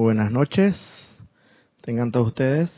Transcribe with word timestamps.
Buenas 0.00 0.30
noches, 0.30 0.80
tengan 1.80 2.12
todos 2.12 2.28
ustedes. 2.28 2.70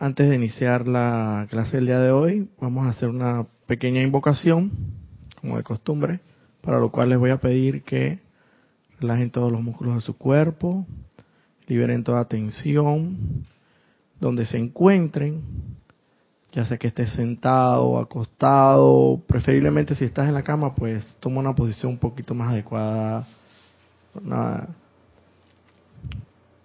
Antes 0.00 0.28
de 0.28 0.34
iniciar 0.34 0.88
la 0.88 1.46
clase 1.48 1.76
del 1.76 1.86
día 1.86 2.00
de 2.00 2.10
hoy, 2.10 2.50
vamos 2.60 2.86
a 2.86 2.90
hacer 2.90 3.08
una 3.08 3.46
pequeña 3.68 4.02
invocación, 4.02 4.72
como 5.40 5.58
de 5.58 5.62
costumbre, 5.62 6.18
para 6.60 6.80
lo 6.80 6.90
cual 6.90 7.10
les 7.10 7.20
voy 7.20 7.30
a 7.30 7.36
pedir 7.36 7.84
que 7.84 8.18
relajen 8.98 9.30
todos 9.30 9.52
los 9.52 9.62
músculos 9.62 9.94
de 9.94 10.00
su 10.00 10.18
cuerpo, 10.18 10.84
liberen 11.68 12.02
toda 12.02 12.24
tensión, 12.24 13.44
donde 14.18 14.44
se 14.44 14.58
encuentren, 14.58 15.44
ya 16.52 16.64
sea 16.64 16.76
que 16.76 16.88
estés 16.88 17.12
sentado, 17.12 17.98
acostado, 17.98 19.20
preferiblemente 19.26 19.94
si 19.94 20.04
estás 20.04 20.26
en 20.28 20.34
la 20.34 20.42
cama, 20.42 20.74
pues 20.74 21.04
toma 21.20 21.40
una 21.40 21.54
posición 21.54 21.92
un 21.92 21.98
poquito 21.98 22.34
más 22.34 22.52
adecuada, 22.52 23.26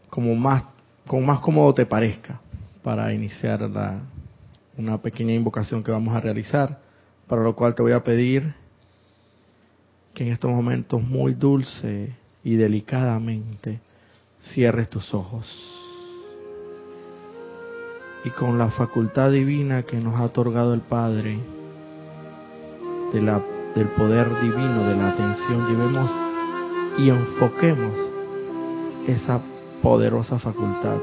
como 0.10 0.36
más, 0.36 0.64
como 1.06 1.22
más 1.22 1.40
cómodo 1.40 1.74
te 1.74 1.86
parezca 1.86 2.42
para 2.82 3.14
iniciar 3.14 3.62
la, 3.62 4.02
una 4.78 5.02
pequeña 5.02 5.34
invocación 5.34 5.84
que 5.84 5.92
vamos 5.92 6.16
a 6.16 6.20
realizar, 6.20 6.80
para 7.28 7.44
lo 7.44 7.56
cual 7.56 7.76
te 7.76 7.84
voy 7.84 7.92
a 7.92 8.04
pedir 8.04 8.56
que 10.14 10.26
en 10.26 10.32
estos 10.32 10.50
momentos 10.50 11.02
muy 11.02 11.34
dulce 11.34 12.16
y 12.44 12.56
delicadamente 12.56 13.80
cierres 14.42 14.90
tus 14.90 15.14
ojos 15.14 15.85
y 18.26 18.32
con 18.32 18.58
la 18.58 18.70
facultad 18.70 19.32
divina 19.32 19.84
que 19.84 19.98
nos 19.98 20.20
ha 20.20 20.24
otorgado 20.24 20.74
el 20.74 20.82
Padre, 20.82 21.40
del 23.14 23.88
poder 23.96 24.42
divino 24.42 24.84
de 24.84 24.96
la 24.96 25.10
atención, 25.10 25.68
llevemos 25.70 26.12
y 26.98 27.10
enfoquemos 27.10 27.94
esa 29.08 29.40
poderosa 29.82 30.40
facultad 30.40 30.98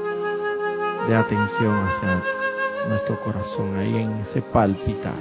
de 1.07 1.15
atención 1.15 1.73
hacia 1.87 2.21
nuestro 2.89 3.19
corazón, 3.21 3.77
ahí 3.77 3.95
en 3.95 4.11
ese 4.17 4.41
palpitar. 4.41 5.15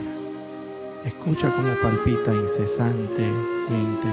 Escucha 1.04 1.54
cómo 1.54 1.72
palpita 1.82 2.34
incesantemente 2.34 4.08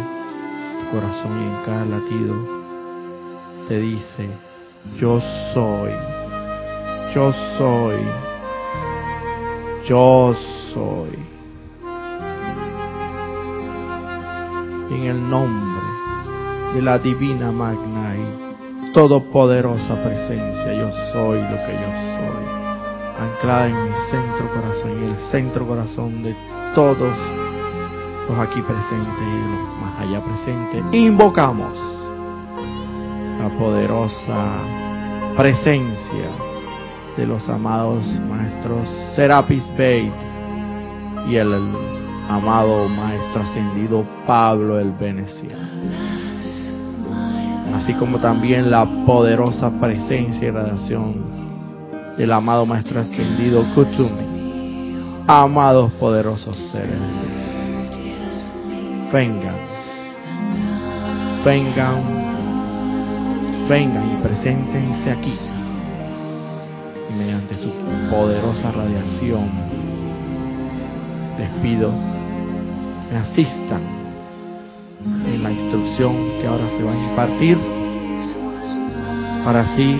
tu 0.79 0.91
corazón 0.91 1.41
y 1.41 1.43
en 1.43 1.65
cada 1.65 1.85
latido 1.85 2.35
te 3.67 3.79
dice, 3.79 4.29
yo 4.99 5.19
soy 5.53 6.18
yo 7.13 7.33
soy, 7.57 7.97
yo 9.87 10.35
soy. 10.73 11.09
En 14.91 15.03
el 15.03 15.29
nombre 15.29 15.81
de 16.73 16.81
la 16.81 16.99
divina 16.99 17.51
magna 17.51 18.15
y 18.15 18.91
todopoderosa 18.93 19.95
presencia, 20.03 20.73
yo 20.73 20.91
soy 21.11 21.41
lo 21.41 21.57
que 21.65 21.73
yo 21.73 21.91
soy, 22.15 22.45
anclada 23.19 23.67
en 23.67 23.83
mi 23.83 23.95
centro 24.11 24.47
corazón 24.49 25.01
y 25.01 25.05
el 25.05 25.15
centro 25.31 25.65
corazón 25.65 26.23
de 26.23 26.35
todos 26.75 27.11
los 28.27 28.39
aquí 28.39 28.61
presentes 28.61 29.21
y 29.21 29.41
los 29.51 29.81
más 29.81 29.99
allá 29.99 30.21
presentes, 30.23 30.83
invocamos 30.91 31.73
la 33.39 33.49
poderosa 33.57 34.57
presencia 35.35 36.48
de 37.17 37.25
los 37.25 37.47
amados 37.49 38.05
maestros 38.29 38.87
Serapis 39.15 39.63
Bey 39.77 40.11
y 41.29 41.35
el 41.35 41.53
amado 42.29 42.87
maestro 42.87 43.41
ascendido 43.41 44.05
Pablo 44.25 44.79
el 44.79 44.91
Veneciano. 44.91 45.67
Así 47.75 47.93
como 47.93 48.19
también 48.19 48.69
la 48.71 48.85
poderosa 49.05 49.71
presencia 49.79 50.47
y 50.47 50.51
radiación 50.51 51.15
del 52.17 52.31
amado 52.31 52.65
maestro 52.65 52.99
ascendido 52.99 53.63
Kutsumi. 53.73 54.29
Amados 55.27 55.91
poderosos 55.93 56.57
seres, 56.71 56.97
vengan, 59.13 59.55
vengan, 61.45 62.01
vengan 63.69 64.11
y 64.11 64.23
preséntense 64.23 65.11
aquí 65.11 65.58
mediante 67.49 67.57
su 67.57 67.69
poderosa 68.09 68.71
radiación, 68.71 69.49
les 71.37 71.49
pido 71.61 71.91
me 73.11 73.17
asistan 73.17 73.81
en 75.25 75.43
la 75.43 75.51
instrucción 75.51 76.15
que 76.39 76.47
ahora 76.47 76.69
se 76.77 76.83
va 76.83 76.91
a 76.91 77.09
impartir 77.09 77.57
para 79.43 79.61
así 79.61 79.99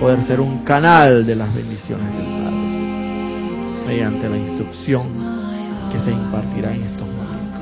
poder 0.00 0.24
ser 0.24 0.40
un 0.40 0.64
canal 0.64 1.24
de 1.24 1.36
las 1.36 1.54
bendiciones 1.54 2.12
del 2.14 2.24
Padre 2.24 2.48
mediante 3.86 4.28
la 4.28 4.36
instrucción 4.36 5.06
que 5.92 6.00
se 6.00 6.10
impartirá 6.10 6.74
en 6.74 6.82
estos 6.82 7.06
momentos. 7.06 7.60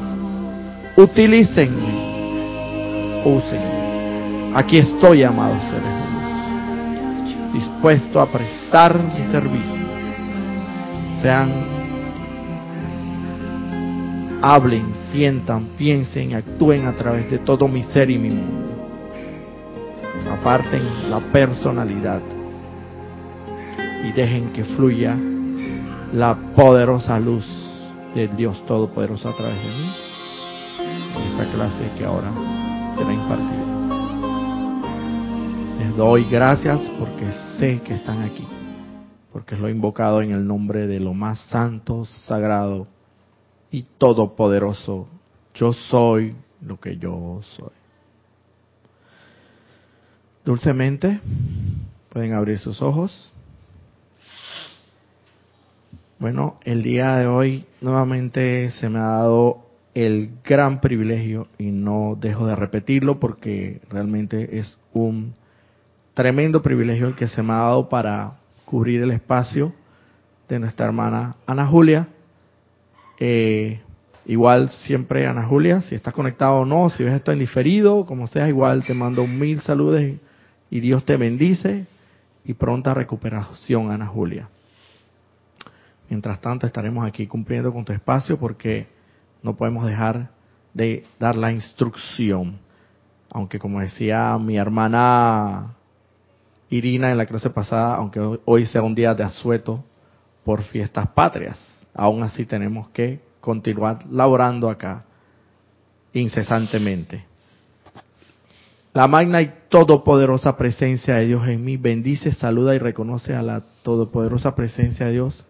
Utilícenme, 0.97 3.23
úsenme. 3.25 4.53
Aquí 4.55 4.79
estoy, 4.79 5.25
amados 5.25 5.63
seres 5.71 5.96
dispuesto 7.56 8.21
a 8.21 8.27
prestar 8.27 8.99
mi 9.03 9.31
servicio. 9.31 9.83
Sean, 11.21 11.50
hablen, 14.43 14.94
sientan, 15.11 15.69
piensen, 15.78 16.34
actúen 16.34 16.87
a 16.87 16.93
través 16.93 17.31
de 17.31 17.39
todo 17.39 17.66
mi 17.69 17.83
ser 17.84 18.11
y 18.11 18.19
mi 18.19 18.31
mundo. 18.31 18.66
Aparten 20.31 21.11
la 21.11 21.21
personalidad 21.21 22.21
y 24.05 24.12
dejen 24.12 24.53
que 24.53 24.65
fluya 24.65 25.16
la 26.12 26.37
poderosa 26.55 27.19
luz 27.19 27.47
del 28.15 28.37
Dios 28.37 28.65
Todopoderoso 28.66 29.28
a 29.28 29.37
través 29.37 29.56
de 29.56 29.69
mí 29.69 30.06
esta 31.33 31.50
clase 31.53 31.91
que 31.99 32.05
ahora 32.05 32.31
será 32.97 33.12
impartida 33.12 33.76
doy 35.97 36.25
gracias 36.25 36.79
porque 36.99 37.33
sé 37.59 37.81
que 37.81 37.95
están 37.95 38.21
aquí, 38.21 38.47
porque 39.33 39.57
lo 39.57 39.67
he 39.67 39.71
invocado 39.71 40.21
en 40.21 40.31
el 40.31 40.47
nombre 40.47 40.87
de 40.87 41.01
lo 41.01 41.15
más 41.15 41.41
santo, 41.49 42.05
sagrado 42.05 42.87
y 43.71 43.83
todopoderoso. 43.97 45.09
Yo 45.55 45.73
soy 45.73 46.37
lo 46.61 46.79
que 46.79 46.99
yo 46.99 47.41
soy. 47.57 47.71
Dulcemente, 50.45 51.19
pueden 52.11 52.34
abrir 52.34 52.59
sus 52.59 52.83
ojos. 52.83 53.33
Bueno, 56.19 56.61
el 56.65 56.83
día 56.83 57.17
de 57.17 57.27
hoy 57.27 57.65
nuevamente 57.81 58.71
se 58.73 58.91
me 58.91 58.99
ha 58.99 59.07
dado 59.07 59.65
el 59.95 60.31
gran 60.45 60.83
privilegio 60.83 61.49
y 61.57 61.71
no 61.71 62.19
dejo 62.21 62.47
de 62.47 62.55
repetirlo 62.55 63.19
porque 63.19 63.81
realmente 63.89 64.59
es 64.59 64.78
un 64.93 65.34
tremendo 66.16 66.62
privilegio 66.62 67.09
el 67.09 67.15
que 67.15 67.28
se 67.28 67.43
me 67.43 67.53
ha 67.53 67.56
dado 67.56 67.91
para 67.91 68.38
cubrir 68.65 69.03
el 69.03 69.10
espacio 69.10 69.75
de 70.49 70.59
nuestra 70.59 70.87
hermana 70.87 71.37
Ana 71.47 71.66
Julia. 71.66 72.09
Eh, 73.21 73.82
igual 74.25 74.71
siempre 74.71 75.27
Ana 75.27 75.44
Julia, 75.44 75.82
si 75.82 75.94
estás 75.94 76.15
conectado 76.15 76.60
o 76.60 76.65
no, 76.65 76.88
si 76.88 77.04
ves 77.04 77.12
esto 77.12 77.32
en 77.32 77.38
diferido, 77.38 78.06
como 78.06 78.28
sea, 78.28 78.49
igual 78.49 78.82
te 78.82 78.94
mando 78.94 79.27
mil 79.27 79.60
saludos 79.60 80.00
y 80.71 80.81
Dios 80.81 81.04
te 81.04 81.19
bendice 81.19 81.84
y 82.47 82.54
pronta 82.54 82.94
recuperación, 82.94 83.91
Ana 83.91 84.06
Julia. 84.06 84.48
Mientras 86.09 86.41
tanto, 86.41 86.66
estaremos 86.66 87.06
aquí 87.06 87.27
cumpliendo 87.27 87.75
con 87.75 87.84
tu 87.84 87.93
espacio 87.93 88.38
porque 88.38 88.87
no 89.43 89.54
podemos 89.54 89.84
dejar 89.84 90.31
de 90.72 91.04
dar 91.21 91.37
la 91.37 91.53
instrucción. 91.53 92.59
Aunque 93.31 93.59
como 93.59 93.81
decía 93.81 94.39
mi 94.39 94.57
hermana 94.57 95.74
Irina 96.71 97.10
en 97.10 97.18
la 97.18 97.27
clase 97.27 97.51
pasada, 97.51 97.97
aunque 97.97 98.21
hoy 98.45 98.66
sea 98.66 98.83
un 98.83 98.95
día 98.95 99.15
de 99.15 99.24
asueto 99.24 99.84
por 100.45 100.63
fiestas 100.63 101.09
patrias, 101.09 101.59
aún 101.95 102.22
así 102.22 102.45
tenemos 102.45 102.89
que 102.89 103.21
continuar 103.41 104.04
laborando 104.10 104.68
acá 104.68 105.04
incesantemente. 106.13 107.24
La 108.92 109.07
magna 109.07 109.42
y 109.42 109.53
todopoderosa 109.68 110.57
presencia 110.57 111.16
de 111.16 111.27
Dios 111.27 111.47
en 111.48 111.63
mí 111.63 111.77
bendice, 111.77 112.33
saluda 112.33 112.74
y 112.74 112.78
reconoce 112.78 113.34
a 113.34 113.42
la 113.42 113.62
todopoderosa 113.83 114.54
presencia 114.54 115.07
de 115.07 115.12
Dios 115.12 115.45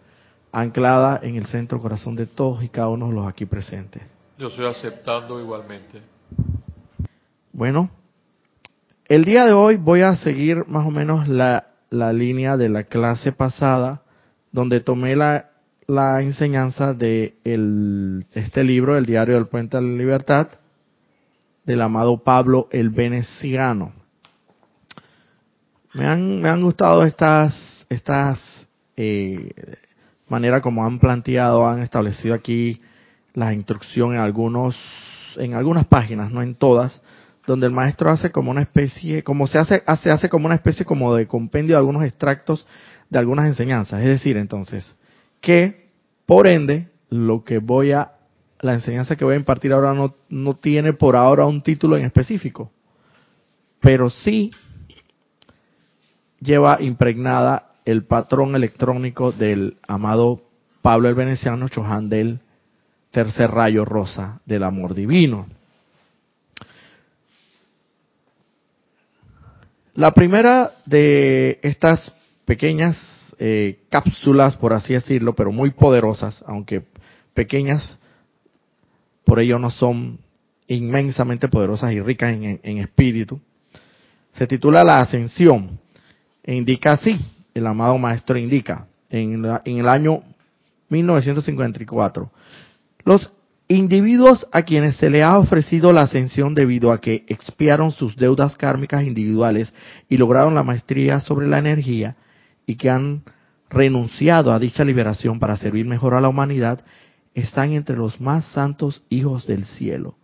anclada 0.50 1.20
en 1.22 1.36
el 1.36 1.46
centro 1.46 1.80
corazón 1.80 2.16
de 2.16 2.26
todos 2.26 2.64
y 2.64 2.68
cada 2.68 2.88
uno 2.88 3.08
de 3.08 3.14
los 3.14 3.28
aquí 3.28 3.46
presentes. 3.46 4.02
Yo 4.38 4.48
estoy 4.48 4.66
aceptando 4.66 5.40
igualmente. 5.40 6.02
Bueno, 7.52 7.88
el 9.08 9.24
día 9.24 9.44
de 9.44 9.52
hoy 9.52 9.76
voy 9.76 10.02
a 10.02 10.16
seguir 10.16 10.66
más 10.66 10.86
o 10.86 10.90
menos 10.90 11.28
la, 11.28 11.64
línea 11.90 12.56
de 12.56 12.68
la 12.68 12.84
clase 12.84 13.32
pasada, 13.32 14.02
donde 14.50 14.80
tomé 14.80 15.14
la, 15.14 15.50
la 15.86 16.20
enseñanza 16.22 16.92
de 16.92 17.36
el, 17.44 18.26
este 18.32 18.64
libro, 18.64 18.96
El 18.96 19.06
Diario 19.06 19.36
del 19.36 19.46
Puente 19.46 19.76
a 19.76 19.80
la 19.80 19.96
Libertad, 19.96 20.48
del 21.64 21.82
amado 21.82 22.18
Pablo 22.18 22.68
el 22.70 22.90
Veneciano. 22.90 23.92
Me 25.94 26.06
han, 26.06 26.40
me 26.40 26.48
han 26.48 26.62
gustado 26.62 27.04
estas, 27.04 27.86
estas 27.88 28.40
eh, 28.96 29.50
maneras 30.28 30.62
como 30.62 30.84
han 30.84 30.98
planteado, 30.98 31.66
han 31.68 31.80
establecido 31.80 32.34
aquí 32.34 32.80
la 33.34 33.54
instrucción 33.54 34.14
en 34.14 34.20
algunos, 34.20 34.76
en 35.36 35.54
algunas 35.54 35.86
páginas, 35.86 36.30
no 36.30 36.42
en 36.42 36.54
todas, 36.56 37.00
donde 37.46 37.66
el 37.66 37.72
maestro 37.72 38.10
hace 38.10 38.30
como 38.30 38.50
una 38.50 38.62
especie, 38.62 39.22
como 39.22 39.46
se 39.46 39.58
hace, 39.58 39.82
hace, 39.86 40.10
hace 40.10 40.28
como 40.28 40.46
una 40.46 40.56
especie 40.56 40.84
como 40.84 41.14
de 41.14 41.26
compendio 41.26 41.74
de 41.74 41.78
algunos 41.78 42.04
extractos 42.04 42.66
de 43.10 43.18
algunas 43.18 43.46
enseñanzas. 43.46 44.00
Es 44.00 44.08
decir, 44.08 44.36
entonces, 44.36 44.94
que 45.40 45.86
por 46.26 46.48
ende, 46.48 46.88
lo 47.08 47.44
que 47.44 47.58
voy 47.58 47.92
a, 47.92 48.12
la 48.60 48.74
enseñanza 48.74 49.16
que 49.16 49.24
voy 49.24 49.34
a 49.34 49.38
impartir 49.38 49.72
ahora 49.72 49.94
no, 49.94 50.16
no 50.28 50.54
tiene 50.54 50.92
por 50.92 51.14
ahora 51.14 51.46
un 51.46 51.62
título 51.62 51.96
en 51.96 52.04
específico, 52.04 52.72
pero 53.80 54.10
sí 54.10 54.50
lleva 56.40 56.78
impregnada 56.80 57.74
el 57.84 58.04
patrón 58.04 58.56
electrónico 58.56 59.30
del 59.30 59.76
amado 59.86 60.42
Pablo 60.82 61.08
el 61.08 61.14
Veneciano 61.14 61.68
Chohan 61.68 62.08
del 62.08 62.40
tercer 63.12 63.50
rayo 63.50 63.84
rosa 63.84 64.40
del 64.44 64.64
amor 64.64 64.94
divino. 64.94 65.46
La 69.96 70.10
primera 70.10 70.72
de 70.84 71.58
estas 71.62 72.14
pequeñas 72.44 72.98
eh, 73.38 73.78
cápsulas, 73.88 74.54
por 74.54 74.74
así 74.74 74.92
decirlo, 74.92 75.34
pero 75.34 75.50
muy 75.50 75.70
poderosas, 75.70 76.44
aunque 76.46 76.82
pequeñas, 77.32 77.98
por 79.24 79.40
ello 79.40 79.58
no 79.58 79.70
son 79.70 80.18
inmensamente 80.68 81.48
poderosas 81.48 81.92
y 81.92 82.00
ricas 82.00 82.34
en, 82.34 82.78
espíritu, 82.78 83.40
se 84.34 84.46
titula 84.46 84.84
La 84.84 85.00
Ascensión. 85.00 85.80
E 86.44 86.54
indica 86.54 86.92
así, 86.92 87.18
el 87.54 87.66
amado 87.66 87.96
maestro 87.96 88.36
indica, 88.36 88.86
en, 89.08 89.46
en 89.64 89.78
el 89.78 89.88
año 89.88 90.22
1954, 90.90 92.30
los 93.04 93.30
Individuos 93.68 94.46
a 94.52 94.62
quienes 94.62 94.94
se 94.94 95.10
le 95.10 95.24
ha 95.24 95.36
ofrecido 95.36 95.92
la 95.92 96.02
ascensión 96.02 96.54
debido 96.54 96.92
a 96.92 97.00
que 97.00 97.24
expiaron 97.26 97.90
sus 97.90 98.14
deudas 98.14 98.56
kármicas 98.56 99.02
individuales 99.02 99.74
y 100.08 100.18
lograron 100.18 100.54
la 100.54 100.62
maestría 100.62 101.18
sobre 101.18 101.48
la 101.48 101.58
energía 101.58 102.14
y 102.64 102.76
que 102.76 102.90
han 102.90 103.22
renunciado 103.68 104.52
a 104.52 104.60
dicha 104.60 104.84
liberación 104.84 105.40
para 105.40 105.56
servir 105.56 105.84
mejor 105.84 106.14
a 106.14 106.20
la 106.20 106.28
humanidad, 106.28 106.84
están 107.34 107.72
entre 107.72 107.96
los 107.96 108.20
más 108.20 108.44
santos 108.52 109.02
hijos 109.08 109.48
del 109.48 109.66
cielo. 109.66 110.14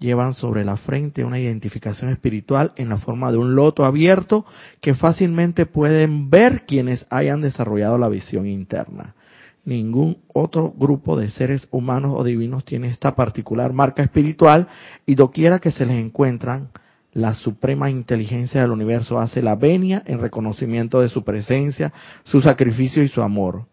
Llevan 0.00 0.34
sobre 0.34 0.64
la 0.64 0.76
frente 0.76 1.24
una 1.24 1.38
identificación 1.38 2.10
espiritual 2.10 2.72
en 2.74 2.88
la 2.88 2.98
forma 2.98 3.30
de 3.30 3.38
un 3.38 3.54
loto 3.54 3.84
abierto 3.84 4.44
que 4.80 4.94
fácilmente 4.94 5.66
pueden 5.66 6.30
ver 6.30 6.66
quienes 6.66 7.06
hayan 7.10 7.42
desarrollado 7.42 7.96
la 7.96 8.08
visión 8.08 8.48
interna. 8.48 9.14
Ningún 9.68 10.16
otro 10.32 10.72
grupo 10.74 11.18
de 11.18 11.28
seres 11.28 11.68
humanos 11.70 12.14
o 12.16 12.24
divinos 12.24 12.64
tiene 12.64 12.88
esta 12.88 13.14
particular 13.14 13.74
marca 13.74 14.02
espiritual 14.02 14.66
y 15.04 15.14
doquiera 15.14 15.58
que 15.58 15.72
se 15.72 15.84
les 15.84 16.02
encuentran, 16.02 16.70
la 17.12 17.34
suprema 17.34 17.90
inteligencia 17.90 18.62
del 18.62 18.70
universo 18.70 19.20
hace 19.20 19.42
la 19.42 19.56
venia 19.56 20.02
en 20.06 20.20
reconocimiento 20.20 21.02
de 21.02 21.10
su 21.10 21.22
presencia, 21.22 21.92
su 22.24 22.40
sacrificio 22.40 23.02
y 23.02 23.08
su 23.08 23.20
amor. 23.20 23.66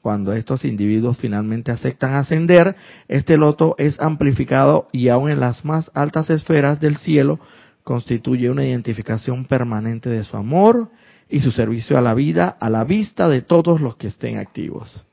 Cuando 0.00 0.32
estos 0.32 0.64
individuos 0.64 1.18
finalmente 1.18 1.70
aceptan 1.70 2.14
ascender, 2.14 2.74
este 3.06 3.36
loto 3.36 3.74
es 3.76 4.00
amplificado 4.00 4.88
y 4.90 5.08
aún 5.08 5.28
en 5.28 5.40
las 5.40 5.66
más 5.66 5.90
altas 5.92 6.30
esferas 6.30 6.80
del 6.80 6.96
cielo 6.96 7.40
constituye 7.84 8.48
una 8.48 8.64
identificación 8.64 9.44
permanente 9.44 10.08
de 10.08 10.24
su 10.24 10.38
amor 10.38 10.88
y 11.28 11.40
su 11.40 11.50
servicio 11.50 11.98
a 11.98 12.00
la 12.00 12.14
vida 12.14 12.56
a 12.58 12.70
la 12.70 12.84
vista 12.84 13.28
de 13.28 13.42
todos 13.42 13.82
los 13.82 13.96
que 13.96 14.06
estén 14.06 14.38
activos. 14.38 15.05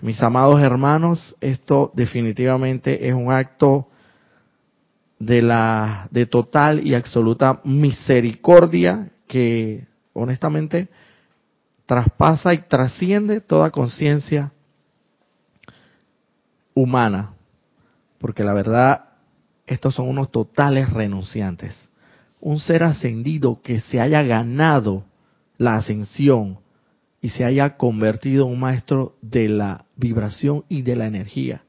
Mis 0.00 0.22
amados 0.22 0.60
hermanos, 0.62 1.36
esto 1.40 1.90
definitivamente 1.94 3.08
es 3.08 3.14
un 3.14 3.32
acto 3.32 3.88
de 5.18 5.42
la 5.42 6.06
de 6.12 6.26
total 6.26 6.86
y 6.86 6.94
absoluta 6.94 7.60
misericordia 7.64 9.10
que 9.26 9.86
honestamente 10.12 10.88
traspasa 11.86 12.54
y 12.54 12.58
trasciende 12.58 13.40
toda 13.40 13.70
conciencia 13.70 14.52
humana, 16.74 17.32
porque 18.18 18.44
la 18.44 18.52
verdad 18.52 19.04
estos 19.66 19.96
son 19.96 20.08
unos 20.08 20.30
totales 20.30 20.90
renunciantes. 20.90 21.88
Un 22.40 22.60
ser 22.60 22.84
ascendido 22.84 23.60
que 23.62 23.80
se 23.80 24.00
haya 24.00 24.22
ganado 24.22 25.04
la 25.56 25.74
ascensión 25.74 26.60
y 27.20 27.30
se 27.30 27.44
haya 27.44 27.76
convertido 27.76 28.46
en 28.46 28.52
un 28.52 28.60
maestro 28.60 29.16
de 29.22 29.48
la 29.48 29.84
vibración 29.98 30.64
y 30.68 30.82
de 30.82 30.96
la 30.96 31.06
energía 31.06 31.62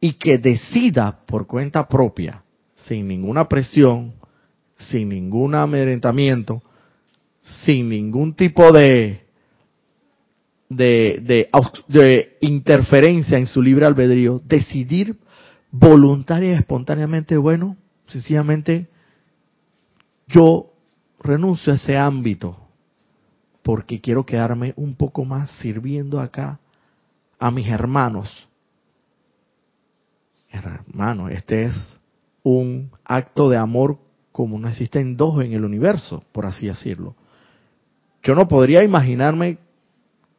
y 0.00 0.14
que 0.14 0.38
decida 0.38 1.20
por 1.26 1.46
cuenta 1.46 1.88
propia, 1.88 2.42
sin 2.76 3.08
ninguna 3.08 3.48
presión, 3.48 4.14
sin 4.78 5.08
ningún 5.08 5.54
amedrentamiento, 5.54 6.62
sin 7.64 7.88
ningún 7.88 8.34
tipo 8.34 8.72
de, 8.72 9.24
de, 10.68 11.20
de, 11.22 11.48
de, 11.88 12.36
interferencia 12.40 13.38
en 13.38 13.46
su 13.46 13.62
libre 13.62 13.86
albedrío, 13.86 14.40
decidir 14.44 15.16
voluntaria 15.70 16.52
y 16.52 16.54
espontáneamente, 16.54 17.36
bueno, 17.36 17.76
sencillamente 18.06 18.88
yo 20.28 20.72
renuncio 21.20 21.72
a 21.72 21.76
ese 21.76 21.96
ámbito 21.96 22.58
porque 23.62 24.00
quiero 24.00 24.24
quedarme 24.24 24.74
un 24.76 24.94
poco 24.94 25.24
más 25.24 25.50
sirviendo 25.58 26.20
acá 26.20 26.60
a 27.38 27.50
mis 27.50 27.68
hermanos. 27.68 28.48
Hermano, 30.50 31.28
este 31.28 31.64
es 31.64 32.00
un 32.42 32.90
acto 33.04 33.50
de 33.50 33.56
amor 33.56 33.98
como 34.32 34.58
no 34.58 34.68
existen 34.68 35.16
dos 35.16 35.42
en 35.44 35.52
el 35.52 35.64
universo, 35.64 36.22
por 36.32 36.46
así 36.46 36.66
decirlo. 36.66 37.14
Yo 38.22 38.34
no 38.34 38.48
podría 38.48 38.84
imaginarme, 38.84 39.58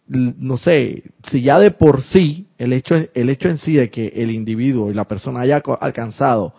no 0.08 0.58
sé, 0.58 1.04
si 1.30 1.42
ya 1.42 1.60
de 1.60 1.72
por 1.72 2.02
sí 2.02 2.48
el 2.58 2.74
hecho, 2.74 2.96
el 3.14 3.30
hecho 3.30 3.50
en 3.50 3.58
sí 3.58 3.74
de 3.74 3.90
que 3.90 4.08
el 4.08 4.32
individuo 4.32 4.92
y 4.92 4.94
la 4.94 5.06
persona 5.06 5.42
haya 5.42 5.62
alcanzado 5.80 6.54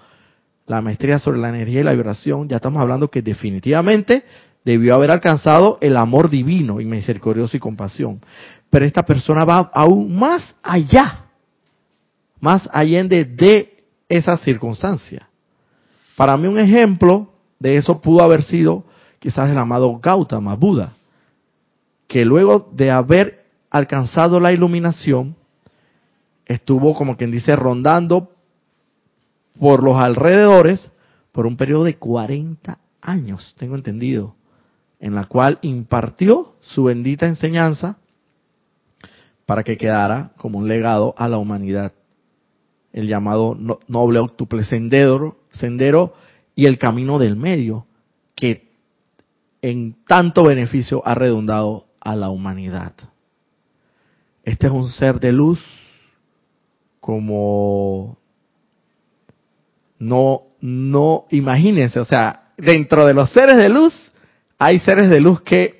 la 0.67 0.81
maestría 0.83 1.19
sobre 1.19 1.39
la 1.39 1.49
energía 1.49 1.81
y 1.81 1.85
la 1.85 1.95
vibración, 1.95 2.49
ya 2.49 2.57
estamos 2.57 2.81
hablando 2.81 3.09
que 3.09 3.23
definitivamente 3.23 4.25
debió 4.69 4.95
haber 4.95 5.11
alcanzado 5.11 5.79
el 5.81 5.97
amor 5.97 6.29
divino 6.29 6.79
y 6.79 6.85
misericordioso 6.85 7.57
y 7.57 7.61
compasión. 7.61 8.21
Pero 8.69 8.85
esta 8.85 9.03
persona 9.03 9.47
va 9.47 9.71
aún 9.73 10.15
más 10.15 10.57
allá, 10.63 11.25
más 12.39 12.69
allá 12.71 13.03
de, 13.05 13.25
de 13.25 13.85
esa 14.11 14.37
circunstancia. 14.37 15.27
Para 16.17 16.37
mí 16.37 16.49
un 16.49 16.59
ejemplo 16.59 17.33
de 17.59 17.79
eso 17.79 18.03
pudo 18.03 18.23
haber 18.23 18.43
sido 18.43 18.85
quizás 19.19 19.49
el 19.49 19.57
amado 19.57 19.99
Gautama, 20.01 20.55
Buda, 20.55 20.93
que 22.07 22.27
luego 22.27 22.69
de 22.71 22.91
haber 22.91 23.47
alcanzado 23.71 24.39
la 24.39 24.53
iluminación, 24.53 25.35
estuvo 26.45 26.95
como 26.95 27.17
quien 27.17 27.31
dice 27.31 27.57
rondando 27.57 28.33
por 29.59 29.83
los 29.83 29.97
alrededores 29.97 30.91
por 31.33 31.47
un 31.47 31.57
periodo 31.57 31.85
de 31.85 31.97
40 31.97 32.79
años, 33.01 33.55
tengo 33.59 33.75
entendido 33.75 34.38
en 35.01 35.15
la 35.15 35.25
cual 35.27 35.59
impartió 35.63 36.55
su 36.61 36.85
bendita 36.85 37.27
enseñanza 37.27 37.99
para 39.47 39.63
que 39.63 39.77
quedara 39.77 40.33
como 40.37 40.59
un 40.59 40.69
legado 40.69 41.15
a 41.17 41.29
la 41.29 41.39
humanidad. 41.39 41.93
El 42.93 43.07
llamado 43.07 43.57
noble 43.87 44.19
octuple 44.19 44.65
sendero, 44.65 45.39
sendero 45.53 46.15
y 46.55 46.67
el 46.67 46.79
camino 46.79 47.19
del 47.19 47.37
medio, 47.37 47.87
que 48.35 48.69
en 49.63 49.97
tanto 50.07 50.45
beneficio 50.45 51.03
ha 51.07 51.15
redundado 51.15 51.87
a 52.01 52.17
la 52.17 52.31
humanidad. 52.31 52.93
Este 54.45 54.67
es 54.67 54.73
un 54.73 54.89
ser 54.89 55.21
de 55.21 55.33
luz 55.33 55.61
como 57.01 58.19
no, 59.99 60.43
no, 60.61 61.27
imagínense, 61.31 61.99
o 61.99 62.05
sea, 62.05 62.45
dentro 62.57 63.07
de 63.07 63.15
los 63.15 63.31
seres 63.31 63.57
de 63.57 63.69
luz 63.69 64.13
hay 64.59 64.81
seres 64.81 65.09
de 65.09 65.21
luz 65.21 65.41
que, 65.43 65.79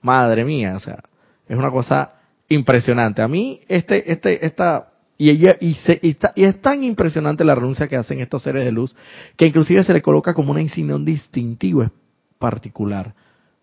madre 0.00 0.44
mía, 0.44 0.74
o 0.76 0.80
sea, 0.80 1.02
es 1.48 1.56
una 1.56 1.70
cosa 1.70 2.14
impresionante. 2.48 3.22
A 3.22 3.28
mí, 3.28 3.60
este, 3.68 4.10
este, 4.10 4.46
esta, 4.46 4.92
y, 5.18 5.30
ella, 5.30 5.56
y, 5.60 5.74
se, 5.74 5.98
y, 6.02 6.10
está, 6.10 6.32
y 6.34 6.44
es 6.44 6.60
tan 6.60 6.82
impresionante 6.82 7.44
la 7.44 7.54
renuncia 7.54 7.88
que 7.88 7.96
hacen 7.96 8.20
estos 8.20 8.42
seres 8.42 8.64
de 8.64 8.72
luz, 8.72 8.94
que 9.36 9.46
inclusive 9.46 9.84
se 9.84 9.92
le 9.92 10.02
coloca 10.02 10.34
como 10.34 10.52
una 10.52 10.62
insignia, 10.62 10.96
un 10.96 11.04
distintivo 11.04 11.90
particular. 12.38 13.14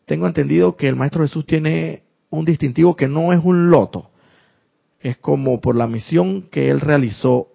Tengo 0.06 0.28
entendido 0.28 0.76
que 0.76 0.88
el 0.88 0.96
Maestro 0.96 1.24
Jesús 1.24 1.46
tiene 1.46 2.04
un 2.30 2.46
distintivo 2.46 2.96
que 2.96 3.08
no 3.08 3.34
es 3.34 3.40
un 3.44 3.70
loto, 3.70 4.10
es 5.00 5.18
como 5.18 5.60
por 5.62 5.76
la 5.76 5.88
misión 5.88 6.44
que 6.44 6.70
él 6.70 6.80
realizó 6.80 7.50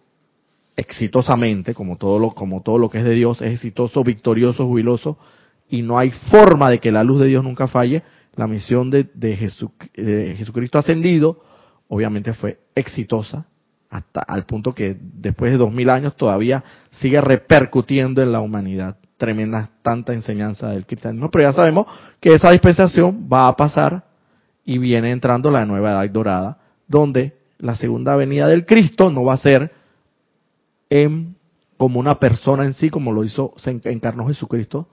exitosamente, 0.76 1.74
como 1.74 1.96
todo 1.96 2.18
lo, 2.18 2.30
como 2.30 2.62
todo 2.62 2.78
lo 2.78 2.88
que 2.88 2.98
es 2.98 3.04
de 3.04 3.14
Dios, 3.14 3.42
es 3.42 3.54
exitoso, 3.54 4.04
victorioso, 4.04 4.66
jubiloso, 4.66 5.18
y 5.70 5.82
no 5.82 5.98
hay 5.98 6.10
forma 6.10 6.70
de 6.70 6.78
que 6.78 6.92
la 6.92 7.04
luz 7.04 7.20
de 7.20 7.26
Dios 7.26 7.44
nunca 7.44 7.68
falle, 7.68 8.02
la 8.34 8.46
misión 8.46 8.90
de, 8.90 9.08
Jesucristo 10.36 10.78
ascendido, 10.78 11.42
obviamente 11.88 12.32
fue 12.34 12.58
exitosa, 12.74 13.46
hasta 13.90 14.20
al 14.20 14.44
punto 14.44 14.74
que 14.74 14.96
después 15.00 15.50
de 15.50 15.58
dos 15.58 15.72
mil 15.72 15.90
años 15.90 16.16
todavía 16.16 16.62
sigue 16.90 17.20
repercutiendo 17.20 18.22
en 18.22 18.32
la 18.32 18.40
humanidad. 18.40 18.96
Tremenda 19.16 19.70
tanta 19.82 20.12
enseñanza 20.12 20.68
del 20.70 20.86
cristianismo, 20.86 21.30
pero 21.30 21.50
ya 21.50 21.52
sabemos 21.52 21.86
que 22.20 22.34
esa 22.34 22.52
dispensación 22.52 23.28
va 23.32 23.48
a 23.48 23.56
pasar 23.56 24.04
y 24.64 24.78
viene 24.78 25.10
entrando 25.10 25.50
la 25.50 25.64
nueva 25.64 25.90
edad 25.90 26.10
dorada, 26.10 26.58
donde 26.86 27.38
la 27.58 27.74
segunda 27.74 28.14
venida 28.14 28.46
del 28.46 28.66
Cristo 28.66 29.10
no 29.10 29.24
va 29.24 29.34
a 29.34 29.38
ser 29.38 29.72
en, 30.90 31.34
como 31.76 31.98
una 31.98 32.16
persona 32.16 32.64
en 32.64 32.74
sí, 32.74 32.90
como 32.90 33.12
lo 33.12 33.24
hizo, 33.24 33.54
se 33.56 33.80
encarnó 33.84 34.28
Jesucristo, 34.28 34.88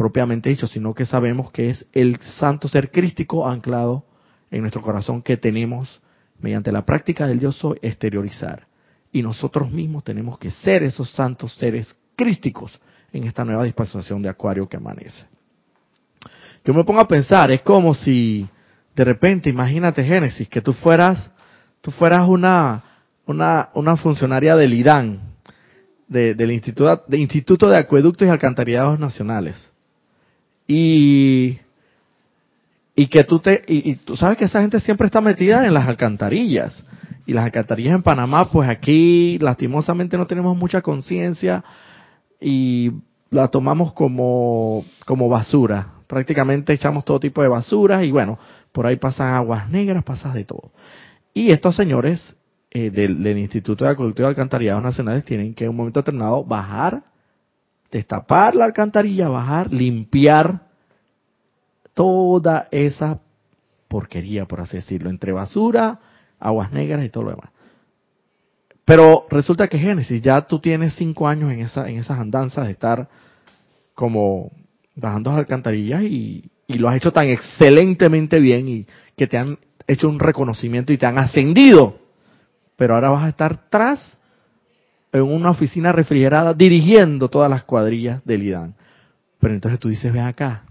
propiamente 0.00 0.48
dicho, 0.48 0.66
sino 0.66 0.94
que 0.94 1.04
sabemos 1.04 1.50
que 1.52 1.68
es 1.68 1.86
el 1.92 2.18
santo 2.22 2.68
ser 2.68 2.90
crístico 2.90 3.46
anclado 3.46 4.06
en 4.50 4.62
nuestro 4.62 4.80
corazón 4.80 5.20
que 5.20 5.36
tenemos 5.36 6.00
mediante 6.40 6.72
la 6.72 6.86
práctica 6.86 7.26
del 7.26 7.38
yo 7.38 7.52
soy 7.52 7.78
exteriorizar. 7.82 8.66
Y 9.12 9.20
nosotros 9.20 9.70
mismos 9.70 10.02
tenemos 10.02 10.38
que 10.38 10.52
ser 10.52 10.84
esos 10.84 11.10
santos 11.10 11.54
seres 11.56 11.94
crísticos 12.16 12.80
en 13.12 13.24
esta 13.24 13.44
nueva 13.44 13.64
dispensación 13.64 14.22
de 14.22 14.30
Acuario 14.30 14.66
que 14.66 14.78
amanece. 14.78 15.26
Yo 16.64 16.72
me 16.72 16.82
pongo 16.82 17.00
a 17.00 17.06
pensar, 17.06 17.50
es 17.50 17.60
como 17.60 17.92
si 17.92 18.48
de 18.96 19.04
repente, 19.04 19.50
imagínate 19.50 20.02
Génesis, 20.02 20.48
que 20.48 20.62
tú 20.62 20.72
fueras, 20.72 21.30
tú 21.82 21.90
fueras 21.90 22.26
una, 22.26 22.84
una, 23.26 23.68
una 23.74 23.98
funcionaria 23.98 24.56
del 24.56 24.72
IDAN, 24.72 25.20
del 26.08 26.52
Instituto 26.52 27.04
de, 27.06 27.18
Instituto 27.18 27.68
de 27.68 27.76
Acueductos 27.76 28.26
y 28.26 28.30
Alcantarillados 28.30 28.98
Nacionales. 28.98 29.70
Y 30.72 31.58
y 32.94 33.06
que 33.08 33.24
tú 33.24 33.40
te 33.40 33.64
y, 33.66 33.96
tú 33.96 34.16
sabes 34.16 34.38
que 34.38 34.44
esa 34.44 34.60
gente 34.60 34.78
siempre 34.78 35.06
está 35.06 35.20
metida 35.20 35.66
en 35.66 35.74
las 35.74 35.88
alcantarillas. 35.88 36.84
Y 37.26 37.32
las 37.32 37.44
alcantarillas 37.44 37.94
en 37.94 38.02
Panamá 38.02 38.50
pues 38.52 38.68
aquí 38.68 39.36
lastimosamente 39.40 40.16
no 40.16 40.28
tenemos 40.28 40.56
mucha 40.56 40.80
conciencia 40.80 41.64
y 42.40 42.92
la 43.30 43.48
tomamos 43.48 43.94
como 43.94 44.84
como 45.06 45.28
basura. 45.28 45.94
Prácticamente 46.06 46.72
echamos 46.72 47.04
todo 47.04 47.18
tipo 47.18 47.42
de 47.42 47.48
basuras 47.48 48.04
y 48.04 48.12
bueno 48.12 48.38
por 48.70 48.86
ahí 48.86 48.94
pasan 48.96 49.34
aguas 49.34 49.68
negras 49.70 50.04
pasas 50.04 50.34
de 50.34 50.44
todo. 50.44 50.70
Y 51.34 51.50
estos 51.50 51.74
señores 51.74 52.36
eh, 52.70 52.90
del, 52.90 53.26
Instituto 53.38 53.84
de 53.84 53.90
Acueducto 53.90 54.22
y 54.22 54.26
Alcantarillados 54.26 54.84
Nacionales 54.84 55.24
tienen 55.24 55.54
que 55.54 55.64
en 55.64 55.70
un 55.70 55.76
momento 55.76 56.00
determinado 56.00 56.44
bajar 56.44 57.02
destapar 57.90 58.54
la 58.54 58.64
alcantarilla 58.64 59.28
bajar 59.28 59.72
limpiar 59.72 60.68
toda 61.94 62.68
esa 62.70 63.20
porquería, 63.88 64.46
por 64.46 64.60
así 64.60 64.76
decirlo, 64.76 65.10
entre 65.10 65.32
basura, 65.32 65.98
aguas 66.38 66.72
negras 66.72 67.04
y 67.04 67.08
todo 67.08 67.24
lo 67.24 67.30
demás. 67.30 67.50
Pero 68.84 69.26
resulta 69.30 69.68
que 69.68 69.78
Génesis, 69.78 70.22
ya 70.22 70.40
tú 70.42 70.58
tienes 70.58 70.94
cinco 70.94 71.28
años 71.28 71.52
en, 71.52 71.60
esa, 71.60 71.88
en 71.88 71.98
esas 71.98 72.18
andanzas 72.18 72.66
de 72.66 72.72
estar 72.72 73.08
como 73.94 74.50
bajando 74.94 75.30
las 75.30 75.40
alcantarillas 75.40 76.02
y, 76.02 76.50
y 76.66 76.78
lo 76.78 76.88
has 76.88 76.96
hecho 76.96 77.12
tan 77.12 77.28
excelentemente 77.28 78.38
bien 78.38 78.68
y 78.68 78.86
que 79.16 79.26
te 79.26 79.36
han 79.38 79.58
hecho 79.86 80.08
un 80.08 80.18
reconocimiento 80.18 80.92
y 80.92 80.98
te 80.98 81.06
han 81.06 81.18
ascendido. 81.18 81.98
Pero 82.76 82.94
ahora 82.94 83.10
vas 83.10 83.24
a 83.24 83.28
estar 83.28 83.68
tras 83.68 84.16
en 85.12 85.22
una 85.22 85.50
oficina 85.50 85.92
refrigerada 85.92 86.54
dirigiendo 86.54 87.28
todas 87.28 87.50
las 87.50 87.64
cuadrillas 87.64 88.24
del 88.24 88.42
IDAN. 88.42 88.74
Pero 89.38 89.54
entonces 89.54 89.80
tú 89.80 89.88
dices, 89.88 90.12
ven 90.12 90.22
acá, 90.22 90.64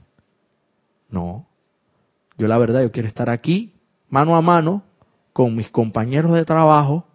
no. 1.10 1.48
Yo 2.38 2.48
la 2.48 2.58
verdad, 2.58 2.82
yo 2.82 2.92
quiero 2.92 3.08
estar 3.08 3.30
aquí, 3.30 3.74
mano 4.10 4.36
a 4.36 4.42
mano, 4.42 4.84
con 5.34 5.56
mis 5.56 5.70
compañeros 5.70 6.34
de 6.34 6.46
trabajo, 6.46 7.06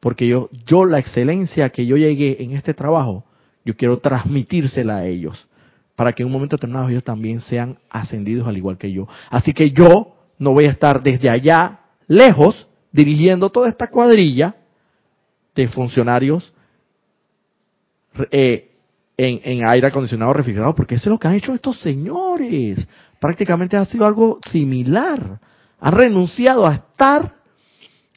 porque 0.00 0.28
yo, 0.28 0.48
yo 0.66 0.84
la 0.84 0.98
excelencia 0.98 1.70
que 1.70 1.86
yo 1.86 1.96
llegué 1.96 2.42
en 2.42 2.52
este 2.52 2.74
trabajo, 2.74 3.24
yo 3.64 3.76
quiero 3.76 3.98
transmitírsela 3.98 4.98
a 4.98 5.06
ellos, 5.06 5.48
para 5.96 6.12
que 6.12 6.22
en 6.22 6.28
un 6.28 6.32
momento 6.32 6.56
determinado 6.56 6.88
ellos 6.88 7.04
también 7.04 7.40
sean 7.40 7.78
ascendidos 7.90 8.46
al 8.46 8.56
igual 8.56 8.78
que 8.78 8.92
yo. 8.92 9.08
Así 9.30 9.52
que 9.52 9.72
yo 9.72 10.14
no 10.38 10.52
voy 10.52 10.66
a 10.66 10.70
estar 10.70 11.02
desde 11.02 11.28
allá, 11.28 11.80
lejos, 12.06 12.68
dirigiendo 12.92 13.50
toda 13.50 13.68
esta 13.68 13.88
cuadrilla 13.88 14.57
de 15.62 15.68
funcionarios 15.68 16.52
eh, 18.30 18.70
en, 19.16 19.40
en 19.42 19.68
aire 19.68 19.88
acondicionado 19.88 20.32
refrigerado, 20.32 20.72
porque 20.76 20.94
eso 20.94 21.08
es 21.08 21.12
lo 21.12 21.18
que 21.18 21.26
han 21.26 21.34
hecho 21.34 21.52
estos 21.52 21.80
señores. 21.80 22.86
Prácticamente 23.20 23.76
ha 23.76 23.84
sido 23.84 24.06
algo 24.06 24.38
similar. 24.52 25.40
Han 25.80 25.92
renunciado 25.92 26.64
a 26.64 26.74
estar, 26.74 27.34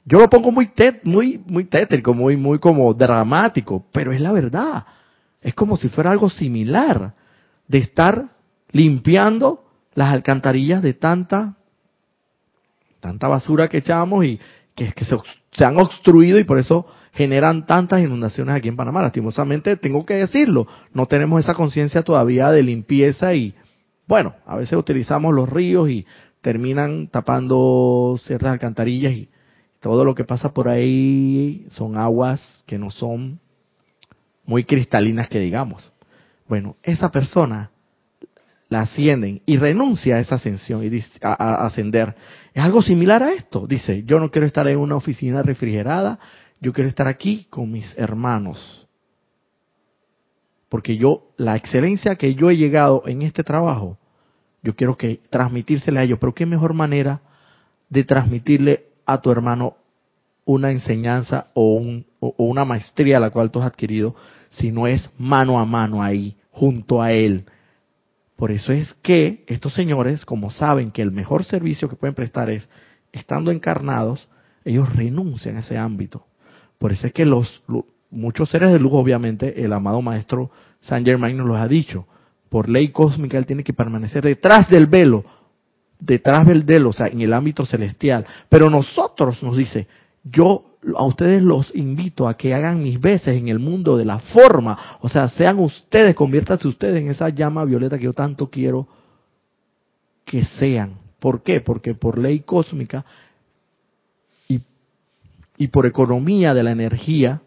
yo 0.05 0.19
lo 0.19 0.29
pongo 0.29 0.51
muy, 0.51 0.71
muy, 1.03 1.41
muy 1.47 1.63
tétrico, 1.63 2.13
muy, 2.13 2.37
muy 2.37 2.59
como 2.59 2.93
dramático, 2.93 3.85
pero 3.91 4.13
es 4.13 4.21
la 4.21 4.31
verdad. 4.31 4.85
Es 5.41 5.55
como 5.55 5.77
si 5.77 5.89
fuera 5.89 6.11
algo 6.11 6.29
similar 6.29 7.15
de 7.67 7.79
estar 7.79 8.25
limpiando 8.71 9.65
las 9.95 10.13
alcantarillas 10.13 10.83
de 10.83 10.93
tanta, 10.93 11.55
tanta 12.99 13.27
basura 13.27 13.67
que 13.67 13.77
echamos 13.79 14.25
y 14.25 14.39
que, 14.75 14.91
que 14.93 15.05
se, 15.05 15.17
se 15.51 15.65
han 15.65 15.77
obstruido 15.79 16.39
y 16.39 16.43
por 16.43 16.59
eso 16.59 16.87
generan 17.13 17.65
tantas 17.65 18.01
inundaciones 18.01 18.55
aquí 18.55 18.67
en 18.67 18.75
Panamá. 18.75 19.01
Lastimosamente, 19.01 19.77
tengo 19.77 20.05
que 20.05 20.15
decirlo, 20.15 20.67
no 20.93 21.05
tenemos 21.05 21.39
esa 21.41 21.53
conciencia 21.53 22.03
todavía 22.03 22.51
de 22.51 22.63
limpieza 22.63 23.33
y, 23.33 23.53
bueno, 24.07 24.35
a 24.45 24.55
veces 24.55 24.77
utilizamos 24.77 25.33
los 25.33 25.49
ríos 25.49 25.89
y 25.89 26.05
terminan 26.41 27.07
tapando 27.07 28.19
ciertas 28.23 28.51
alcantarillas 28.51 29.13
y 29.13 29.29
todo 29.79 30.05
lo 30.05 30.15
que 30.15 30.23
pasa 30.23 30.53
por 30.53 30.69
ahí 30.69 31.67
son 31.71 31.97
aguas 31.97 32.63
que 32.65 32.77
no 32.77 32.91
son 32.91 33.39
muy 34.45 34.63
cristalinas 34.63 35.27
que 35.27 35.39
digamos. 35.39 35.91
Bueno, 36.47 36.75
esa 36.83 37.11
persona 37.11 37.70
la 38.71 38.83
ascienden 38.83 39.41
y 39.45 39.57
renuncia 39.57 40.15
a 40.15 40.19
esa 40.21 40.35
ascensión 40.35 40.81
y 40.81 41.03
a 41.21 41.65
ascender. 41.65 42.15
Es 42.53 42.63
algo 42.63 42.81
similar 42.81 43.21
a 43.21 43.33
esto. 43.33 43.67
Dice, 43.67 44.03
yo 44.05 44.17
no 44.17 44.31
quiero 44.31 44.47
estar 44.47 44.65
en 44.69 44.77
una 44.77 44.95
oficina 44.95 45.43
refrigerada, 45.43 46.19
yo 46.61 46.71
quiero 46.71 46.87
estar 46.87 47.05
aquí 47.09 47.47
con 47.49 47.69
mis 47.69 47.93
hermanos. 47.97 48.87
Porque 50.69 50.95
yo, 50.95 51.33
la 51.35 51.57
excelencia 51.57 52.15
que 52.15 52.33
yo 52.33 52.49
he 52.49 52.55
llegado 52.55 53.03
en 53.07 53.23
este 53.23 53.43
trabajo, 53.43 53.97
yo 54.63 54.73
quiero 54.73 54.95
que 54.95 55.19
transmitírsela 55.29 55.99
a 55.99 56.03
ellos. 56.03 56.19
Pero 56.21 56.33
qué 56.33 56.45
mejor 56.45 56.73
manera 56.73 57.19
de 57.89 58.05
transmitirle 58.05 58.85
a 59.05 59.19
tu 59.19 59.31
hermano 59.31 59.75
una 60.45 60.71
enseñanza 60.71 61.47
o, 61.55 61.73
un, 61.73 62.05
o 62.21 62.33
una 62.37 62.63
maestría 62.63 63.17
a 63.17 63.19
la 63.19 63.31
cual 63.31 63.51
tú 63.51 63.59
has 63.59 63.67
adquirido, 63.67 64.15
si 64.49 64.71
no 64.71 64.87
es 64.87 65.09
mano 65.17 65.59
a 65.59 65.65
mano 65.65 66.01
ahí, 66.01 66.37
junto 66.51 67.01
a 67.01 67.11
él. 67.11 67.43
Por 68.41 68.51
eso 68.51 68.73
es 68.73 68.91
que 69.03 69.45
estos 69.45 69.75
señores, 69.75 70.25
como 70.25 70.49
saben 70.49 70.89
que 70.89 71.03
el 71.03 71.11
mejor 71.11 71.43
servicio 71.43 71.87
que 71.87 71.95
pueden 71.95 72.15
prestar 72.15 72.49
es 72.49 72.67
estando 73.11 73.51
encarnados, 73.51 74.27
ellos 74.65 74.93
renuncian 74.95 75.57
a 75.57 75.59
ese 75.59 75.77
ámbito 75.77 76.25
por 76.81 76.91
eso 76.91 77.05
es 77.05 77.13
que 77.13 77.25
los, 77.25 77.61
muchos 78.09 78.49
seres 78.49 78.71
de 78.71 78.79
luz, 78.79 78.93
obviamente, 78.95 79.63
el 79.63 79.71
amado 79.71 80.01
maestro 80.01 80.49
Saint 80.79 81.05
Germain 81.05 81.37
nos 81.37 81.45
lo 81.45 81.55
ha 81.55 81.67
dicho. 81.67 82.07
Por 82.49 82.69
ley 82.69 82.87
cósmica 82.87 83.37
él 83.37 83.45
tiene 83.45 83.63
que 83.63 83.71
permanecer 83.71 84.23
detrás 84.23 84.67
del 84.67 84.87
velo, 84.87 85.23
detrás 85.99 86.47
del 86.47 86.63
velo, 86.63 86.89
o 86.89 86.93
sea, 86.93 87.05
en 87.05 87.21
el 87.21 87.33
ámbito 87.33 87.67
celestial. 87.67 88.25
Pero 88.49 88.67
nosotros, 88.71 89.43
nos 89.43 89.55
dice, 89.55 89.87
yo 90.23 90.65
a 90.95 91.05
ustedes 91.05 91.41
los 91.43 91.73
invito 91.75 92.27
a 92.27 92.35
que 92.35 92.53
hagan 92.53 92.81
mis 92.81 92.99
veces 92.99 93.37
en 93.37 93.47
el 93.47 93.59
mundo 93.59 93.97
de 93.97 94.05
la 94.05 94.19
forma, 94.19 94.97
o 95.01 95.09
sea, 95.09 95.29
sean 95.29 95.59
ustedes, 95.59 96.15
conviértanse 96.15 96.67
ustedes 96.67 97.01
en 97.01 97.09
esa 97.09 97.29
llama 97.29 97.65
violeta 97.65 97.97
que 97.97 98.05
yo 98.05 98.13
tanto 98.13 98.49
quiero 98.49 98.87
que 100.25 100.43
sean. 100.43 100.95
¿Por 101.19 101.43
qué? 101.43 101.61
Porque 101.61 101.93
por 101.93 102.17
ley 102.17 102.39
cósmica 102.39 103.05
y 105.57 105.67
por 105.67 105.85
economía 105.85 106.55
de 106.55 106.63
la 106.63 106.71
energía, 106.71 107.43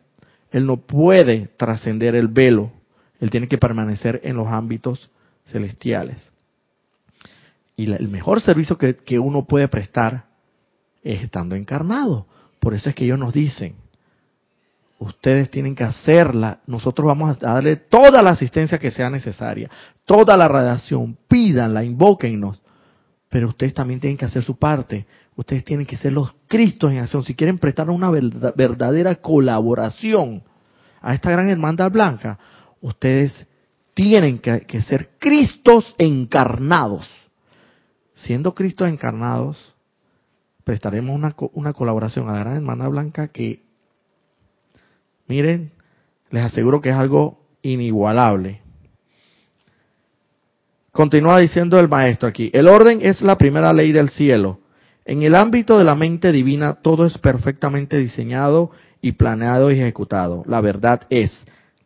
él 0.52 0.66
no 0.66 0.76
puede 0.76 1.48
trascender 1.56 2.14
el 2.14 2.28
velo. 2.28 2.70
Él 3.18 3.28
tiene 3.28 3.48
que 3.48 3.58
permanecer 3.58 4.20
en 4.22 4.36
los 4.36 4.46
ámbitos 4.46 5.10
celestiales. 5.46 6.30
Y 7.76 7.90
el 7.90 8.08
mejor 8.08 8.40
servicio 8.40 8.78
que, 8.78 8.94
que 8.94 9.18
uno 9.18 9.46
puede 9.46 9.66
prestar 9.66 10.26
es 11.02 11.24
estando 11.24 11.56
encarnado. 11.56 12.28
Por 12.64 12.74
eso 12.74 12.88
es 12.88 12.94
que 12.94 13.04
ellos 13.04 13.18
nos 13.18 13.32
dicen, 13.32 13.76
ustedes 14.98 15.50
tienen 15.50 15.76
que 15.76 15.84
hacerla, 15.84 16.60
nosotros 16.66 17.06
vamos 17.06 17.36
a 17.36 17.52
darle 17.52 17.76
toda 17.76 18.22
la 18.22 18.30
asistencia 18.30 18.78
que 18.78 18.90
sea 18.90 19.10
necesaria, 19.10 19.70
toda 20.04 20.36
la 20.36 20.48
radiación, 20.48 21.16
pídanla, 21.28 21.84
invóquennos, 21.84 22.60
pero 23.28 23.48
ustedes 23.48 23.74
también 23.74 24.00
tienen 24.00 24.16
que 24.16 24.24
hacer 24.24 24.42
su 24.42 24.56
parte. 24.56 25.06
Ustedes 25.36 25.64
tienen 25.64 25.86
que 25.86 25.96
ser 25.96 26.12
los 26.12 26.32
Cristos 26.46 26.92
en 26.92 26.98
acción. 26.98 27.24
Si 27.24 27.34
quieren 27.34 27.58
prestar 27.58 27.90
una 27.90 28.10
verdadera 28.10 29.16
colaboración, 29.16 30.42
a 31.04 31.14
esta 31.14 31.30
gran 31.30 31.50
hermandad 31.50 31.90
blanca, 31.90 32.38
ustedes 32.80 33.46
tienen 33.92 34.38
que, 34.38 34.80
ser 34.82 35.10
Cristos 35.18 35.94
encarnados. 35.98 37.06
Siendo 38.14 38.54
Cristos 38.54 38.88
encarnados, 38.88 39.73
prestaremos 40.64 41.14
una, 41.14 41.34
una 41.52 41.72
colaboración 41.72 42.28
a 42.28 42.32
la 42.32 42.40
gran 42.40 42.56
hermandad 42.56 42.90
blanca 42.90 43.28
que, 43.28 43.62
miren, 45.28 45.72
les 46.30 46.42
aseguro 46.42 46.80
que 46.80 46.90
es 46.90 46.96
algo 46.96 47.38
inigualable. 47.62 48.62
Continúa 50.90 51.38
diciendo 51.38 51.78
el 51.78 51.88
maestro 51.88 52.28
aquí, 52.28 52.50
el 52.54 52.68
orden 52.68 53.00
es 53.02 53.20
la 53.20 53.36
primera 53.36 53.72
ley 53.72 53.92
del 53.92 54.10
cielo. 54.10 54.60
En 55.04 55.22
el 55.22 55.34
ámbito 55.34 55.76
de 55.76 55.84
la 55.84 55.94
mente 55.94 56.32
divina 56.32 56.74
todo 56.74 57.04
es 57.04 57.18
perfectamente 57.18 57.98
diseñado 57.98 58.70
y 59.02 59.12
planeado 59.12 59.70
y 59.70 59.80
ejecutado. 59.80 60.44
La 60.46 60.60
verdad 60.60 61.02
es, 61.10 61.36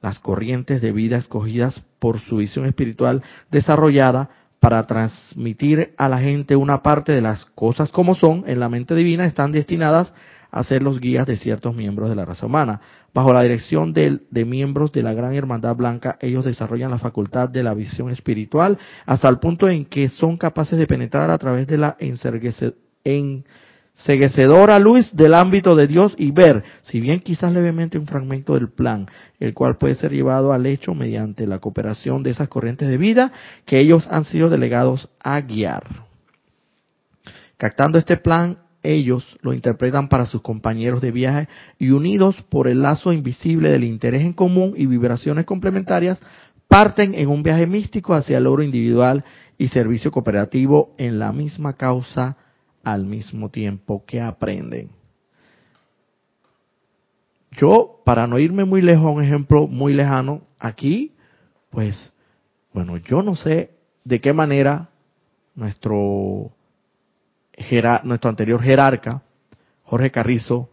las 0.01 0.21
corrientes 0.21 0.81
de 0.81 0.93
vida 0.93 1.17
escogidas 1.17 1.83
por 1.99 2.21
su 2.21 2.37
visión 2.37 2.67
espiritual 2.67 3.23
desarrollada 3.51 4.31
para 4.61 4.83
transmitir 4.85 5.95
a 5.97 6.09
la 6.09 6.19
gente 6.19 6.57
una 6.57 6.83
parte 6.83 7.13
de 7.13 7.21
las 7.21 7.45
cosas 7.45 7.91
como 7.91 8.15
son 8.15 8.45
en 8.47 8.61
la 8.61 8.69
mente 8.69 8.95
divina 8.95 9.25
están 9.25 9.53
destinadas 9.53 10.13
a 10.51 10.65
ser 10.65 10.83
los 10.83 10.99
guías 11.01 11.27
de 11.27 11.37
ciertos 11.37 11.75
miembros 11.75 12.09
de 12.09 12.17
la 12.17 12.25
raza 12.25 12.47
humana. 12.47 12.81
Bajo 13.13 13.33
la 13.33 13.43
dirección 13.43 13.93
de, 13.93 14.21
miembros 14.47 14.93
de 14.93 15.03
la 15.03 15.13
Gran 15.13 15.35
Hermandad 15.35 15.77
Blanca, 15.77 16.17
ellos 16.21 16.45
desarrollan 16.45 16.91
la 16.91 16.99
facultad 16.99 17.49
de 17.49 17.63
la 17.63 17.75
visión 17.75 18.11
espiritual 18.11 18.79
hasta 19.07 19.29
el 19.29 19.39
punto 19.39 19.69
en 19.69 19.85
que 19.85 20.09
son 20.09 20.37
capaces 20.37 20.79
de 20.79 20.87
penetrar 20.87 21.31
a 21.31 21.39
través 21.39 21.67
de 21.67 21.79
la 21.79 21.97
enseguecedora 23.99 24.79
luz 24.79 25.11
del 25.13 25.35
ámbito 25.35 25.75
de 25.75 25.87
Dios 25.87 26.15
y 26.17 26.31
ver, 26.31 26.63
si 26.83 27.01
bien 27.01 27.21
quizás 27.21 27.53
levemente 27.53 27.99
un 27.99 28.07
fragmento 28.07 28.55
del 28.55 28.71
plan, 28.71 29.07
el 29.41 29.55
cual 29.55 29.77
puede 29.77 29.97
ser 29.97 30.13
llevado 30.13 30.53
al 30.53 30.67
hecho 30.67 30.95
mediante 30.95 31.47
la 31.47 31.59
cooperación 31.59 32.23
de 32.23 32.31
esas 32.31 32.49
corrientes 32.49 32.89
de 32.89 32.97
vida 32.97 33.33
que 33.67 33.81
ellos 33.81 34.07
han 34.11 34.25
sido 34.25 34.49
delegados 34.49 35.09
a 35.21 35.41
guiar. 35.41 35.83
Captando 37.57 37.99
este 37.99 38.17
plan, 38.17 38.59
ellos 38.85 39.37
lo 39.43 39.53
interpretan 39.53 40.09
para 40.09 40.27
sus 40.27 40.43
compañeros 40.43 41.01
de 41.01 41.11
viaje 41.11 41.49
y 41.79 41.91
unidos 41.91 42.37
por 42.49 42.69
el 42.69 42.83
lazo 42.83 43.13
invisible 43.13 43.71
del 43.71 43.83
interés 43.83 44.23
en 44.23 44.33
común 44.33 44.75
y 44.77 44.87
vibraciones 44.87 45.45
complementarias, 45.45 46.21
parten 46.69 47.15
en 47.15 47.29
un 47.29 47.43
viaje 47.43 47.67
místico 47.67 48.15
hacia 48.15 48.39
el 48.39 48.45
logro 48.45 48.63
individual 48.63 49.25
y 49.59 49.69
servicio 49.69 50.13
cooperativo 50.13 50.95
en 50.99 51.19
la 51.19 51.33
misma 51.33 51.73
causa 51.73 52.37
al 52.93 53.05
mismo 53.05 53.51
tiempo 53.51 54.05
que 54.07 54.21
aprenden. 54.21 54.91
Yo, 57.53 58.01
para 58.05 58.27
no 58.27 58.39
irme 58.39 58.65
muy 58.65 58.83
lejos 58.83 59.15
un 59.15 59.23
ejemplo 59.23 59.67
muy 59.67 59.93
lejano, 59.93 60.43
aquí, 60.59 61.13
pues, 61.71 62.13
bueno, 62.73 62.97
yo 62.99 63.23
no 63.23 63.35
sé 63.35 63.71
de 64.05 64.21
qué 64.21 64.33
manera 64.33 64.91
nuestro 65.55 66.53
nuestro 68.05 68.31
anterior 68.31 68.63
jerarca, 68.63 69.23
Jorge 69.83 70.11
Carrizo, 70.11 70.71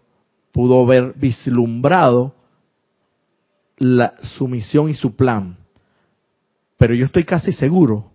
pudo 0.51 0.84
haber 0.84 1.13
vislumbrado 1.15 2.36
la, 3.77 4.13
su 4.19 4.48
misión 4.48 4.89
y 4.89 4.93
su 4.93 5.15
plan. 5.15 5.57
Pero 6.77 6.93
yo 6.93 7.05
estoy 7.05 7.24
casi 7.24 7.53
seguro 7.53 8.12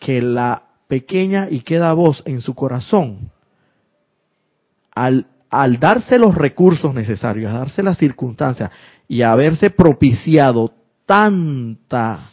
que 0.00 0.22
la 0.22 0.67
pequeña 0.88 1.48
y 1.50 1.60
queda 1.60 1.92
voz 1.92 2.22
en 2.24 2.40
su 2.40 2.54
corazón, 2.54 3.30
al, 4.94 5.26
al 5.50 5.78
darse 5.78 6.18
los 6.18 6.34
recursos 6.34 6.92
necesarios, 6.94 7.52
a 7.52 7.58
darse 7.58 7.82
las 7.82 7.98
circunstancias 7.98 8.70
y 9.06 9.22
haberse 9.22 9.70
propiciado 9.70 10.72
tanta, 11.06 12.32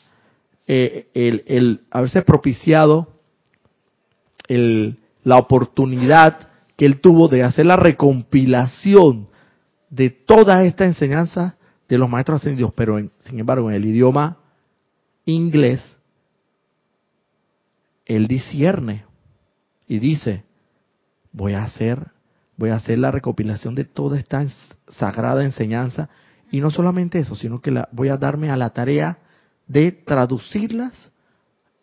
eh, 0.68 1.08
el, 1.14 1.82
haberse 1.92 2.22
propiciado 2.24 3.08
el, 4.48 4.98
la 5.24 5.38
oportunidad 5.38 6.50
que 6.76 6.86
él 6.86 7.00
tuvo 7.00 7.28
de 7.28 7.44
hacer 7.44 7.66
la 7.66 7.78
recompilación 7.78 9.28
de 9.90 10.10
toda 10.10 10.64
esta 10.64 10.86
enseñanza 10.86 11.56
de 11.88 11.98
los 11.98 12.10
maestros 12.10 12.42
ascendidos, 12.42 12.74
pero 12.76 12.98
sin 13.20 13.40
embargo 13.40 13.70
en 13.70 13.76
el 13.76 13.86
idioma 13.86 14.38
inglés, 15.26 15.82
él 18.06 18.28
discierne 18.28 19.06
y 19.88 20.00
dice, 20.00 20.44
voy 21.32 21.54
a 21.54 21.64
hacer, 21.64 22.12
voy 22.58 22.70
a 22.70 22.76
hacer 22.76 23.00
la 23.00 23.12
recopilación 23.12 23.76
de 23.76 23.86
toda 23.86 24.20
esta 24.20 24.46
sagrada 24.88 25.44
enseñanza 25.44 26.10
y 26.52 26.60
no 26.60 26.72
solamente 26.72 27.20
eso, 27.20 27.36
sino 27.36 27.62
que 27.62 27.72
la, 27.72 27.90
voy 27.92 28.10
a 28.10 28.18
darme 28.18 28.50
a 28.50 28.58
la 28.58 28.70
tarea 28.70 29.18
de 29.68 29.92
traducirlas 29.92 31.12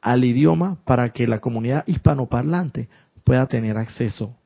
al 0.00 0.24
idioma 0.24 0.78
para 0.84 1.10
que 1.10 1.26
la 1.26 1.40
comunidad 1.40 1.84
hispanoparlante 1.86 2.88
pueda 3.24 3.46
tener 3.46 3.76
acceso 3.76 4.36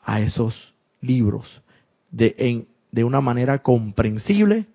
a 0.00 0.20
esos 0.20 0.74
libros 1.00 1.62
de, 2.10 2.34
en, 2.38 2.68
de 2.92 3.04
una 3.04 3.20
manera 3.20 3.62
comprensible. 3.62 4.66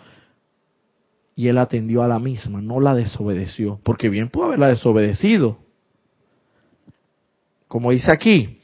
Y 1.40 1.48
él 1.48 1.57
atendió 1.57 2.03
a 2.03 2.07
la 2.07 2.18
misma, 2.18 2.61
no 2.61 2.81
la 2.81 2.94
desobedeció, 2.94 3.81
porque 3.83 4.11
bien 4.11 4.29
pudo 4.29 4.44
haberla 4.44 4.68
desobedecido. 4.68 5.57
Como 7.66 7.92
dice 7.92 8.12
aquí, 8.12 8.61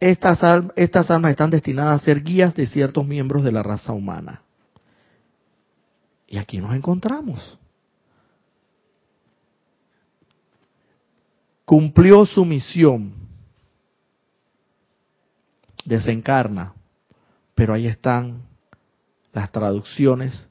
estas, 0.00 0.42
almas 0.42 1.32
están 1.32 1.50
destinadas 1.50 2.00
a 2.00 2.04
ser 2.06 2.22
guías 2.22 2.54
de 2.54 2.66
ciertos 2.66 3.06
miembros 3.06 3.44
de 3.44 3.52
la 3.52 3.62
raza 3.62 3.92
humana. 3.92 4.40
Y 6.26 6.38
aquí 6.38 6.56
nos 6.56 6.74
encontramos. 6.74 7.58
Cumplió 11.66 12.24
su 12.24 12.46
misión. 12.46 13.12
Desencarna. 15.84 16.72
Pero 17.54 17.74
ahí 17.74 17.86
están 17.86 18.44
las 19.34 19.52
traducciones. 19.52 20.48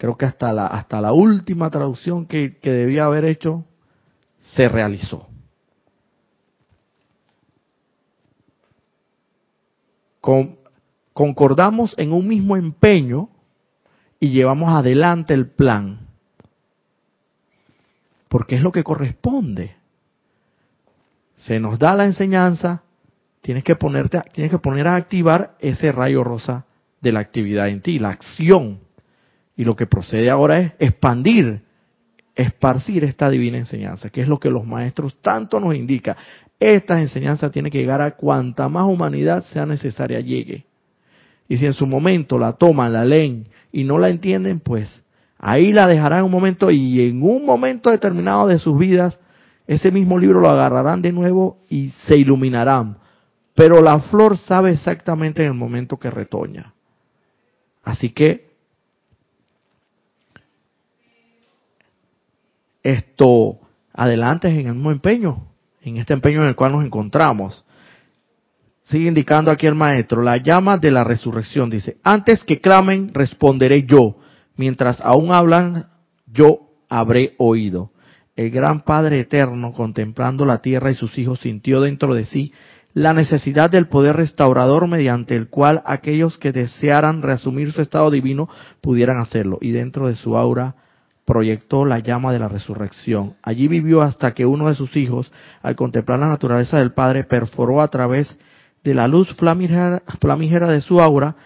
Creo 0.00 0.16
que 0.16 0.24
hasta 0.24 0.50
la, 0.54 0.66
hasta 0.66 0.98
la 0.98 1.12
última 1.12 1.68
traducción 1.68 2.24
que, 2.24 2.56
que 2.56 2.70
debía 2.72 3.04
haber 3.04 3.26
hecho 3.26 3.66
se 4.40 4.66
realizó. 4.66 5.28
concordamos 11.12 11.94
en 11.98 12.14
un 12.14 12.26
mismo 12.26 12.56
empeño 12.56 13.28
y 14.18 14.30
llevamos 14.30 14.70
adelante 14.70 15.34
el 15.34 15.50
plan. 15.50 16.06
Porque 18.28 18.54
es 18.54 18.62
lo 18.62 18.72
que 18.72 18.82
corresponde. 18.82 19.76
Se 21.36 21.60
nos 21.60 21.78
da 21.78 21.94
la 21.94 22.06
enseñanza, 22.06 22.84
tienes 23.42 23.64
que 23.64 23.76
ponerte, 23.76 24.22
tienes 24.32 24.50
que 24.50 24.58
poner 24.58 24.86
a 24.86 24.94
activar 24.94 25.56
ese 25.58 25.92
rayo 25.92 26.24
rosa 26.24 26.64
de 27.02 27.12
la 27.12 27.20
actividad 27.20 27.68
en 27.68 27.82
ti, 27.82 27.98
la 27.98 28.10
acción. 28.10 28.80
Y 29.60 29.64
lo 29.64 29.76
que 29.76 29.86
procede 29.86 30.30
ahora 30.30 30.58
es 30.58 30.72
expandir, 30.78 31.60
esparcir 32.34 33.04
esta 33.04 33.28
divina 33.28 33.58
enseñanza, 33.58 34.08
que 34.08 34.22
es 34.22 34.26
lo 34.26 34.40
que 34.40 34.48
los 34.48 34.64
maestros 34.66 35.20
tanto 35.20 35.60
nos 35.60 35.74
indican. 35.74 36.16
Esta 36.58 36.98
enseñanza 36.98 37.50
tiene 37.50 37.70
que 37.70 37.76
llegar 37.76 38.00
a 38.00 38.12
cuanta 38.12 38.70
más 38.70 38.86
humanidad 38.86 39.44
sea 39.44 39.66
necesaria 39.66 40.18
llegue. 40.20 40.64
Y 41.46 41.58
si 41.58 41.66
en 41.66 41.74
su 41.74 41.86
momento 41.86 42.38
la 42.38 42.54
toman, 42.54 42.94
la 42.94 43.04
leen 43.04 43.48
y 43.70 43.84
no 43.84 43.98
la 43.98 44.08
entienden, 44.08 44.60
pues 44.60 45.04
ahí 45.36 45.74
la 45.74 45.86
dejarán 45.86 46.24
un 46.24 46.30
momento 46.30 46.70
y 46.70 47.02
en 47.02 47.22
un 47.22 47.44
momento 47.44 47.90
determinado 47.90 48.46
de 48.46 48.58
sus 48.58 48.78
vidas, 48.78 49.18
ese 49.66 49.90
mismo 49.90 50.18
libro 50.18 50.40
lo 50.40 50.48
agarrarán 50.48 51.02
de 51.02 51.12
nuevo 51.12 51.58
y 51.68 51.92
se 52.06 52.16
iluminarán. 52.16 52.96
Pero 53.54 53.82
la 53.82 54.00
flor 54.00 54.38
sabe 54.38 54.72
exactamente 54.72 55.42
en 55.42 55.48
el 55.48 55.58
momento 55.58 55.98
que 55.98 56.10
retoña. 56.10 56.72
Así 57.84 58.08
que 58.08 58.49
esto 62.82 63.58
adelante 63.92 64.48
en 64.48 64.66
el 64.66 64.74
mismo 64.74 64.90
empeño, 64.90 65.48
en 65.82 65.96
este 65.96 66.12
empeño 66.12 66.42
en 66.42 66.48
el 66.48 66.56
cual 66.56 66.72
nos 66.72 66.84
encontramos. 66.84 67.64
Sigue 68.84 69.08
indicando 69.08 69.50
aquí 69.50 69.66
el 69.66 69.74
maestro, 69.74 70.22
la 70.22 70.36
llama 70.36 70.78
de 70.78 70.90
la 70.90 71.04
resurrección, 71.04 71.70
dice, 71.70 71.98
antes 72.02 72.42
que 72.44 72.60
clamen, 72.60 73.14
responderé 73.14 73.84
yo, 73.84 74.16
mientras 74.56 75.00
aún 75.00 75.32
hablan, 75.32 75.86
yo 76.26 76.70
habré 76.88 77.34
oído. 77.38 77.92
El 78.34 78.50
gran 78.50 78.82
Padre 78.82 79.20
Eterno, 79.20 79.72
contemplando 79.72 80.44
la 80.44 80.62
tierra 80.62 80.90
y 80.90 80.94
sus 80.94 81.16
hijos, 81.18 81.40
sintió 81.40 81.80
dentro 81.80 82.14
de 82.14 82.24
sí 82.24 82.52
la 82.92 83.12
necesidad 83.12 83.70
del 83.70 83.86
poder 83.86 84.16
restaurador 84.16 84.88
mediante 84.88 85.36
el 85.36 85.48
cual 85.48 85.82
aquellos 85.84 86.38
que 86.38 86.50
desearan 86.50 87.22
reasumir 87.22 87.70
su 87.72 87.82
estado 87.82 88.10
divino 88.10 88.48
pudieran 88.80 89.18
hacerlo. 89.18 89.58
Y 89.60 89.70
dentro 89.70 90.08
de 90.08 90.16
su 90.16 90.36
aura 90.36 90.74
proyectó 91.30 91.84
la 91.84 92.00
llama 92.00 92.32
de 92.32 92.40
la 92.40 92.48
resurrección. 92.48 93.34
Allí 93.40 93.68
vivió 93.68 94.02
hasta 94.02 94.34
que 94.34 94.46
uno 94.46 94.68
de 94.68 94.74
sus 94.74 94.96
hijos, 94.96 95.30
al 95.62 95.76
contemplar 95.76 96.18
la 96.18 96.26
naturaleza 96.26 96.78
del 96.78 96.92
Padre, 96.92 97.22
perforó 97.22 97.82
a 97.82 97.86
través 97.86 98.36
de 98.82 98.94
la 98.94 99.06
luz 99.06 99.32
flamígera, 99.36 100.02
de 100.02 100.80
su 100.80 101.00
aura 101.00 101.36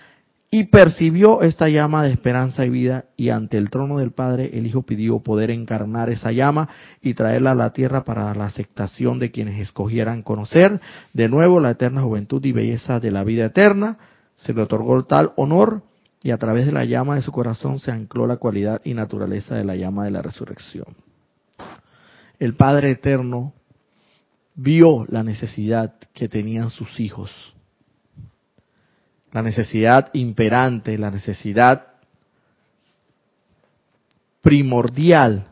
y 0.50 0.68
percibió 0.68 1.42
esta 1.42 1.68
llama 1.68 2.02
de 2.02 2.12
esperanza 2.12 2.64
y 2.64 2.70
vida 2.70 3.04
y 3.18 3.28
ante 3.28 3.58
el 3.58 3.68
trono 3.68 3.98
del 3.98 4.12
Padre 4.12 4.52
el 4.54 4.66
Hijo 4.66 4.84
pidió 4.84 5.18
poder 5.18 5.50
encarnar 5.50 6.08
esa 6.08 6.32
llama 6.32 6.70
y 7.02 7.12
traerla 7.12 7.50
a 7.50 7.54
la 7.54 7.74
tierra 7.74 8.04
para 8.04 8.34
la 8.34 8.46
aceptación 8.46 9.18
de 9.18 9.32
quienes 9.32 9.60
escogieran 9.60 10.22
conocer 10.22 10.80
de 11.12 11.28
nuevo 11.28 11.60
la 11.60 11.72
eterna 11.72 12.00
juventud 12.00 12.42
y 12.42 12.52
belleza 12.52 13.00
de 13.00 13.10
la 13.10 13.22
vida 13.22 13.44
eterna. 13.44 13.98
Se 14.34 14.54
le 14.54 14.62
otorgó 14.62 15.04
tal 15.04 15.32
honor 15.36 15.82
y 16.24 16.30
a 16.30 16.38
través 16.38 16.64
de 16.64 16.72
la 16.72 16.86
llama 16.86 17.16
de 17.16 17.22
su 17.22 17.30
corazón 17.30 17.78
se 17.78 17.92
ancló 17.92 18.26
la 18.26 18.38
cualidad 18.38 18.80
y 18.82 18.94
naturaleza 18.94 19.56
de 19.56 19.64
la 19.64 19.76
llama 19.76 20.06
de 20.06 20.10
la 20.10 20.22
resurrección. 20.22 20.96
El 22.38 22.56
Padre 22.56 22.92
Eterno 22.92 23.52
vio 24.54 25.04
la 25.10 25.22
necesidad 25.22 25.96
que 26.14 26.30
tenían 26.30 26.70
sus 26.70 26.98
hijos, 26.98 27.30
la 29.32 29.42
necesidad 29.42 30.08
imperante, 30.14 30.96
la 30.96 31.10
necesidad 31.10 31.88
primordial 34.40 35.48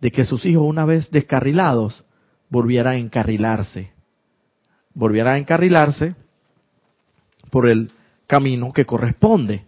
de 0.00 0.10
que 0.10 0.24
sus 0.24 0.46
hijos 0.46 0.64
una 0.64 0.86
vez 0.86 1.10
descarrilados 1.10 2.02
volvieran 2.48 2.94
a 2.94 2.96
encarrilarse, 2.96 3.92
volvieran 4.94 5.34
a 5.34 5.38
encarrilarse 5.38 6.14
por 7.50 7.68
el 7.68 7.92
camino 8.28 8.72
que 8.72 8.84
corresponde. 8.84 9.66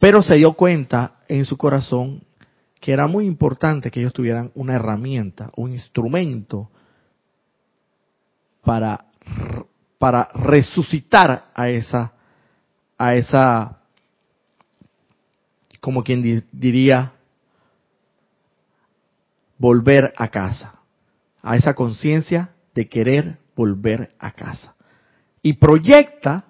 Pero 0.00 0.22
se 0.22 0.34
dio 0.34 0.54
cuenta 0.54 1.18
en 1.28 1.44
su 1.44 1.56
corazón 1.56 2.24
que 2.80 2.92
era 2.92 3.06
muy 3.06 3.26
importante 3.26 3.90
que 3.90 4.00
ellos 4.00 4.14
tuvieran 4.14 4.50
una 4.54 4.74
herramienta, 4.74 5.50
un 5.54 5.72
instrumento 5.72 6.70
para, 8.62 9.04
para 9.98 10.30
resucitar 10.34 11.50
a 11.54 11.68
esa, 11.68 12.14
a 12.96 13.14
esa, 13.14 13.80
como 15.80 16.02
quien 16.02 16.42
diría, 16.50 17.12
volver 19.58 20.14
a 20.16 20.28
casa, 20.28 20.76
a 21.42 21.56
esa 21.56 21.74
conciencia 21.74 22.54
de 22.74 22.88
querer 22.88 23.38
volver 23.54 24.14
a 24.18 24.30
casa. 24.30 24.74
Y 25.42 25.54
proyecta 25.54 26.49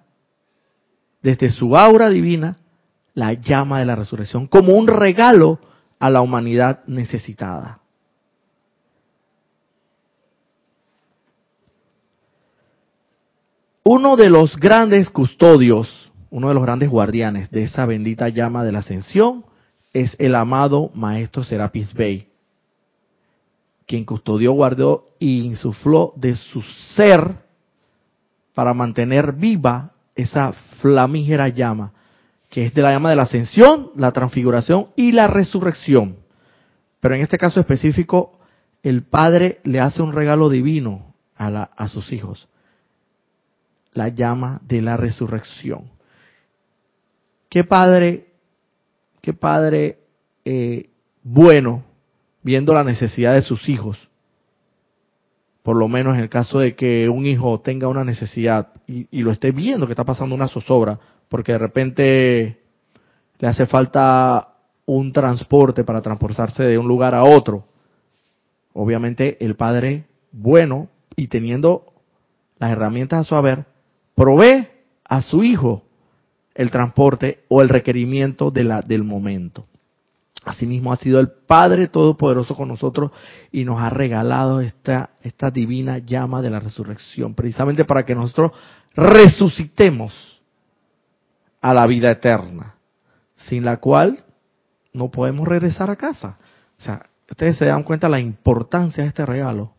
desde 1.22 1.50
su 1.50 1.76
aura 1.76 2.08
divina 2.10 2.58
la 3.14 3.32
llama 3.34 3.80
de 3.80 3.86
la 3.86 3.96
resurrección 3.96 4.46
como 4.46 4.74
un 4.74 4.86
regalo 4.86 5.58
a 5.98 6.10
la 6.10 6.22
humanidad 6.22 6.82
necesitada. 6.86 7.80
Uno 13.82 14.16
de 14.16 14.30
los 14.30 14.56
grandes 14.56 15.10
custodios, 15.10 16.10
uno 16.30 16.48
de 16.48 16.54
los 16.54 16.62
grandes 16.62 16.88
guardianes 16.88 17.50
de 17.50 17.64
esa 17.64 17.86
bendita 17.86 18.28
llama 18.28 18.64
de 18.64 18.72
la 18.72 18.78
ascensión 18.80 19.44
es 19.92 20.14
el 20.18 20.34
amado 20.34 20.90
Maestro 20.94 21.42
Serapis 21.42 21.92
Bey, 21.92 22.28
quien 23.86 24.04
custodió, 24.04 24.52
guardó 24.52 25.08
y 25.18 25.40
insufló 25.40 26.12
de 26.16 26.36
su 26.36 26.62
ser 26.94 27.34
para 28.54 28.74
mantener 28.74 29.32
viva 29.32 29.92
esa 30.20 30.52
flamígera 30.80 31.48
llama, 31.48 31.92
que 32.48 32.66
es 32.66 32.74
de 32.74 32.82
la 32.82 32.90
llama 32.90 33.10
de 33.10 33.16
la 33.16 33.22
ascensión, 33.22 33.90
la 33.96 34.12
transfiguración 34.12 34.88
y 34.96 35.12
la 35.12 35.26
resurrección. 35.26 36.16
Pero 37.00 37.14
en 37.14 37.22
este 37.22 37.38
caso 37.38 37.60
específico, 37.60 38.38
el 38.82 39.02
Padre 39.02 39.60
le 39.64 39.80
hace 39.80 40.02
un 40.02 40.12
regalo 40.12 40.48
divino 40.48 41.14
a, 41.36 41.48
a 41.62 41.88
sus 41.88 42.12
hijos, 42.12 42.48
la 43.92 44.08
llama 44.08 44.60
de 44.64 44.82
la 44.82 44.96
resurrección. 44.96 45.90
¿Qué 47.48 47.64
padre, 47.64 48.28
qué 49.20 49.32
padre 49.32 49.98
eh, 50.44 50.90
bueno, 51.22 51.84
viendo 52.42 52.72
la 52.72 52.84
necesidad 52.84 53.34
de 53.34 53.42
sus 53.42 53.68
hijos, 53.68 54.09
por 55.62 55.76
lo 55.76 55.88
menos 55.88 56.16
en 56.16 56.22
el 56.22 56.28
caso 56.28 56.58
de 56.58 56.74
que 56.74 57.08
un 57.08 57.26
hijo 57.26 57.60
tenga 57.60 57.88
una 57.88 58.04
necesidad 58.04 58.68
y, 58.86 59.06
lo 59.22 59.30
esté 59.30 59.52
viendo 59.52 59.86
que 59.86 59.92
está 59.92 60.04
pasando 60.04 60.34
una 60.34 60.48
zozobra, 60.48 60.98
porque 61.28 61.52
de 61.52 61.58
repente 61.58 62.60
le 63.38 63.48
hace 63.48 63.66
falta 63.66 64.54
un 64.86 65.12
transporte 65.12 65.84
para 65.84 66.00
transportarse 66.00 66.62
de 66.62 66.78
un 66.78 66.88
lugar 66.88 67.14
a 67.14 67.24
otro. 67.24 67.64
Obviamente 68.72 69.36
el 69.44 69.56
padre 69.56 70.06
bueno 70.32 70.88
y 71.16 71.28
teniendo 71.28 71.92
las 72.58 72.70
herramientas 72.70 73.20
a 73.20 73.24
su 73.24 73.34
haber, 73.34 73.66
provee 74.14 74.68
a 75.04 75.22
su 75.22 75.44
hijo 75.44 75.82
el 76.54 76.70
transporte 76.70 77.44
o 77.48 77.62
el 77.62 77.68
requerimiento 77.68 78.50
de 78.50 78.64
la, 78.64 78.82
del 78.82 79.04
momento. 79.04 79.66
Asimismo 80.44 80.92
ha 80.92 80.96
sido 80.96 81.20
el 81.20 81.28
Padre 81.30 81.88
Todopoderoso 81.88 82.54
con 82.54 82.68
nosotros 82.68 83.10
y 83.52 83.64
nos 83.64 83.80
ha 83.80 83.90
regalado 83.90 84.60
esta, 84.60 85.10
esta 85.22 85.50
divina 85.50 85.98
llama 85.98 86.40
de 86.40 86.50
la 86.50 86.60
resurrección, 86.60 87.34
precisamente 87.34 87.84
para 87.84 88.04
que 88.04 88.14
nosotros 88.14 88.52
resucitemos 88.94 90.40
a 91.60 91.74
la 91.74 91.86
vida 91.86 92.10
eterna, 92.10 92.76
sin 93.36 93.64
la 93.64 93.76
cual 93.76 94.24
no 94.94 95.10
podemos 95.10 95.46
regresar 95.46 95.90
a 95.90 95.96
casa. 95.96 96.38
O 96.78 96.82
sea, 96.82 97.06
ustedes 97.30 97.58
se 97.58 97.66
dan 97.66 97.82
cuenta 97.82 98.08
la 98.08 98.18
importancia 98.18 99.02
de 99.02 99.08
este 99.08 99.26
regalo 99.26 99.74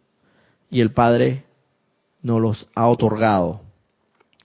y 0.69 0.80
el 0.80 0.91
Padre 0.91 1.45
nos 2.21 2.39
los 2.39 2.67
ha 2.76 2.88
otorgado. 2.88 3.62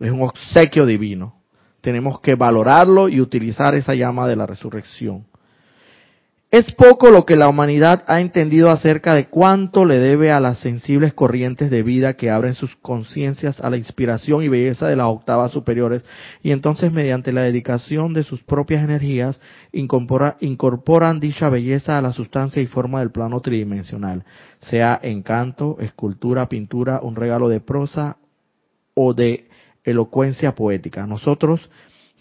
Es 0.01 0.11
un 0.11 0.23
obsequio 0.23 0.87
divino. 0.87 1.35
Tenemos 1.83 2.21
que 2.21 2.35
valorarlo 2.35 3.09
y 3.09 3.21
utilizar 3.21 3.75
esa 3.75 3.95
llama 3.95 4.27
de 4.27 4.37
la 4.37 4.47
resurrección. 4.47 5.27
Es 6.53 6.73
poco 6.75 7.11
lo 7.11 7.27
que 7.27 7.35
la 7.35 7.49
humanidad 7.49 8.05
ha 8.07 8.21
entendido 8.21 8.71
acerca 8.71 9.17
de 9.17 9.27
cuánto 9.27 9.85
le 9.85 9.99
debe 9.99 10.31
a 10.31 10.39
las 10.39 10.61
sensibles 10.61 11.13
corrientes 11.13 11.73
de 11.73 11.83
vida 11.83 12.15
que 12.15 12.31
abren 12.31 12.55
sus 12.55 12.77
conciencias 12.77 13.59
a 13.59 13.69
la 13.69 13.77
inspiración 13.77 14.45
y 14.45 14.49
belleza 14.49 14.87
de 14.87 14.95
las 14.95 15.09
octavas 15.09 15.51
superiores 15.51 16.05
y 16.45 16.53
entonces 16.53 16.93
mediante 16.93 17.33
la 17.33 17.43
dedicación 17.43 18.15
de 18.15 18.23
sus 18.23 18.45
propias 18.45 18.85
energías 18.85 19.41
incorporan 19.73 21.19
dicha 21.19 21.49
belleza 21.49 21.99
a 21.99 22.03
la 22.03 22.13
sustancia 22.13 22.63
y 22.63 22.67
forma 22.67 23.01
del 23.01 23.11
plano 23.11 23.41
tridimensional, 23.41 24.25
sea 24.61 25.01
encanto, 25.03 25.79
escultura, 25.81 26.49
pintura, 26.49 27.01
un 27.03 27.17
regalo 27.17 27.49
de 27.49 27.61
prosa 27.61 28.19
o 28.95 29.15
de 29.15 29.49
elocuencia 29.83 30.55
poética. 30.55 31.09
Nosotros 31.09 31.69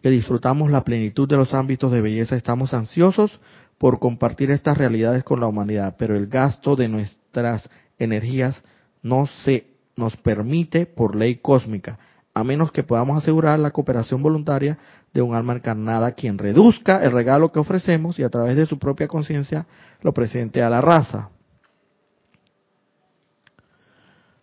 que 0.02 0.10
disfrutamos 0.10 0.72
la 0.72 0.84
plenitud 0.84 1.30
de 1.30 1.38
los 1.38 1.54
ámbitos 1.54 1.92
de 1.92 2.02
belleza 2.02 2.36
estamos 2.36 2.74
ansiosos 2.74 3.40
por 3.78 4.00
compartir 4.00 4.52
estas 4.52 4.78
realidades 4.78 5.24
con 5.24 5.40
la 5.40 5.48
humanidad, 5.48 5.96
pero 5.98 6.16
el 6.16 6.28
gasto 6.28 6.76
de 6.76 6.88
nuestras 6.88 7.70
energías 8.00 8.64
no 9.02 9.28
se 9.28 9.68
nos 9.96 10.16
permite 10.18 10.86
por 10.86 11.16
ley 11.16 11.36
cósmica, 11.36 12.00
a 12.34 12.44
menos 12.44 12.72
que 12.72 12.84
podamos 12.84 13.18
asegurar 13.18 13.60
la 13.60 13.72
cooperación 13.72 14.22
voluntaria 14.22 14.78
de 15.14 15.22
un 15.22 15.36
alma 15.36 15.54
encarnada 15.54 16.12
quien 16.12 16.38
reduzca 16.38 17.04
el 17.04 17.12
regalo 17.12 17.52
que 17.52 17.60
ofrecemos 17.60 18.20
y 18.20 18.24
a 18.24 18.30
través 18.30 18.58
de 18.58 18.66
su 18.66 18.78
propia 18.78 19.08
conciencia 19.08 19.66
lo 20.02 20.14
presente 20.14 20.62
a 20.62 20.70
la 20.70 20.82
raza. 20.82 21.30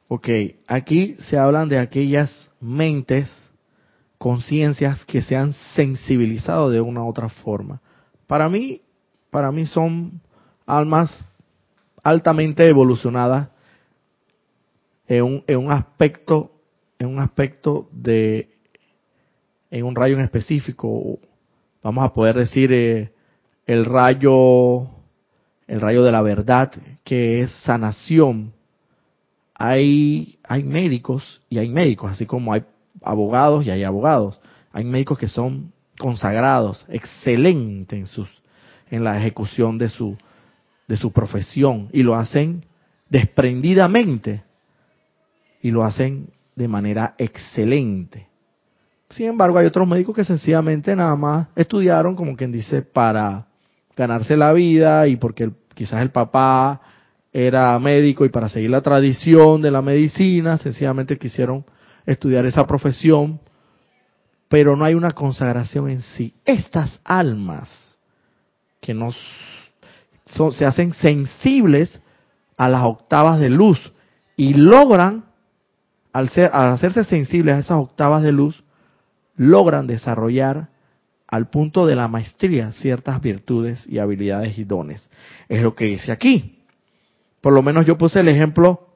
Ok, 0.09 0.29
aquí 0.67 1.17
se 1.19 1.39
hablan 1.39 1.69
de 1.69 1.79
aquellas 1.79 2.51
mentes, 2.61 3.31
conciencias 4.19 5.05
que 5.05 5.23
se 5.23 5.37
han 5.37 5.55
sensibilizado 5.75 6.71
de 6.71 6.81
una 6.81 7.03
u 7.03 7.09
otra 7.09 7.29
forma. 7.29 7.81
Para 8.27 8.49
mí, 8.49 8.83
para 9.33 9.51
mí 9.51 9.65
son 9.65 10.21
almas 10.67 11.25
altamente 12.03 12.69
evolucionadas 12.69 13.49
en 15.09 15.25
un, 15.25 15.45
en 15.47 15.57
un 15.57 15.73
aspecto, 15.73 16.53
en 16.99 17.09
un 17.09 17.19
aspecto 17.19 17.89
de, 17.93 18.51
en 19.71 19.87
un 19.87 19.97
rayo 19.97 20.17
en 20.17 20.21
específico, 20.21 21.19
vamos 21.83 22.05
a 22.05 22.13
poder 22.13 22.37
decir 22.37 22.75
eh, 22.75 23.13
el 23.67 23.87
rayo, 23.87 24.91
el 25.67 25.81
rayo 25.81 26.05
de 26.05 26.13
la 26.13 26.21
verdad, 26.21 26.71
que 27.03 27.41
es 27.41 27.53
sanación. 27.63 28.53
Hay, 29.55 30.41
hay 30.45 30.63
médicos 30.63 31.41
y 31.49 31.57
hay 31.57 31.71
médicos, 31.71 32.13
así 32.13 32.27
como 32.27 32.53
hay 32.53 32.65
abogados 33.01 33.65
y 33.65 33.71
hay 33.71 33.83
abogados. 33.83 34.39
Hay 34.73 34.85
médicos 34.85 35.19
que 35.19 35.29
son 35.29 35.73
consagrados, 35.99 36.85
excelentes 36.91 37.99
en 37.99 38.07
sus, 38.07 38.42
en 38.93 39.03
la 39.03 39.19
ejecución 39.19 39.79
de 39.79 39.89
su, 39.89 40.17
de 40.87 40.97
su 40.99 41.13
profesión 41.13 41.89
y 41.93 42.03
lo 42.03 42.15
hacen 42.15 42.67
desprendidamente 43.09 44.43
y 45.63 45.71
lo 45.71 45.83
hacen 45.83 46.29
de 46.55 46.69
manera 46.69 47.15
excelente. 47.17 48.29
Sin 49.09 49.27
embargo, 49.27 49.59
hay 49.59 49.67
otros 49.67 49.89
médicos 49.89 50.15
que 50.15 50.25
sencillamente 50.25 50.95
nada 50.95 51.17
más 51.17 51.49
estudiaron, 51.57 52.15
como 52.15 52.37
quien 52.37 52.53
dice, 52.53 52.83
para 52.83 53.47
ganarse 53.97 54.37
la 54.37 54.53
vida 54.53 55.09
y 55.09 55.17
porque 55.17 55.51
quizás 55.75 56.03
el 56.03 56.11
papá 56.11 56.83
era 57.33 57.79
médico 57.79 58.27
y 58.27 58.29
para 58.29 58.51
seguir 58.51 58.69
la 58.69 58.83
tradición 58.83 59.63
de 59.63 59.71
la 59.71 59.81
medicina, 59.81 60.59
sencillamente 60.59 61.17
quisieron 61.17 61.65
estudiar 62.05 62.45
esa 62.45 62.67
profesión, 62.67 63.41
pero 64.49 64.77
no 64.77 64.85
hay 64.85 64.93
una 64.93 65.13
consagración 65.13 65.89
en 65.89 66.03
sí. 66.03 66.35
Estas 66.45 67.01
almas 67.05 67.92
que 68.83 68.93
nos 68.95 69.17
se 70.57 70.67
hacen 70.67 70.93
sensibles 70.95 72.01
a 72.57 72.69
las 72.69 72.83
octavas 72.85 73.39
de 73.39 73.49
luz 73.49 73.93
y 74.37 74.55
logran, 74.55 75.25
al, 76.13 76.31
ser, 76.31 76.51
al 76.53 76.71
hacerse 76.71 77.05
sensibles 77.05 77.55
a 77.55 77.59
esas 77.61 77.79
octavas 77.79 78.23
de 78.23 78.33
luz, 78.33 78.65
logran 79.37 79.87
desarrollar 79.87 80.69
al 81.29 81.49
punto 81.49 81.87
de 81.87 81.97
la 81.97 82.09
maestría 82.09 82.73
ciertas 82.73 83.21
virtudes 83.21 83.87
y 83.87 83.99
habilidades 83.99 84.59
y 84.59 84.65
dones. 84.65 85.09
Es 85.49 85.63
lo 85.63 85.75
que 85.75 85.87
dice 85.87 86.13
aquí. 86.13 86.59
Por 87.41 87.53
lo 87.53 87.63
menos 87.63 87.87
yo 87.87 87.97
puse 87.97 88.21
el 88.21 88.29
ejemplo 88.29 88.89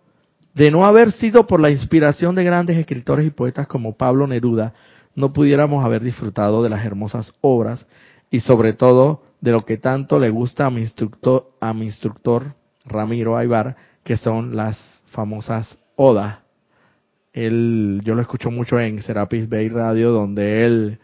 de 0.54 0.70
no 0.70 0.84
haber 0.84 1.12
sido 1.12 1.46
por 1.46 1.60
la 1.60 1.70
inspiración 1.70 2.34
de 2.34 2.44
grandes 2.44 2.76
escritores 2.76 3.26
y 3.26 3.30
poetas 3.30 3.66
como 3.66 3.96
Pablo 3.96 4.26
Neruda, 4.26 4.74
no 5.14 5.32
pudiéramos 5.32 5.84
haber 5.84 6.02
disfrutado 6.02 6.62
de 6.62 6.70
las 6.70 6.84
hermosas 6.84 7.32
obras 7.40 7.86
y 8.30 8.40
sobre 8.40 8.72
todo 8.72 9.22
de 9.40 9.52
lo 9.52 9.64
que 9.64 9.76
tanto 9.76 10.18
le 10.18 10.30
gusta 10.30 10.66
a 10.66 10.70
mi 10.70 10.80
instructor, 10.80 11.50
a 11.60 11.72
mi 11.72 11.86
instructor 11.86 12.54
Ramiro 12.84 13.36
Aybar, 13.36 13.76
que 14.04 14.16
son 14.16 14.56
las 14.56 14.78
famosas 15.06 15.78
odas. 15.96 16.38
Él, 17.32 18.00
yo 18.04 18.14
lo 18.14 18.22
escucho 18.22 18.50
mucho 18.50 18.80
en 18.80 19.02
Serapis 19.02 19.48
Bay 19.48 19.68
Radio, 19.68 20.10
donde 20.10 20.64
él 20.64 20.98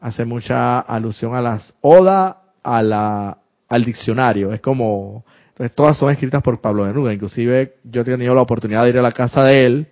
hace 0.00 0.24
mucha 0.24 0.80
alusión 0.80 1.34
a 1.34 1.42
las 1.42 1.74
odas, 1.82 2.36
a 2.62 2.82
la, 2.82 3.38
al 3.68 3.84
diccionario. 3.84 4.52
Es 4.52 4.60
como, 4.60 5.24
entonces 5.48 5.74
todas 5.74 5.98
son 5.98 6.10
escritas 6.10 6.42
por 6.42 6.60
Pablo 6.60 6.86
Neruda. 6.86 7.12
Inclusive 7.12 7.76
yo 7.84 8.00
he 8.00 8.04
tenido 8.04 8.34
la 8.34 8.42
oportunidad 8.42 8.84
de 8.84 8.90
ir 8.90 8.98
a 8.98 9.02
la 9.02 9.12
casa 9.12 9.42
de 9.42 9.66
él 9.66 9.86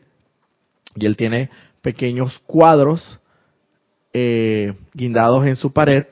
y 0.95 1.07
él 1.07 1.17
tiene 1.17 1.51
pequeños 1.83 2.39
cuadros 2.47 3.21
eh, 4.13 4.75
guindados 4.95 5.47
en 5.47 5.57
su 5.57 5.73
pared 5.73 6.07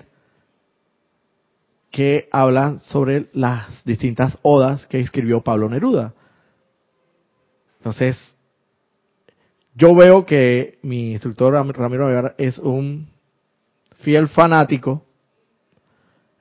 que 1.97 2.29
hablan 2.31 2.79
sobre 2.81 3.31
las 3.33 3.83
distintas 3.87 4.39
odas 4.43 4.85
que 4.85 5.01
escribió 5.01 5.41
Pablo 5.41 5.67
Neruda. 5.71 6.13
Entonces, 7.79 8.19
yo 9.75 9.95
veo 9.95 10.27
que 10.27 10.79
mi 10.83 11.13
instructor 11.13 11.55
Ramiro 11.55 12.07
Aguilar 12.07 12.35
es 12.37 12.59
un 12.59 13.09
fiel 14.01 14.29
fanático 14.29 15.07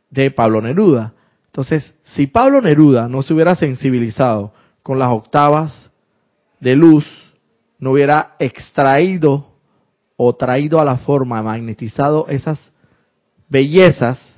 de 0.10 0.30
Pablo 0.30 0.60
Neruda. 0.60 1.14
Entonces, 1.46 1.94
si 2.04 2.28
Pablo 2.28 2.60
Neruda 2.60 3.08
no 3.08 3.22
se 3.22 3.34
hubiera 3.34 3.56
sensibilizado 3.56 4.52
con 4.84 5.00
las 5.00 5.08
octavas 5.08 5.90
de 6.60 6.76
luz, 6.76 7.06
no 7.80 7.92
hubiera 7.92 8.36
extraído 8.40 9.54
o 10.18 10.36
traído 10.36 10.82
a 10.82 10.84
la 10.84 10.98
forma, 10.98 11.42
magnetizado 11.42 12.28
esas 12.28 12.60
bellezas 13.48 14.35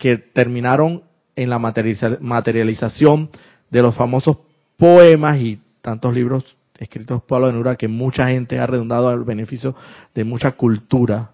que 0.00 0.16
terminaron 0.16 1.02
en 1.36 1.50
la 1.50 1.58
materialización 1.58 3.28
de 3.68 3.82
los 3.82 3.94
famosos 3.94 4.38
poemas 4.78 5.38
y 5.38 5.60
tantos 5.82 6.14
libros 6.14 6.56
escritos 6.78 7.20
por 7.20 7.28
Pablo 7.28 7.52
Neruda 7.52 7.76
que 7.76 7.86
mucha 7.86 8.26
gente 8.28 8.58
ha 8.58 8.66
redundado 8.66 9.10
al 9.10 9.24
beneficio 9.24 9.76
de 10.14 10.24
mucha 10.24 10.52
cultura, 10.52 11.32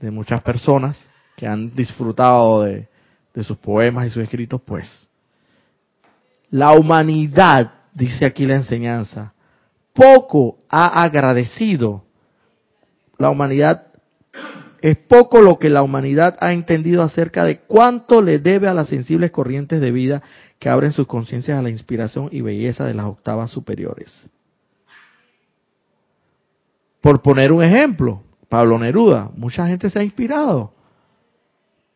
de 0.00 0.10
muchas 0.10 0.40
personas 0.40 0.96
que 1.36 1.46
han 1.46 1.76
disfrutado 1.76 2.62
de, 2.62 2.88
de 3.34 3.44
sus 3.44 3.58
poemas 3.58 4.06
y 4.06 4.10
sus 4.10 4.22
escritos, 4.22 4.62
pues 4.64 4.86
la 6.50 6.72
humanidad, 6.72 7.70
dice 7.92 8.24
aquí 8.24 8.46
la 8.46 8.54
enseñanza, 8.56 9.34
poco 9.92 10.56
ha 10.70 11.02
agradecido. 11.02 12.02
La 13.18 13.28
humanidad 13.28 13.88
es 14.84 14.98
poco 14.98 15.40
lo 15.40 15.58
que 15.58 15.70
la 15.70 15.82
humanidad 15.82 16.36
ha 16.40 16.52
entendido 16.52 17.02
acerca 17.02 17.46
de 17.46 17.60
cuánto 17.60 18.20
le 18.20 18.38
debe 18.38 18.68
a 18.68 18.74
las 18.74 18.90
sensibles 18.90 19.30
corrientes 19.30 19.80
de 19.80 19.90
vida 19.90 20.22
que 20.58 20.68
abren 20.68 20.92
sus 20.92 21.06
conciencias 21.06 21.58
a 21.58 21.62
la 21.62 21.70
inspiración 21.70 22.28
y 22.30 22.42
belleza 22.42 22.84
de 22.84 22.92
las 22.92 23.06
octavas 23.06 23.50
superiores. 23.50 24.28
Por 27.00 27.22
poner 27.22 27.50
un 27.50 27.64
ejemplo, 27.64 28.24
Pablo 28.50 28.78
Neruda, 28.78 29.30
mucha 29.34 29.66
gente 29.66 29.88
se 29.88 30.00
ha 30.00 30.04
inspirado 30.04 30.74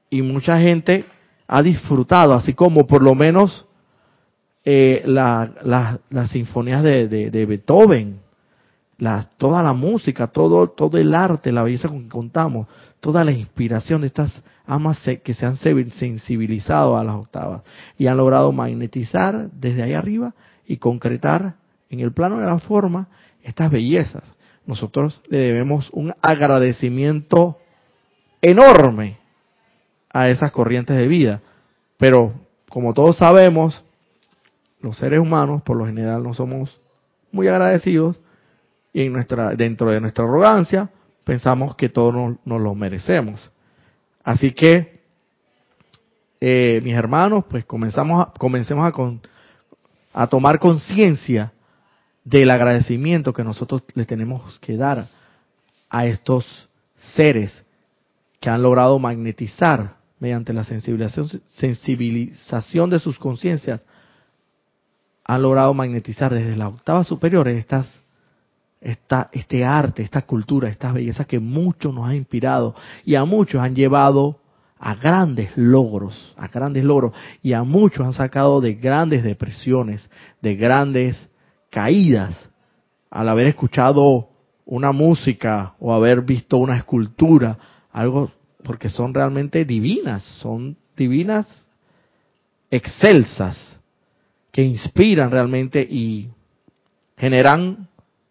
y 0.09 0.23
mucha 0.23 0.59
gente 0.59 1.05
ha 1.47 1.63
disfrutado, 1.63 2.33
así 2.33 2.55
como 2.55 2.87
por 2.87 3.03
lo 3.03 3.15
menos 3.15 3.67
eh, 4.65 5.03
las 5.05 6.31
sinfonías 6.31 6.83
de, 6.83 7.47
Beethoven, 7.47 8.21
toda 9.37 9.63
la 9.63 9.73
música, 9.73 10.27
todo, 10.27 10.69
todo 10.71 10.99
el 10.99 11.15
arte, 11.15 11.53
la 11.53 11.63
belleza 11.63 11.89
con 11.89 12.05
que 12.05 12.09
contamos, 12.09 12.67
toda 13.01 13.25
la 13.25 13.31
inspiración 13.31 14.01
de 14.01 14.09
estas 14.09 14.43
amas 14.67 15.03
que 15.23 15.35
se 15.35 15.47
han 15.47 15.57
sensibilizado 15.57 16.97
a 16.97 17.05
las 17.05 17.15
octavas 17.15 17.63
y 17.97 18.09
han 18.09 18.17
logrado 18.17 18.51
magnetizar 18.53 19.51
desde 19.53 19.83
ahí 19.83 19.95
arriba 19.95 20.35
y 20.67 20.79
concretar 20.79 21.55
en 21.91 22.01
el 22.01 22.13
plano 22.13 22.39
de 22.39 22.47
la 22.47 22.59
forma 22.59 23.09
estas 23.43 23.71
bellezas. 23.71 24.25
Nosotros 24.67 25.23
le 25.29 25.39
debemos 25.39 25.89
un 25.93 26.13
agradecimiento 26.21 27.59
enorme 28.43 29.19
a 30.13 30.29
esas 30.29 30.51
corrientes 30.51 30.97
de 30.97 31.07
vida. 31.07 31.41
Pero, 31.97 32.35
como 32.69 32.93
todos 32.93 33.17
sabemos, 33.17 33.85
los 34.81 34.99
seres 34.99 35.21
humanos 35.21 35.63
por 35.63 35.77
lo 35.77 35.87
general 35.87 36.23
no 36.23 36.35
somos 36.35 36.81
muy 37.33 37.49
agradecidos 37.49 38.21
en 39.07 39.13
nuestra, 39.13 39.55
dentro 39.55 39.91
de 39.91 40.01
nuestra 40.01 40.25
arrogancia 40.25 40.91
pensamos 41.25 41.77
que 41.77 41.89
todos 41.89 42.15
nos, 42.15 42.61
lo 42.61 42.75
merecemos. 42.75 43.51
Así 44.25 44.53
que, 44.53 45.03
eh, 46.41 46.81
mis 46.83 46.95
hermanos, 46.95 47.45
pues 47.49 47.65
comenzamos 47.65 48.27
a, 48.27 48.33
comencemos 48.33 48.93
a, 48.93 50.23
a 50.23 50.27
tomar 50.27 50.59
conciencia 50.59 51.53
del 52.25 52.51
agradecimiento 52.51 53.33
que 53.33 53.45
nosotros 53.45 53.85
le 53.95 54.05
tenemos 54.05 54.59
que 54.61 54.77
dar 54.77 55.07
a 55.91 56.07
estos 56.07 56.69
seres 57.15 57.65
que 58.41 58.51
han 58.51 58.63
logrado 58.63 58.99
magnetizar 58.99 59.97
mediante 60.21 60.53
la 60.53 60.65
sensibilización 60.65 62.91
de 62.91 62.99
sus 62.99 63.19
conciencias 63.19 63.81
han 65.29 65.43
logrado 65.43 65.75
magnetizar 65.75 66.33
desde 66.33 66.57
las 66.57 66.69
octavas 66.69 67.07
superiores 67.07 67.59
estas, 67.59 67.87
esta, 68.81 69.29
este 69.33 69.65
arte, 69.65 70.03
esta 70.03 70.23
cultura, 70.23 70.69
estas 70.69 70.95
bellezas 70.95 71.27
que 71.27 71.41
muchos 71.41 71.93
nos 71.93 72.09
han 72.09 72.17
inspirado 72.17 72.75
y 73.05 73.15
a 73.15 73.25
muchos 73.25 73.61
han 73.61 73.75
llevado 73.75 74.41
a 74.79 74.95
grandes 74.95 75.51
logros, 75.57 76.35
a 76.37 76.49
grandes 76.49 76.85
logros, 76.85 77.13
y 77.43 77.53
a 77.53 77.65
muchos 77.65 78.07
han 78.07 78.15
sacado 78.15 78.61
de 78.61 78.75
grandes 78.75 79.25
depresiones, 79.25 80.09
de 80.41 80.55
grandes 80.55 81.29
caídas, 81.71 82.49
al 83.11 83.29
haber 83.29 83.49
escuchado 83.49 84.29
una 84.65 84.93
música 84.93 85.75
o 85.81 85.93
haber 85.93 86.23
visto 86.23 86.59
una 86.59 86.77
escultura, 86.77 87.59
algo, 87.91 88.31
porque 88.63 88.89
son 88.89 89.15
realmente 89.15 89.65
divinas, 89.65 90.23
son 90.23 90.77
divinas 90.97 91.47
excelsas, 92.71 93.79
que 94.53 94.63
inspiran 94.63 95.31
realmente 95.31 95.81
y 95.83 96.31
generan 97.17 97.89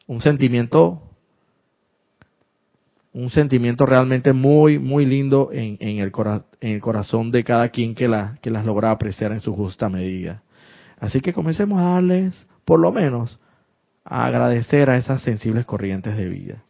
un 0.07 0.21
sentimiento 0.21 1.03
un 3.13 3.29
sentimiento 3.29 3.85
realmente 3.85 4.33
muy 4.33 4.79
muy 4.79 5.05
lindo 5.05 5.49
en, 5.51 5.77
el, 5.79 6.11
en 6.61 6.71
el 6.71 6.81
corazón 6.81 7.31
de 7.31 7.43
cada 7.43 7.69
quien 7.69 7.93
que, 7.93 8.07
la, 8.07 8.37
que 8.41 8.49
las 8.49 8.65
logra 8.65 8.91
apreciar 8.91 9.31
en 9.31 9.39
su 9.39 9.53
justa 9.53 9.89
medida. 9.89 10.43
Así 10.99 11.21
que 11.21 11.33
comencemos 11.33 11.79
a 11.79 11.93
darles, 11.93 12.33
por 12.65 12.79
lo 12.79 12.91
menos, 12.91 13.39
a 14.03 14.25
agradecer 14.25 14.89
a 14.89 14.97
esas 14.97 15.21
sensibles 15.21 15.65
corrientes 15.65 16.15
de 16.15 16.29
vida. 16.29 16.63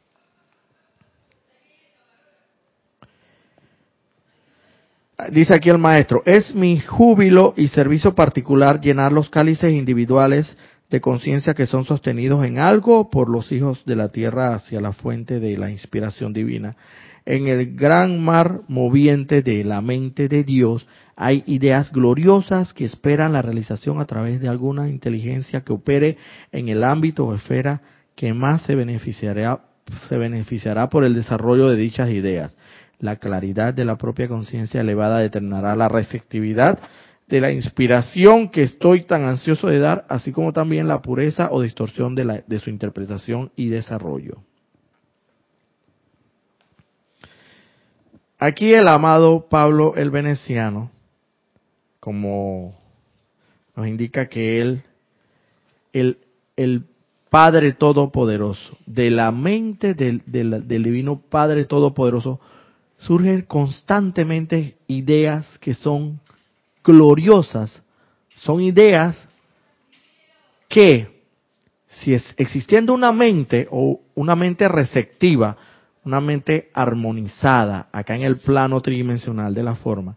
Dice 5.32 5.56
aquí 5.56 5.70
el 5.70 5.80
maestro, 5.80 6.22
es 6.26 6.54
mi 6.54 6.80
júbilo 6.80 7.54
y 7.58 7.70
servicio 7.70 8.14
particular 8.14 8.80
llenar 8.80 9.12
los 9.12 9.30
cálices 9.30 9.74
individuales 9.74 10.56
de 10.90 11.02
conciencia 11.02 11.54
que 11.54 11.66
son 11.66 11.86
sostenidos 11.86 12.46
en 12.46 12.60
algo 12.60 13.10
por 13.10 13.30
los 13.30 13.52
hijos 13.52 13.84
de 13.86 13.96
la 13.96 14.10
tierra 14.10 14.56
hacia 14.56 14.80
la 14.80 14.94
fuente 14.94 15.40
de 15.40 15.58
la 15.58 15.70
inspiración 15.70 16.34
divina. 16.34 16.76
En 17.26 17.48
el 17.48 17.76
gran 17.76 18.24
mar 18.24 18.62
moviente 18.70 19.42
de 19.42 19.66
la 19.66 19.82
mente 19.82 20.30
de 20.30 20.46
Dios 20.46 20.88
hay 21.18 21.44
ideas 21.46 21.92
gloriosas 21.92 22.72
que 22.72 22.86
esperan 22.86 23.34
la 23.34 23.42
realización 23.42 24.00
a 24.00 24.06
través 24.06 24.40
de 24.40 24.48
alguna 24.48 24.88
inteligencia 24.88 25.62
que 25.62 25.74
opere 25.74 26.18
en 26.54 26.70
el 26.70 26.86
ámbito 26.86 27.26
o 27.26 27.36
esfera 27.36 27.82
que 28.16 28.34
más 28.34 28.62
se 28.62 28.76
beneficiará, 28.76 29.60
se 30.08 30.18
beneficiará 30.18 30.90
por 30.90 31.04
el 31.04 31.16
desarrollo 31.16 31.68
de 31.68 31.76
dichas 31.76 32.10
ideas. 32.12 32.56
La 33.00 33.18
claridad 33.18 33.74
de 33.74 33.84
la 33.84 33.98
propia 33.98 34.30
conciencia 34.30 34.80
elevada 34.80 35.20
determinará 35.20 35.76
la 35.76 35.90
receptividad 35.90 36.80
de 37.28 37.42
la 37.42 37.52
inspiración 37.52 38.50
que 38.50 38.64
estoy 38.64 39.04
tan 39.04 39.26
ansioso 39.26 39.68
de 39.68 39.80
dar, 39.80 40.06
así 40.10 40.32
como 40.32 40.54
también 40.54 40.88
la 40.88 41.02
pureza 41.02 41.50
o 41.52 41.62
distorsión 41.62 42.16
de, 42.16 42.26
la, 42.26 42.44
de 42.48 42.60
su 42.60 42.70
interpretación 42.70 43.52
y 43.56 43.68
desarrollo. 43.68 44.44
Aquí 48.40 48.74
el 48.74 48.88
amado 48.88 49.48
Pablo 49.50 49.96
el 49.96 50.10
Veneciano, 50.10 50.92
como 52.00 52.76
nos 53.76 53.88
indica 53.88 54.30
que 54.30 54.62
él, 54.62 54.84
el, 55.92 56.20
el 56.56 56.86
Padre 57.30 57.74
Todopoderoso, 57.74 58.78
de 58.86 59.10
la 59.12 59.32
mente 59.32 59.96
del, 59.96 60.22
del 60.26 60.84
Divino 60.84 61.20
Padre 61.30 61.66
Todopoderoso, 61.66 62.40
surgen 63.00 63.42
constantemente 63.42 64.78
ideas 64.88 65.58
que 65.58 65.74
son 65.74 66.22
gloriosas, 66.88 67.84
son 68.38 68.62
ideas 68.62 69.18
que, 70.70 71.24
si 71.88 72.14
es, 72.14 72.34
existiendo 72.38 72.94
una 72.94 73.12
mente 73.12 73.68
o 73.70 74.00
una 74.16 74.36
mente 74.36 74.68
receptiva, 74.70 75.58
una 76.06 76.22
mente 76.22 76.70
armonizada 76.74 77.90
acá 77.92 78.16
en 78.16 78.22
el 78.22 78.38
plano 78.38 78.80
tridimensional 78.80 79.54
de 79.54 79.64
la 79.64 79.76
forma, 79.76 80.16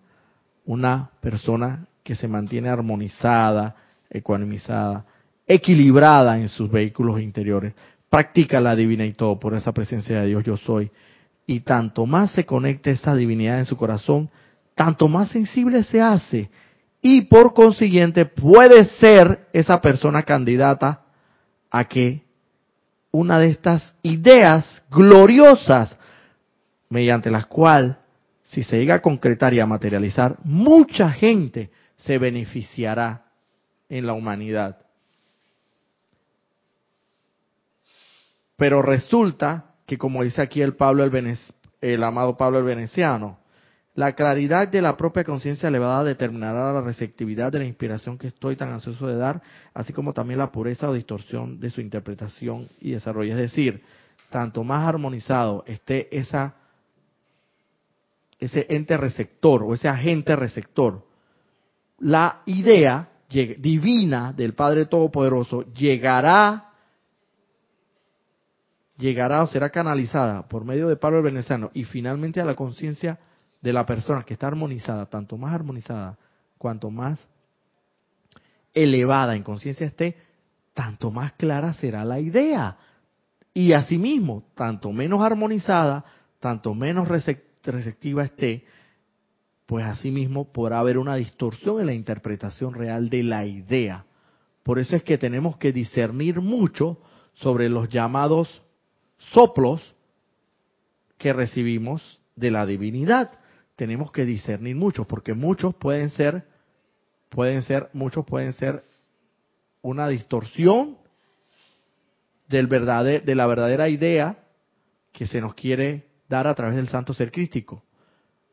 una 0.64 1.10
persona 1.20 1.86
que 2.04 2.14
se 2.14 2.28
mantiene 2.28 2.68
armonizada, 2.68 3.74
ecuanimizada, 4.08 5.04
equilibrada 5.46 6.38
en 6.38 6.48
sus 6.48 6.70
vehículos 6.70 7.20
interiores, 7.20 7.74
practica 8.08 8.60
la 8.60 8.76
divina 8.76 9.04
y 9.04 9.12
todo 9.12 9.38
por 9.40 9.54
esa 9.54 9.72
presencia 9.72 10.20
de 10.20 10.28
Dios 10.28 10.44
yo 10.44 10.56
soy. 10.56 10.90
Y 11.46 11.60
tanto 11.60 12.06
más 12.06 12.30
se 12.30 12.46
conecta 12.46 12.90
esa 12.90 13.16
divinidad 13.16 13.58
en 13.58 13.66
su 13.66 13.76
corazón, 13.76 14.30
tanto 14.80 15.08
más 15.08 15.28
sensible 15.28 15.84
se 15.84 16.00
hace 16.00 16.48
y 17.02 17.26
por 17.26 17.52
consiguiente 17.52 18.24
puede 18.24 18.86
ser 18.86 19.46
esa 19.52 19.78
persona 19.78 20.22
candidata 20.22 21.02
a 21.70 21.84
que 21.84 22.24
una 23.10 23.38
de 23.38 23.48
estas 23.48 23.94
ideas 24.02 24.82
gloriosas 24.90 25.98
mediante 26.88 27.30
las 27.30 27.44
cuales 27.44 27.96
si 28.44 28.62
se 28.62 28.78
llega 28.78 28.94
a 28.94 29.02
concretar 29.02 29.52
y 29.52 29.60
a 29.60 29.66
materializar, 29.66 30.38
mucha 30.44 31.10
gente 31.10 31.70
se 31.98 32.16
beneficiará 32.16 33.26
en 33.90 34.06
la 34.06 34.14
humanidad. 34.14 34.78
Pero 38.56 38.80
resulta 38.80 39.74
que 39.84 39.98
como 39.98 40.24
dice 40.24 40.40
aquí 40.40 40.62
el 40.62 40.74
Pablo 40.74 41.04
el, 41.04 41.38
el 41.82 42.02
amado 42.02 42.38
Pablo 42.38 42.60
el 42.60 42.64
veneciano, 42.64 43.39
la 43.94 44.14
claridad 44.14 44.68
de 44.68 44.82
la 44.82 44.96
propia 44.96 45.24
conciencia 45.24 45.68
elevada 45.68 46.04
determinará 46.04 46.72
la 46.72 46.80
receptividad 46.80 47.50
de 47.50 47.58
la 47.58 47.64
inspiración 47.64 48.18
que 48.18 48.28
estoy 48.28 48.56
tan 48.56 48.72
ansioso 48.72 49.06
de 49.06 49.16
dar, 49.16 49.42
así 49.74 49.92
como 49.92 50.12
también 50.12 50.38
la 50.38 50.52
pureza 50.52 50.88
o 50.88 50.94
distorsión 50.94 51.58
de 51.58 51.70
su 51.70 51.80
interpretación 51.80 52.68
y 52.80 52.92
desarrollo. 52.92 53.32
Es 53.32 53.38
decir, 53.38 53.82
tanto 54.30 54.62
más 54.62 54.86
armonizado 54.86 55.64
esté 55.66 56.08
ese 56.16 56.52
ente 58.68 58.96
receptor 58.96 59.64
o 59.64 59.74
ese 59.74 59.88
agente 59.88 60.36
receptor, 60.36 61.04
la 61.98 62.42
idea 62.46 63.08
divina 63.28 64.32
del 64.32 64.54
Padre 64.54 64.86
Todopoderoso 64.86 65.72
llegará 65.72 66.66
llegará 68.96 69.42
o 69.42 69.46
será 69.46 69.70
canalizada 69.70 70.46
por 70.46 70.64
medio 70.64 70.88
de 70.88 70.96
Pablo 70.96 71.18
el 71.18 71.24
Veneciano 71.24 71.70
y 71.74 71.84
finalmente 71.84 72.40
a 72.40 72.44
la 72.44 72.54
conciencia 72.54 73.18
de 73.60 73.72
la 73.72 73.84
persona 73.84 74.22
que 74.22 74.34
está 74.34 74.46
armonizada, 74.46 75.06
tanto 75.06 75.36
más 75.36 75.54
armonizada, 75.54 76.18
cuanto 76.58 76.90
más 76.90 77.18
elevada 78.72 79.36
en 79.36 79.42
conciencia 79.42 79.86
esté, 79.86 80.16
tanto 80.74 81.10
más 81.10 81.32
clara 81.32 81.72
será 81.74 82.04
la 82.04 82.20
idea. 82.20 82.76
Y 83.52 83.72
asimismo, 83.72 84.44
tanto 84.54 84.92
menos 84.92 85.20
armonizada, 85.20 86.04
tanto 86.38 86.74
menos 86.74 87.08
receptiva 87.08 88.24
esté, 88.24 88.64
pues 89.66 89.84
asimismo 89.84 90.52
podrá 90.52 90.80
haber 90.80 90.98
una 90.98 91.16
distorsión 91.16 91.80
en 91.80 91.86
la 91.86 91.94
interpretación 91.94 92.74
real 92.74 93.10
de 93.10 93.22
la 93.22 93.44
idea. 93.44 94.04
Por 94.62 94.78
eso 94.78 94.96
es 94.96 95.02
que 95.02 95.18
tenemos 95.18 95.56
que 95.58 95.72
discernir 95.72 96.40
mucho 96.40 96.98
sobre 97.34 97.68
los 97.68 97.88
llamados 97.88 98.62
soplos 99.18 99.94
que 101.18 101.32
recibimos 101.32 102.20
de 102.36 102.50
la 102.50 102.66
divinidad 102.66 103.39
tenemos 103.80 104.12
que 104.12 104.26
discernir 104.26 104.76
mucho, 104.76 105.06
porque 105.06 105.32
muchos 105.32 105.74
pueden 105.74 106.10
ser, 106.10 106.46
pueden 107.30 107.62
ser, 107.62 107.88
muchos 107.94 108.26
pueden 108.26 108.52
ser 108.52 108.84
una 109.80 110.06
distorsión 110.06 110.98
del 112.46 112.66
verdadero, 112.66 113.24
de 113.24 113.34
la 113.34 113.46
verdadera 113.46 113.88
idea 113.88 114.44
que 115.12 115.24
se 115.26 115.40
nos 115.40 115.54
quiere 115.54 116.08
dar 116.28 116.46
a 116.46 116.54
través 116.54 116.76
del 116.76 116.90
santo 116.90 117.14
ser 117.14 117.32
crístico. 117.32 117.82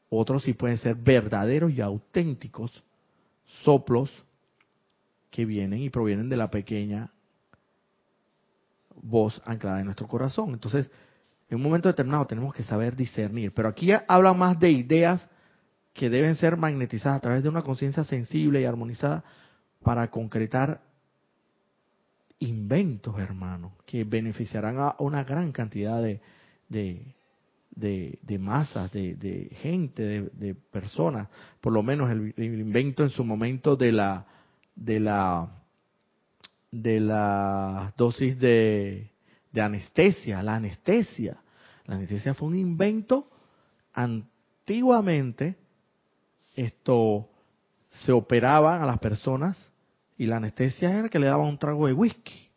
Otros 0.07 0.43
sí 0.43 0.53
pueden 0.53 0.77
ser 0.77 0.95
verdaderos 0.95 1.73
y 1.73 1.81
auténticos 1.81 2.81
soplos 3.63 4.09
que 5.29 5.43
vienen 5.43 5.81
y 5.81 5.89
provienen 5.89 6.29
de 6.29 6.37
la 6.37 6.49
pequeña 6.49 7.11
voz 8.95 9.41
anclada 9.43 9.79
en 9.79 9.87
nuestro 9.87 10.07
corazón. 10.07 10.53
Entonces, 10.53 10.89
en 11.49 11.57
un 11.57 11.63
momento 11.63 11.87
determinado 11.87 12.25
tenemos 12.25 12.53
que 12.53 12.63
saber 12.63 12.95
discernir. 12.95 13.53
Pero 13.53 13.69
aquí 13.69 13.89
habla 14.07 14.33
más 14.33 14.59
de 14.59 14.71
ideas 14.71 15.27
que 15.93 16.09
deben 16.09 16.35
ser 16.35 16.57
magnetizadas 16.57 17.17
a 17.17 17.21
través 17.21 17.43
de 17.43 17.49
una 17.49 17.63
conciencia 17.63 18.03
sensible 18.03 18.61
y 18.61 18.65
armonizada 18.65 19.23
para 19.81 20.09
concretar 20.09 20.81
inventos, 22.39 23.19
hermano, 23.19 23.73
que 23.85 24.03
beneficiarán 24.03 24.77
a 24.79 24.95
una 24.99 25.23
gran 25.23 25.51
cantidad 25.51 26.01
de, 26.01 26.21
de, 26.69 28.37
masas, 28.39 28.91
de, 28.91 29.49
gente, 29.61 30.29
de, 30.33 30.55
personas. 30.55 31.29
Por 31.61 31.73
lo 31.73 31.81
menos 31.81 32.11
el, 32.11 32.33
invento 32.37 33.03
en 33.03 33.09
su 33.09 33.23
momento 33.23 33.75
de 33.75 33.91
la 33.91 34.25
de 34.75 34.99
la 34.99 35.49
de 36.71 36.99
la 36.99 37.93
dosis 37.97 38.37
de 38.39 39.09
de 39.57 39.63
anestesia, 39.63 40.43
la 40.43 40.57
anestesia. 40.57 41.37
La 41.85 41.95
anestesia 41.95 42.35
fue 42.35 42.47
un 42.47 42.55
invento 42.55 43.27
antiguamente, 43.91 45.57
esto 46.55 47.27
se 47.89 48.11
operaba 48.11 48.81
a 48.81 48.85
las 48.85 48.99
personas 48.99 49.57
y 50.15 50.27
la 50.27 50.37
anestesia 50.37 50.93
era 50.93 51.09
que 51.09 51.17
le 51.17 51.25
daban 51.25 51.47
un 51.47 51.57
trago 51.57 51.87
de 51.87 51.93
whisky 51.93 52.51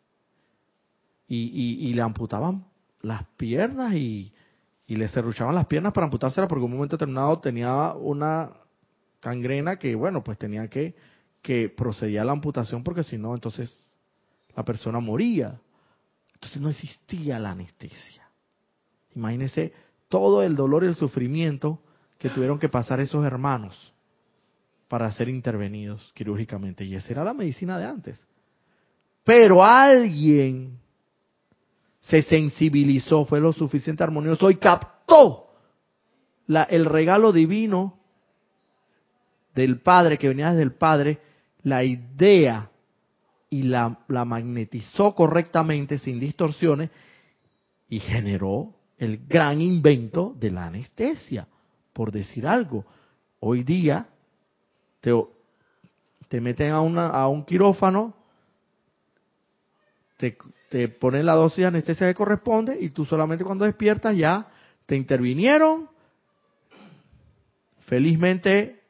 y, 1.27 1.87
y, 1.89 1.93
le 1.93 2.01
amputaban 2.01 2.65
las 3.01 3.23
piernas 3.35 3.95
y, 3.95 4.31
y 4.85 4.95
le 4.95 5.07
cerruchaban 5.07 5.55
las 5.55 5.65
piernas 5.65 5.93
para 5.93 6.05
amputárselas 6.05 6.47
porque 6.47 6.65
en 6.65 6.71
un 6.71 6.77
momento 6.77 6.97
determinado 6.97 7.39
tenía 7.39 7.93
una 7.93 8.51
cangrena 9.21 9.77
que, 9.77 9.95
bueno, 9.95 10.23
pues 10.23 10.37
tenía 10.37 10.67
que, 10.67 10.93
que 11.41 11.69
proceder 11.69 12.19
a 12.19 12.25
la 12.25 12.33
amputación 12.33 12.83
porque 12.83 13.03
si 13.03 13.17
no, 13.17 13.33
entonces 13.33 13.89
la 14.55 14.63
persona 14.63 14.99
moría. 14.99 15.59
Entonces 16.41 16.61
no 16.61 16.69
existía 16.69 17.37
la 17.37 17.51
anestesia. 17.51 18.27
Imagínense 19.15 19.73
todo 20.09 20.41
el 20.41 20.55
dolor 20.55 20.83
y 20.83 20.87
el 20.87 20.95
sufrimiento 20.95 21.83
que 22.17 22.29
tuvieron 22.29 22.57
que 22.57 22.67
pasar 22.67 22.99
esos 22.99 23.23
hermanos 23.23 23.93
para 24.87 25.11
ser 25.11 25.29
intervenidos 25.29 26.11
quirúrgicamente. 26.15 26.83
Y 26.83 26.95
esa 26.95 27.11
era 27.11 27.23
la 27.23 27.35
medicina 27.35 27.77
de 27.77 27.85
antes. 27.85 28.27
Pero 29.23 29.63
alguien 29.63 30.79
se 31.99 32.23
sensibilizó, 32.23 33.23
fue 33.25 33.39
lo 33.39 33.53
suficiente 33.53 34.01
armonioso 34.01 34.49
y 34.49 34.55
captó 34.55 35.51
el 36.47 36.85
regalo 36.85 37.31
divino 37.31 37.99
del 39.53 39.79
Padre, 39.79 40.17
que 40.17 40.27
venía 40.27 40.49
desde 40.49 40.63
el 40.63 40.73
Padre, 40.73 41.21
la 41.61 41.83
idea 41.83 42.70
y 43.51 43.63
la, 43.63 43.99
la 44.07 44.23
magnetizó 44.23 45.13
correctamente, 45.13 45.97
sin 45.97 46.19
distorsiones, 46.21 46.89
y 47.89 47.99
generó 47.99 48.73
el 48.97 49.27
gran 49.27 49.61
invento 49.61 50.33
de 50.39 50.51
la 50.51 50.67
anestesia, 50.67 51.47
por 51.91 52.13
decir 52.13 52.47
algo. 52.47 52.85
Hoy 53.41 53.63
día 53.63 54.07
te, 55.01 55.11
te 56.29 56.39
meten 56.39 56.71
a, 56.71 56.79
una, 56.79 57.07
a 57.07 57.27
un 57.27 57.43
quirófano, 57.43 58.15
te, 60.15 60.37
te 60.69 60.87
ponen 60.87 61.25
la 61.25 61.33
dosis 61.33 61.57
de 61.57 61.65
anestesia 61.65 62.07
que 62.07 62.15
corresponde 62.15 62.77
y 62.79 62.89
tú 62.91 63.03
solamente 63.03 63.43
cuando 63.43 63.65
despiertas 63.65 64.15
ya 64.15 64.47
te 64.85 64.95
intervinieron. 64.95 65.89
Felizmente 67.81 68.80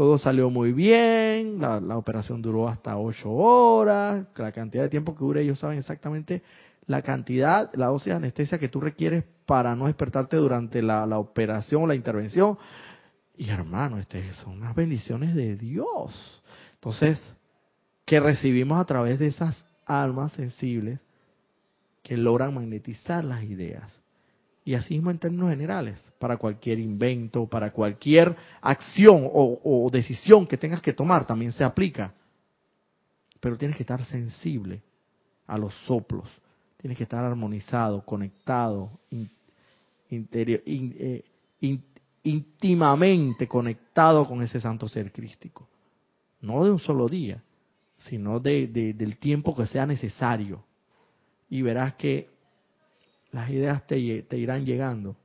todo 0.00 0.16
salió 0.16 0.48
muy 0.48 0.72
bien, 0.72 1.60
la, 1.60 1.98
operación 1.98 2.40
duró 2.40 2.66
hasta 2.66 2.96
ocho 2.96 3.30
horas, 3.30 4.24
la 4.34 4.50
cantidad 4.50 4.84
de 4.84 4.88
tiempo 4.88 5.14
que 5.14 5.22
dure, 5.22 5.42
ellos 5.42 5.58
saben 5.58 5.78
exactamente 5.78 6.42
la 6.86 7.02
cantidad, 7.02 7.70
la 7.74 7.88
dosis 7.88 8.06
de 8.06 8.14
anestesia 8.14 8.58
que 8.58 8.70
tú 8.70 8.80
requieres 8.80 9.24
para 9.44 9.76
no 9.76 9.88
despertarte 9.88 10.38
durante 10.38 10.80
la, 10.80 11.04
operación 11.18 11.82
o 11.82 11.86
la 11.86 11.94
intervención. 11.94 12.56
Y 13.36 13.50
hermano, 13.50 13.98
este, 13.98 14.32
son 14.36 14.54
unas 14.54 14.74
bendiciones 14.74 15.34
de 15.34 15.56
Dios. 15.56 16.42
Entonces, 16.76 17.20
que 18.06 18.20
recibimos 18.20 18.80
a 18.80 18.86
través 18.86 19.18
de 19.18 19.26
esas 19.26 19.66
almas 19.84 20.32
sensibles 20.32 20.98
que 22.02 22.16
logran 22.16 22.54
magnetizar 22.54 23.22
las 23.22 23.44
ideas. 23.44 23.99
Y 24.70 24.74
así 24.76 24.94
mismo 24.94 25.10
en 25.10 25.18
términos 25.18 25.50
generales, 25.50 25.98
para 26.20 26.36
cualquier 26.36 26.78
invento, 26.78 27.48
para 27.48 27.72
cualquier 27.72 28.36
acción 28.60 29.28
o, 29.28 29.90
decisión 29.92 30.46
que 30.46 30.56
tengas 30.56 30.80
que 30.80 30.92
tomar, 30.92 31.26
también 31.26 31.50
se 31.50 31.64
aplica. 31.64 32.14
Pero 33.40 33.58
tienes 33.58 33.76
que 33.76 33.82
estar 33.82 34.04
sensible 34.04 34.80
a 35.48 35.58
los 35.58 35.74
soplos, 35.86 36.28
tienes 36.76 36.96
que 36.96 37.02
estar 37.02 37.24
armonizado, 37.24 38.02
conectado, 38.02 38.92
eh, 39.10 41.24
íntimamente 42.22 43.48
conectado 43.48 44.24
con 44.24 44.40
ese 44.40 44.60
santo 44.60 44.86
ser 44.86 45.10
crístico. 45.10 45.66
No 46.42 46.64
de 46.64 46.70
un 46.70 46.78
solo 46.78 47.08
día, 47.08 47.42
sino 47.98 48.38
de, 48.38 48.68
del 48.68 49.16
tiempo 49.16 49.56
que 49.56 49.66
sea 49.66 49.84
necesario. 49.84 50.62
Y 51.48 51.60
verás 51.60 51.94
que 51.94 52.28
las 53.32 53.50
ideas 53.50 53.86
te, 53.86 53.98
irán 53.98 54.64
llegando 54.64 55.16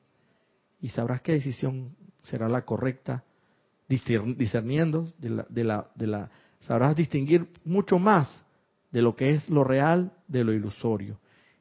y 0.82 0.90
sabrás 0.90 1.22
qué 1.22 1.34
decisión 1.34 1.96
será 2.24 2.48
la 2.50 2.64
correcta, 2.64 3.24
discerniendo 3.88 5.14
de 5.18 5.30
la, 5.30 5.46
de 5.50 5.64
la, 5.64 5.88
de 5.96 6.08
la, 6.08 6.32
sabrás 6.62 6.96
distinguir 6.96 7.48
mucho 7.64 8.00
más 8.00 8.44
de 8.92 9.02
lo 9.02 9.16
que 9.16 9.32
es 9.32 9.50
lo 9.50 9.64
real 9.64 10.12
de 10.28 10.44
lo 10.44 10.54
ilusorio. 10.54 11.20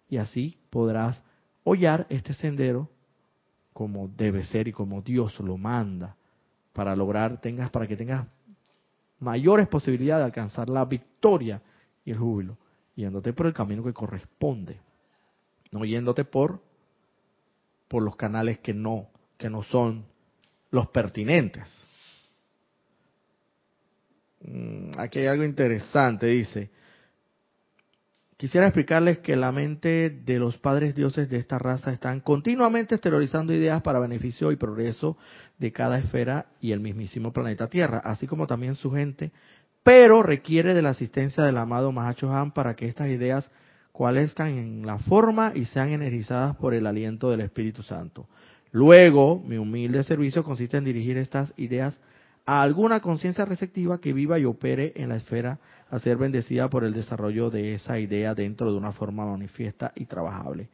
Y 0.08 0.18
así 0.18 0.58
podrás 0.70 1.22
hollar 1.64 2.06
este 2.08 2.34
sendero 2.34 2.88
como 3.72 4.08
debe 4.08 4.44
ser 4.44 4.68
y 4.68 4.72
como 4.72 5.02
Dios 5.02 5.38
lo 5.40 5.56
manda 5.56 6.16
para 6.72 6.94
lograr 6.94 7.40
tengas 7.40 7.70
para 7.70 7.86
que 7.86 7.96
tengas 7.96 8.26
mayores 9.18 9.66
posibilidades 9.68 10.22
de 10.22 10.26
alcanzar 10.26 10.68
la 10.68 10.84
victoria 10.84 11.60
y 12.04 12.12
el 12.12 12.18
júbilo 12.18 12.56
yéndote 12.94 13.32
por 13.32 13.46
el 13.46 13.54
camino 13.54 13.82
que 13.82 13.92
corresponde 13.92 14.78
no 15.74 15.84
yéndote 15.84 16.24
por 16.24 16.62
por 17.88 18.02
los 18.02 18.16
canales 18.16 18.58
que 18.60 18.72
no 18.72 19.08
que 19.36 19.50
no 19.50 19.62
son 19.62 20.06
los 20.70 20.88
pertinentes. 20.88 21.68
Mm, 24.40 24.92
aquí 24.98 25.18
hay 25.18 25.26
algo 25.26 25.44
interesante 25.44 26.26
dice 26.26 26.70
Quisiera 28.36 28.66
explicarles 28.66 29.18
que 29.18 29.36
la 29.36 29.52
mente 29.52 30.10
de 30.10 30.38
los 30.40 30.58
padres 30.58 30.96
dioses 30.96 31.30
de 31.30 31.36
esta 31.36 31.56
raza 31.58 31.92
están 31.92 32.20
continuamente 32.20 32.96
exteriorizando 32.96 33.52
ideas 33.52 33.80
para 33.82 34.00
beneficio 34.00 34.50
y 34.50 34.56
progreso 34.56 35.16
de 35.58 35.70
cada 35.72 35.98
esfera 35.98 36.46
y 36.60 36.72
el 36.72 36.80
mismísimo 36.80 37.32
planeta 37.32 37.68
Tierra, 37.68 37.98
así 37.98 38.26
como 38.26 38.48
también 38.48 38.74
su 38.74 38.90
gente, 38.90 39.30
pero 39.84 40.22
requiere 40.22 40.74
de 40.74 40.82
la 40.82 40.90
asistencia 40.90 41.44
del 41.44 41.58
amado 41.58 41.92
Mahacho 41.92 42.34
Han 42.34 42.52
para 42.52 42.74
que 42.74 42.86
estas 42.86 43.08
ideas 43.08 43.48
cualezcan 43.94 44.58
en 44.58 44.84
la 44.84 44.98
forma 44.98 45.52
y 45.54 45.66
sean 45.66 45.90
energizadas 45.90 46.56
por 46.56 46.74
el 46.74 46.84
aliento 46.84 47.30
del 47.30 47.42
Espíritu 47.42 47.84
Santo. 47.84 48.26
Luego, 48.72 49.40
mi 49.40 49.56
humilde 49.56 50.02
servicio 50.02 50.42
consiste 50.42 50.76
en 50.76 50.84
dirigir 50.84 51.16
estas 51.16 51.54
ideas 51.56 52.00
a 52.44 52.60
alguna 52.60 52.98
conciencia 52.98 53.44
receptiva 53.44 54.00
que 54.00 54.12
viva 54.12 54.36
y 54.36 54.46
opere 54.46 54.94
en 54.96 55.10
la 55.10 55.14
esfera 55.14 55.60
a 55.90 56.00
ser 56.00 56.16
bendecida 56.16 56.68
por 56.68 56.82
el 56.82 56.92
desarrollo 56.92 57.50
de 57.50 57.74
esa 57.74 58.00
idea 58.00 58.34
dentro 58.34 58.72
de 58.72 58.78
una 58.78 58.90
forma 58.90 59.26
manifiesta 59.26 59.92
y 59.94 60.06
trabajable. 60.06 60.70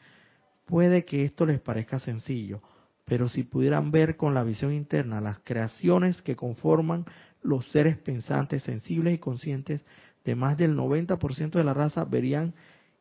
Puede 0.64 1.04
que 1.04 1.26
esto 1.26 1.44
les 1.44 1.60
parezca 1.60 2.00
sencillo, 2.00 2.62
pero 3.04 3.28
si 3.28 3.42
pudieran 3.42 3.90
ver 3.90 4.16
con 4.16 4.32
la 4.32 4.44
visión 4.44 4.72
interna 4.72 5.20
las 5.20 5.40
creaciones 5.40 6.22
que 6.22 6.36
conforman 6.36 7.04
los 7.42 7.70
seres 7.70 7.98
pensantes, 7.98 8.62
sensibles 8.62 9.12
y 9.12 9.18
conscientes 9.18 9.82
de 10.24 10.34
más 10.34 10.56
del 10.56 10.74
90% 10.74 11.50
de 11.50 11.64
la 11.64 11.74
raza, 11.74 12.06
verían 12.06 12.54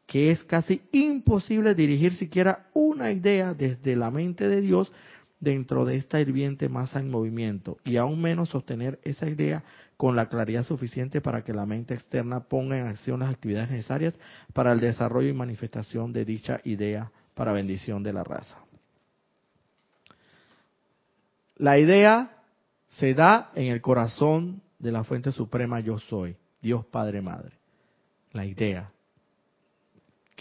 que 0.10 0.32
es 0.32 0.44
casi 0.44 0.82
imposible 0.92 1.76
dirigir 1.76 2.16
siquiera 2.16 2.68
una 2.74 3.12
idea 3.12 3.54
desde 3.54 3.96
la 3.96 4.10
mente 4.10 4.48
de 4.48 4.60
Dios 4.60 4.92
dentro 5.40 5.86
de 5.86 5.98
esta 5.98 6.20
hirviente 6.20 6.68
masa 6.68 7.00
en 7.00 7.12
movimiento 7.12 7.78
y 7.86 7.98
aún 7.98 8.20
menos 8.20 8.50
sostener 8.50 9.00
esa 9.04 9.30
idea 9.30 9.64
con 9.98 10.16
la 10.16 10.28
claridad 10.28 10.66
suficiente 10.66 11.22
para 11.22 11.44
que 11.44 11.54
la 11.54 11.68
mente 11.68 11.94
externa 11.94 12.40
ponga 12.40 12.80
en 12.80 12.88
acción 12.88 13.20
las 13.20 13.30
actividades 13.30 13.70
necesarias 13.70 14.16
para 14.52 14.72
el 14.72 14.80
desarrollo 14.80 15.30
y 15.30 15.34
manifestación 15.34 16.12
de 16.12 16.26
dicha 16.26 16.60
idea 16.64 17.12
para 17.36 17.54
bendición 17.54 18.02
de 18.02 18.14
la 18.14 18.24
raza. 18.24 18.58
La 21.56 21.78
idea 21.78 22.32
se 22.88 23.14
da 23.14 23.52
en 23.54 23.68
el 23.68 23.82
corazón 23.82 24.64
de 24.80 24.92
la 24.92 25.04
fuente 25.04 25.32
suprema 25.32 25.82
yo 25.82 26.00
soy, 26.00 26.36
Dios 26.64 26.84
Padre 26.88 27.22
Madre. 27.22 27.60
La 28.32 28.48
idea, 28.48 28.92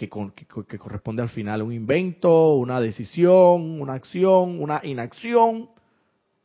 que, 0.07 0.77
corresponde 0.77 1.21
al 1.21 1.27
final 1.27 1.61
un 1.61 1.73
invento, 1.73 2.53
una 2.53 2.79
decisión, 2.79 3.81
una 3.81 3.95
acción, 3.95 4.61
una 4.61 4.79
inacción, 4.83 5.69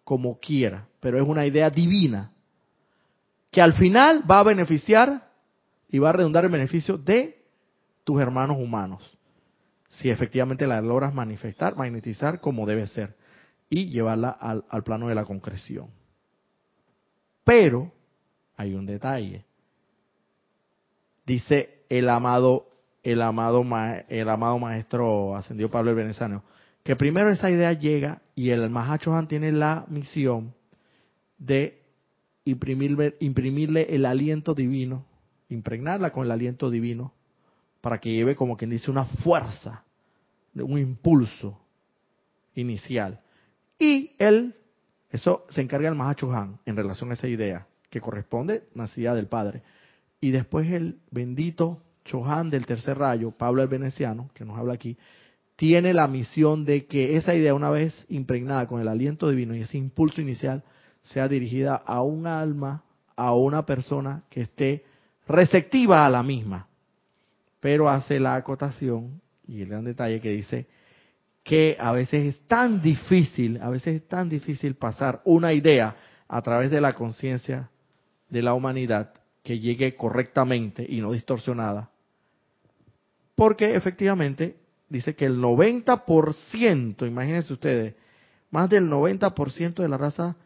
como 0.02 0.40
quiera, 0.40 0.88
pero 0.98 1.22
es 1.22 1.28
una 1.28 1.46
idea 1.46 1.70
divina 1.70 2.32
que 3.52 3.62
al 3.62 3.74
final 3.74 4.28
va 4.28 4.40
a 4.40 4.42
beneficiar 4.42 5.30
y 5.88 6.00
va 6.00 6.08
a 6.08 6.14
redundar 6.14 6.44
en 6.44 6.50
beneficio 6.50 6.98
de 6.98 7.44
tus 8.02 8.20
hermanos 8.20 8.56
humanos, 8.58 9.16
si 9.88 10.10
efectivamente 10.10 10.66
la 10.66 10.80
logras 10.80 11.14
manifestar, 11.14 11.76
magnetizar 11.76 12.40
como 12.40 12.66
debe 12.66 12.88
ser 12.88 13.16
y 13.70 13.90
llevarla 13.90 14.30
al, 14.30 14.64
al 14.68 14.82
plano 14.82 15.06
de 15.06 15.14
la 15.14 15.24
concreción. 15.24 15.90
Pero 17.44 17.92
hay 18.56 18.74
un 18.74 18.84
detalle. 18.84 19.44
Dice 21.24 21.84
el 21.88 22.08
amado 22.08 22.73
el 23.04 23.20
amado, 23.20 23.64
el 24.08 24.28
amado 24.30 24.58
maestro 24.58 25.36
ascendió 25.36 25.70
Pablo 25.70 25.90
el 25.90 25.96
Venezano, 25.96 26.42
que 26.82 26.96
primero 26.96 27.30
esa 27.30 27.50
idea 27.50 27.72
llega 27.74 28.22
y 28.34 28.50
el 28.50 28.68
Mahacho 28.70 29.14
Han 29.14 29.28
tiene 29.28 29.52
la 29.52 29.84
misión 29.88 30.54
de 31.38 31.82
imprimirle, 32.46 33.16
imprimirle 33.20 33.94
el 33.94 34.06
aliento 34.06 34.54
divino, 34.54 35.04
impregnarla 35.50 36.10
con 36.10 36.24
el 36.24 36.32
aliento 36.32 36.70
divino, 36.70 37.12
para 37.82 38.00
que 38.00 38.10
lleve 38.10 38.34
como 38.34 38.56
quien 38.56 38.70
dice 38.70 38.90
una 38.90 39.04
fuerza, 39.04 39.84
un 40.54 40.78
impulso 40.78 41.60
inicial. 42.54 43.20
Y 43.78 44.12
él, 44.18 44.54
eso 45.10 45.44
se 45.50 45.60
encarga 45.60 45.90
el 45.90 45.94
Mahacho 45.94 46.32
Han 46.32 46.58
en 46.64 46.76
relación 46.76 47.10
a 47.10 47.14
esa 47.14 47.28
idea, 47.28 47.66
que 47.90 48.00
corresponde 48.00 48.64
nacida 48.74 49.14
del 49.14 49.26
Padre. 49.26 49.62
Y 50.22 50.30
después 50.30 50.70
el 50.70 51.00
bendito 51.10 51.82
Chohan 52.04 52.50
del 52.50 52.66
tercer 52.66 52.98
rayo, 52.98 53.30
Pablo 53.30 53.62
el 53.62 53.68
Veneciano, 53.68 54.30
que 54.34 54.44
nos 54.44 54.58
habla 54.58 54.74
aquí, 54.74 54.96
tiene 55.56 55.94
la 55.94 56.06
misión 56.06 56.64
de 56.64 56.86
que 56.86 57.16
esa 57.16 57.34
idea, 57.34 57.54
una 57.54 57.70
vez 57.70 58.04
impregnada 58.08 58.66
con 58.66 58.80
el 58.80 58.88
aliento 58.88 59.28
divino 59.28 59.54
y 59.54 59.62
ese 59.62 59.78
impulso 59.78 60.20
inicial, 60.20 60.62
sea 61.02 61.28
dirigida 61.28 61.76
a 61.76 62.02
un 62.02 62.26
alma, 62.26 62.84
a 63.16 63.34
una 63.34 63.64
persona 63.64 64.24
que 64.28 64.42
esté 64.42 64.84
receptiva 65.26 66.04
a 66.04 66.10
la 66.10 66.22
misma. 66.22 66.66
Pero 67.60 67.88
hace 67.88 68.20
la 68.20 68.34
acotación 68.34 69.20
y 69.46 69.62
el 69.62 69.68
gran 69.68 69.84
detalle 69.84 70.20
que 70.20 70.30
dice 70.30 70.66
que 71.42 71.76
a 71.78 71.92
veces 71.92 72.24
es 72.24 72.40
tan 72.46 72.82
difícil, 72.82 73.60
a 73.62 73.68
veces 73.70 74.02
es 74.02 74.08
tan 74.08 74.28
difícil 74.28 74.74
pasar 74.74 75.20
una 75.24 75.52
idea 75.52 75.96
a 76.26 76.42
través 76.42 76.70
de 76.70 76.80
la 76.80 76.94
conciencia 76.94 77.70
de 78.28 78.42
la 78.42 78.54
humanidad 78.54 79.12
que 79.42 79.58
llegue 79.58 79.94
correctamente 79.94 80.84
y 80.88 81.00
no 81.00 81.12
distorsionada 81.12 81.90
Porque 83.34 83.74
efectivamente 83.74 84.56
dice 84.88 85.14
que 85.14 85.26
el 85.26 85.38
90%, 85.38 87.06
imagínense 87.06 87.52
ustedes, 87.52 87.94
más 88.50 88.70
del 88.70 88.88
90% 88.88 89.74
de 89.74 89.88
la 89.88 89.98
raza 89.98 90.36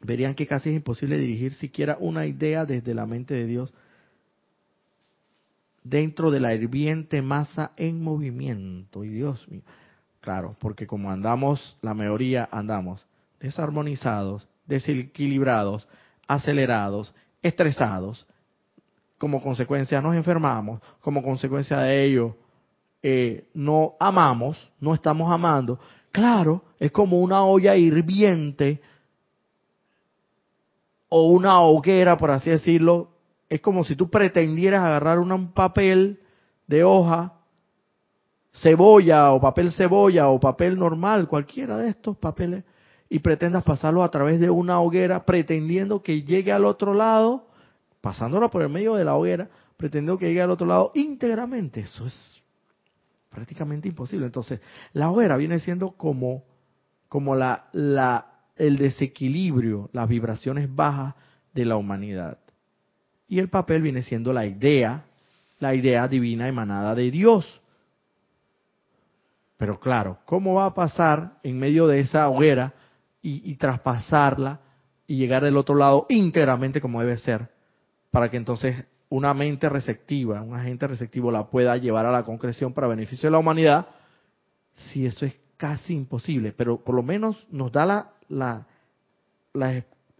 verían 0.00 0.34
que 0.34 0.46
casi 0.46 0.70
es 0.70 0.76
imposible 0.76 1.18
dirigir 1.18 1.52
siquiera 1.54 1.98
una 2.00 2.24
idea 2.26 2.64
desde 2.64 2.94
la 2.94 3.04
mente 3.04 3.34
de 3.34 3.46
Dios 3.46 3.72
dentro 5.82 6.30
de 6.30 6.40
la 6.40 6.54
hirviente 6.54 7.22
masa 7.22 7.72
en 7.76 8.02
movimiento. 8.02 9.04
Y 9.04 9.08
Dios 9.08 9.46
mío, 9.48 9.62
claro, 10.20 10.56
porque 10.58 10.86
como 10.86 11.10
andamos, 11.10 11.76
la 11.82 11.94
mayoría 11.94 12.48
andamos 12.50 13.04
desarmonizados, 13.40 14.46
desequilibrados, 14.66 15.88
acelerados, 16.26 17.14
estresados, 17.42 18.26
como 19.20 19.42
consecuencia 19.42 20.00
nos 20.00 20.16
enfermamos, 20.16 20.80
como 21.02 21.22
consecuencia 21.22 21.78
de 21.80 22.04
ello 22.04 22.36
eh, 23.02 23.48
no 23.52 23.92
amamos, 24.00 24.56
no 24.80 24.94
estamos 24.94 25.30
amando. 25.30 25.78
Claro, 26.10 26.62
es 26.78 26.90
como 26.90 27.20
una 27.20 27.44
olla 27.44 27.76
hirviente 27.76 28.80
o 31.10 31.28
una 31.28 31.60
hoguera, 31.60 32.16
por 32.16 32.30
así 32.30 32.48
decirlo. 32.48 33.10
Es 33.50 33.60
como 33.60 33.84
si 33.84 33.94
tú 33.94 34.08
pretendieras 34.08 34.82
agarrar 34.82 35.18
un 35.18 35.52
papel 35.52 36.20
de 36.66 36.82
hoja, 36.82 37.34
cebolla 38.54 39.32
o 39.32 39.40
papel 39.40 39.70
cebolla 39.72 40.28
o 40.28 40.40
papel 40.40 40.78
normal, 40.78 41.28
cualquiera 41.28 41.76
de 41.76 41.90
estos 41.90 42.16
papeles, 42.16 42.64
y 43.10 43.18
pretendas 43.18 43.64
pasarlo 43.64 44.02
a 44.02 44.10
través 44.10 44.40
de 44.40 44.48
una 44.48 44.80
hoguera 44.80 45.26
pretendiendo 45.26 46.02
que 46.02 46.22
llegue 46.22 46.52
al 46.52 46.64
otro 46.64 46.94
lado 46.94 47.49
pasándolo 48.00 48.50
por 48.50 48.62
el 48.62 48.68
medio 48.68 48.94
de 48.94 49.04
la 49.04 49.14
hoguera, 49.14 49.48
pretendiendo 49.76 50.18
que 50.18 50.26
llegue 50.26 50.42
al 50.42 50.50
otro 50.50 50.66
lado 50.66 50.92
íntegramente. 50.94 51.80
Eso 51.80 52.06
es 52.06 52.42
prácticamente 53.30 53.88
imposible. 53.88 54.26
Entonces, 54.26 54.60
la 54.92 55.10
hoguera 55.10 55.36
viene 55.36 55.58
siendo 55.60 55.92
como, 55.92 56.44
como 57.08 57.34
la, 57.34 57.68
la, 57.72 58.26
el 58.56 58.76
desequilibrio, 58.76 59.88
las 59.92 60.08
vibraciones 60.08 60.74
bajas 60.74 61.14
de 61.54 61.64
la 61.64 61.76
humanidad. 61.76 62.38
Y 63.28 63.38
el 63.38 63.48
papel 63.48 63.82
viene 63.82 64.02
siendo 64.02 64.32
la 64.32 64.46
idea, 64.46 65.04
la 65.60 65.74
idea 65.74 66.08
divina 66.08 66.48
emanada 66.48 66.94
de 66.94 67.10
Dios. 67.10 67.60
Pero 69.56 69.78
claro, 69.78 70.18
¿cómo 70.24 70.54
va 70.54 70.66
a 70.66 70.74
pasar 70.74 71.38
en 71.42 71.58
medio 71.58 71.86
de 71.86 72.00
esa 72.00 72.28
hoguera 72.28 72.72
y, 73.22 73.50
y 73.50 73.56
traspasarla 73.56 74.60
y 75.06 75.16
llegar 75.16 75.44
del 75.44 75.56
otro 75.56 75.74
lado 75.74 76.06
íntegramente 76.08 76.80
como 76.80 77.00
debe 77.00 77.18
ser? 77.18 77.59
Para 78.10 78.30
que 78.30 78.36
entonces 78.36 78.84
una 79.08 79.34
mente 79.34 79.68
receptiva, 79.68 80.40
un 80.40 80.54
agente 80.54 80.86
receptivo 80.86 81.30
la 81.30 81.48
pueda 81.48 81.76
llevar 81.76 82.06
a 82.06 82.12
la 82.12 82.24
concreción 82.24 82.72
para 82.72 82.86
beneficio 82.86 83.26
de 83.26 83.32
la 83.32 83.38
humanidad, 83.38 83.88
si 84.74 85.04
eso 85.04 85.26
es 85.26 85.36
casi 85.56 85.94
imposible, 85.94 86.52
pero 86.52 86.82
por 86.82 86.94
lo 86.94 87.02
menos 87.02 87.46
nos 87.50 87.70
da 87.70 87.84
la, 87.84 88.12
la, 88.28 88.66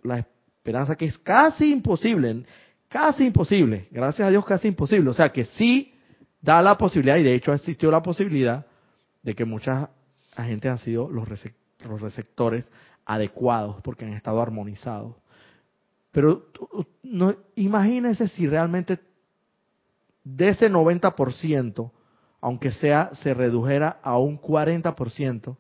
la, 0.03 0.19
esperanza 0.19 0.97
que 0.97 1.07
es 1.07 1.17
casi 1.19 1.73
imposible, 1.73 2.45
casi 2.89 3.25
imposible, 3.25 3.89
gracias 3.91 4.29
a 4.29 4.31
Dios 4.31 4.45
casi 4.45 4.69
imposible, 4.69 5.09
o 5.09 5.15
sea 5.15 5.33
que 5.33 5.45
sí 5.45 5.95
da 6.43 6.61
la 6.61 6.77
posibilidad, 6.77 7.17
y 7.17 7.23
de 7.23 7.35
hecho 7.35 7.53
existió 7.53 7.91
la 7.91 8.03
posibilidad 8.03 8.67
de 9.23 9.35
que 9.35 9.45
muchas 9.45 9.89
agentes 10.35 10.71
han 10.71 10.79
sido 10.79 11.09
los 11.09 11.29
receptores 11.29 12.69
adecuados 13.05 13.77
porque 13.83 14.05
han 14.05 14.15
estado 14.15 14.43
armonizados. 14.43 15.20
Pero 16.13 16.47
no, 17.03 17.35
imagínense 17.57 18.29
si 18.29 18.47
realmente 18.47 18.99
de 20.25 20.49
ese 20.49 20.71
90%, 20.71 21.91
aunque 22.41 22.73
sea, 22.73 23.11
se 23.15 23.35
redujera 23.35 23.99
a 24.03 24.19
un 24.19 24.41
40%, 24.41 25.57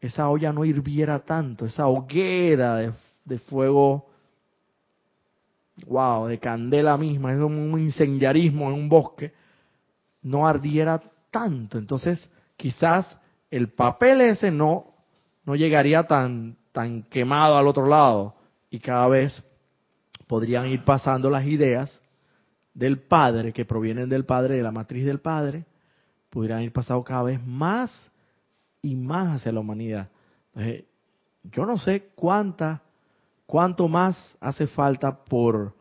esa 0.00 0.28
olla 0.28 0.52
no 0.52 0.64
hirviera 0.64 1.20
tanto, 1.20 1.64
esa 1.64 1.86
hoguera 1.86 2.76
de, 2.76 2.92
de 3.24 3.38
fuego, 3.38 4.06
wow, 5.86 6.26
de 6.26 6.38
candela 6.38 6.96
misma, 6.96 7.32
es 7.32 7.38
un 7.38 7.78
incendiarismo 7.78 8.68
en 8.68 8.74
un 8.74 8.88
bosque, 8.88 9.32
no 10.22 10.46
ardiera 10.46 11.00
tanto. 11.30 11.78
Entonces, 11.78 12.30
quizás 12.56 13.18
el 13.50 13.68
papel 13.68 14.20
ese 14.20 14.50
no, 14.50 14.94
no 15.44 15.54
llegaría 15.54 16.04
tan, 16.04 16.56
tan 16.72 17.02
quemado 17.04 17.56
al 17.56 17.66
otro 17.66 17.86
lado, 17.86 18.35
y 18.76 18.78
cada 18.78 19.08
vez 19.08 19.42
podrían 20.26 20.66
ir 20.66 20.84
pasando 20.84 21.30
las 21.30 21.46
ideas 21.46 21.98
del 22.74 22.98
Padre, 22.98 23.54
que 23.54 23.64
provienen 23.64 24.10
del 24.10 24.26
Padre, 24.26 24.56
de 24.56 24.62
la 24.62 24.70
matriz 24.70 25.06
del 25.06 25.18
Padre, 25.18 25.64
pudieran 26.28 26.60
ir 26.60 26.74
pasando 26.74 27.02
cada 27.02 27.22
vez 27.22 27.42
más 27.42 27.90
y 28.82 28.94
más 28.94 29.36
hacia 29.36 29.50
la 29.50 29.60
humanidad. 29.60 30.10
yo 31.44 31.64
no 31.64 31.78
sé 31.78 32.10
cuánta, 32.14 32.82
cuánto 33.46 33.88
más 33.88 34.36
hace 34.40 34.66
falta 34.66 35.24
por, 35.24 35.74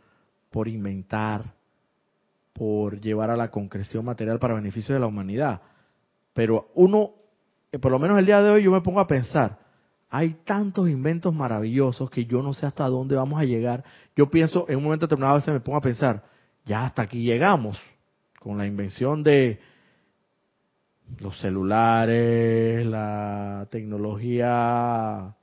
por 0.49 0.69
inventar, 0.69 1.53
por 2.53 3.01
llevar 3.01 3.29
a 3.29 3.35
la 3.35 3.51
concreción 3.51 4.05
material 4.05 4.39
para 4.39 4.53
beneficio 4.53 4.95
de 4.95 5.01
la 5.01 5.07
humanidad. 5.07 5.61
Pero 6.33 6.71
uno, 6.75 7.11
eh, 7.73 7.77
por 7.77 7.91
lo 7.91 7.99
menos 7.99 8.17
el 8.19 8.25
día 8.25 8.41
de 8.41 8.51
hoy, 8.51 8.63
yo 8.63 8.71
me 8.71 8.79
pongo 8.79 9.01
a 9.01 9.07
pensar, 9.07 9.64
hay 10.15 10.37
tantos 10.45 10.87
inventos 10.87 11.33
maravillosos 11.33 12.09
que 12.09 12.25
yo 12.25 12.41
no 12.41 12.53
sé 12.53 12.65
hasta 12.65 12.87
dónde 12.87 13.17
vamos 13.17 13.37
a 13.37 13.43
llegar. 13.43 13.83
Yo 14.15 14.29
pienso, 14.29 14.65
en 14.69 14.77
un 14.77 14.85
momento 14.85 15.07
determinado 15.07 15.33
a 15.33 15.39
veces 15.39 15.53
me 15.53 15.59
pongo 15.59 15.77
a 15.77 15.81
pensar, 15.81 16.23
ya 16.65 16.85
hasta 16.85 17.01
aquí 17.01 17.21
llegamos, 17.21 17.77
con 18.39 18.57
la 18.57 18.65
invención 18.65 19.23
de 19.23 19.59
los 21.19 21.37
celulares, 21.41 22.85
la 22.85 23.67
tecnología, 23.69 25.35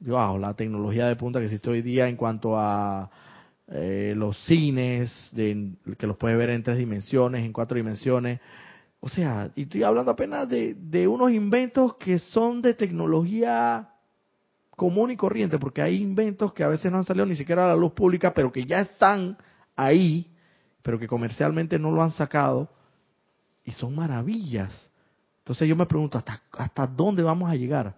wow, 0.00 0.38
la 0.38 0.52
tecnología 0.52 1.06
de 1.06 1.16
punta 1.16 1.38
que 1.38 1.46
existe 1.46 1.70
hoy 1.70 1.80
día 1.80 2.08
en 2.08 2.16
cuanto 2.16 2.58
a 2.58 3.10
eh, 3.68 4.12
los 4.14 4.36
cines, 4.44 5.32
que 5.34 6.06
los 6.06 6.18
puedes 6.18 6.36
ver 6.36 6.50
en 6.50 6.62
tres 6.62 6.76
dimensiones, 6.76 7.42
en 7.42 7.54
cuatro 7.54 7.78
dimensiones, 7.78 8.38
o 9.06 9.08
sea, 9.08 9.52
y 9.54 9.62
estoy 9.62 9.84
hablando 9.84 10.10
apenas 10.10 10.48
de, 10.48 11.06
unos 11.06 11.30
inventos 11.30 11.94
que 11.94 12.18
son 12.18 12.60
de 12.60 12.74
tecnología 12.74 13.88
común 14.70 15.12
y 15.12 15.16
corriente, 15.16 15.60
porque 15.60 15.80
hay 15.80 16.02
inventos 16.02 16.52
que 16.52 16.64
a 16.64 16.68
veces 16.68 16.90
no 16.90 16.98
han 16.98 17.04
salido 17.04 17.24
ni 17.24 17.36
siquiera 17.36 17.66
a 17.66 17.68
la 17.68 17.76
luz 17.76 17.92
pública, 17.92 18.34
pero 18.34 18.50
que 18.50 18.66
ya 18.66 18.80
están 18.80 19.38
ahí, 19.76 20.34
pero 20.82 20.98
que 20.98 21.06
comercialmente 21.06 21.78
no 21.78 21.92
lo 21.92 22.02
han 22.02 22.10
sacado, 22.10 22.68
y 23.64 23.70
son 23.70 23.94
maravillas. 23.94 24.74
Entonces 25.38 25.68
yo 25.68 25.76
me 25.76 25.86
pregunto, 25.86 26.18
¿hasta, 26.18 26.42
hasta 26.58 26.84
dónde 26.88 27.22
vamos 27.22 27.48
a 27.48 27.54
llegar? 27.54 27.94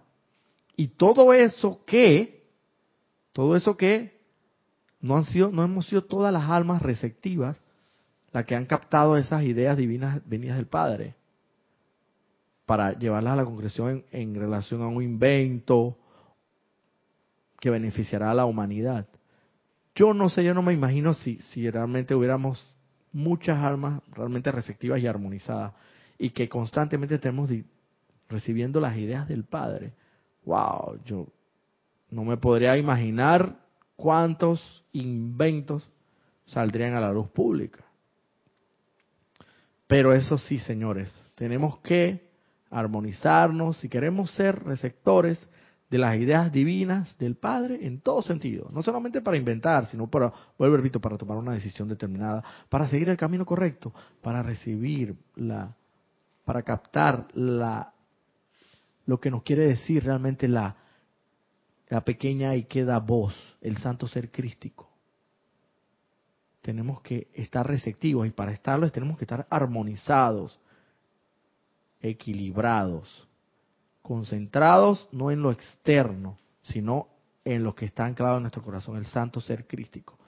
Y 0.77 0.89
todo 0.89 1.33
eso 1.33 1.87
que, 1.87 2.51
todo 3.33 3.57
eso 3.57 3.79
que, 3.79 4.21
no 5.01 5.17
han 5.17 5.25
sido, 5.25 5.51
no 5.51 5.63
hemos 5.63 5.87
sido 5.87 6.05
todas 6.05 6.35
las 6.35 6.51
almas 6.51 6.83
receptivas 6.83 7.57
las 8.33 8.45
que 8.45 8.55
han 8.55 8.67
captado 8.67 9.17
esas 9.17 9.43
ideas 9.43 9.77
divinas 9.77 10.21
venidas 10.27 10.57
del 10.57 10.67
Padre 10.67 11.15
para 12.67 12.99
llevarlas 12.99 13.33
a 13.33 13.37
la 13.37 13.45
concreción 13.45 14.05
en, 14.13 14.35
relación 14.35 14.83
a 14.83 14.89
un 14.89 15.03
invento 15.03 15.97
que 17.61 17.71
beneficiará 17.71 18.31
a 18.31 18.35
la 18.35 18.45
humanidad. 18.45 19.07
Yo 19.95 20.13
no 20.13 20.29
sé, 20.29 20.45
yo 20.45 20.53
no 20.53 20.63
me 20.63 20.75
imagino 20.75 21.15
si, 21.15 21.37
si 21.37 21.69
realmente 21.71 22.15
hubiéramos 22.15 22.77
muchas 23.13 23.59
almas 23.59 24.03
realmente 24.13 24.53
receptivas 24.53 25.01
y 25.01 25.07
armonizadas 25.07 25.73
y 26.19 26.31
que 26.31 26.49
constantemente 26.49 27.15
estemos 27.15 27.51
recibiendo 28.29 28.81
las 28.81 28.97
ideas 28.99 29.27
del 29.27 29.45
Padre. 29.45 29.95
Wow, 30.45 31.01
yo 31.07 31.27
no 32.11 32.25
me 32.25 32.37
podría 32.37 32.77
imaginar 32.77 33.57
cuántos 33.97 34.85
inventos 34.93 35.89
saldrían 36.45 36.95
a 36.95 37.01
la 37.01 37.13
luz 37.13 37.29
pública. 37.29 37.88
Pero 39.89 40.13
eso 40.13 40.37
sí, 40.37 40.59
señores, 40.59 41.11
tenemos 41.35 41.79
que 41.79 42.29
armonizarnos 42.71 43.79
si 43.79 43.89
queremos 43.89 44.31
ser 44.33 44.63
receptores 44.63 45.49
de 45.89 45.97
las 45.97 46.17
ideas 46.17 46.53
divinas 46.53 47.17
del 47.17 47.37
Padre 47.37 47.87
en 47.87 48.03
todo 48.03 48.21
sentido, 48.23 48.69
no 48.71 48.83
solamente 48.83 49.23
para 49.23 49.39
inventar, 49.39 49.87
sino 49.87 50.07
para, 50.07 50.31
vuelvo 50.59 50.77
repito, 50.77 51.01
para 51.01 51.17
tomar 51.17 51.39
una 51.39 51.55
decisión 51.55 51.89
determinada, 51.89 52.45
para 52.69 52.87
seguir 52.89 53.09
el 53.09 53.17
camino 53.17 53.47
correcto, 53.47 53.95
para 54.21 54.43
recibir 54.43 55.17
la, 55.37 55.75
para 56.45 56.63
captar 56.63 57.27
la, 57.33 57.95
lo 59.07 59.19
que 59.19 59.31
nos 59.31 59.43
quiere 59.43 59.65
decir 59.65 60.05
realmente 60.05 60.47
la, 60.47 60.77
la 61.89 62.03
pequeña 62.03 62.55
y 62.55 62.65
queda 62.65 62.99
voz, 62.99 63.35
el 63.63 63.79
santo 63.79 64.07
ser 64.07 64.31
crístico 64.31 64.89
tenemos 66.69 67.01
que 67.01 67.29
estar 67.33 67.67
receptivos 67.67 68.27
y 68.27 68.31
para 68.31 68.53
estarlo 68.53 68.93
tenemos 68.93 69.17
que 69.17 69.25
estar 69.25 69.47
armonizados, 69.49 70.61
equilibrados, 72.03 73.27
concentrados 74.03 75.09
no 75.11 75.31
en 75.31 75.41
lo 75.41 75.51
externo, 75.51 76.37
sino 76.61 77.09
en 77.43 77.65
lo 77.65 77.75
que 77.75 77.87
está 77.87 78.05
anclado 78.05 78.37
en 78.37 78.43
nuestro 78.43 78.63
corazón, 78.63 78.99
el 78.99 79.07
santo 79.07 79.41
ser 79.41 79.67
crístico. 79.67 80.19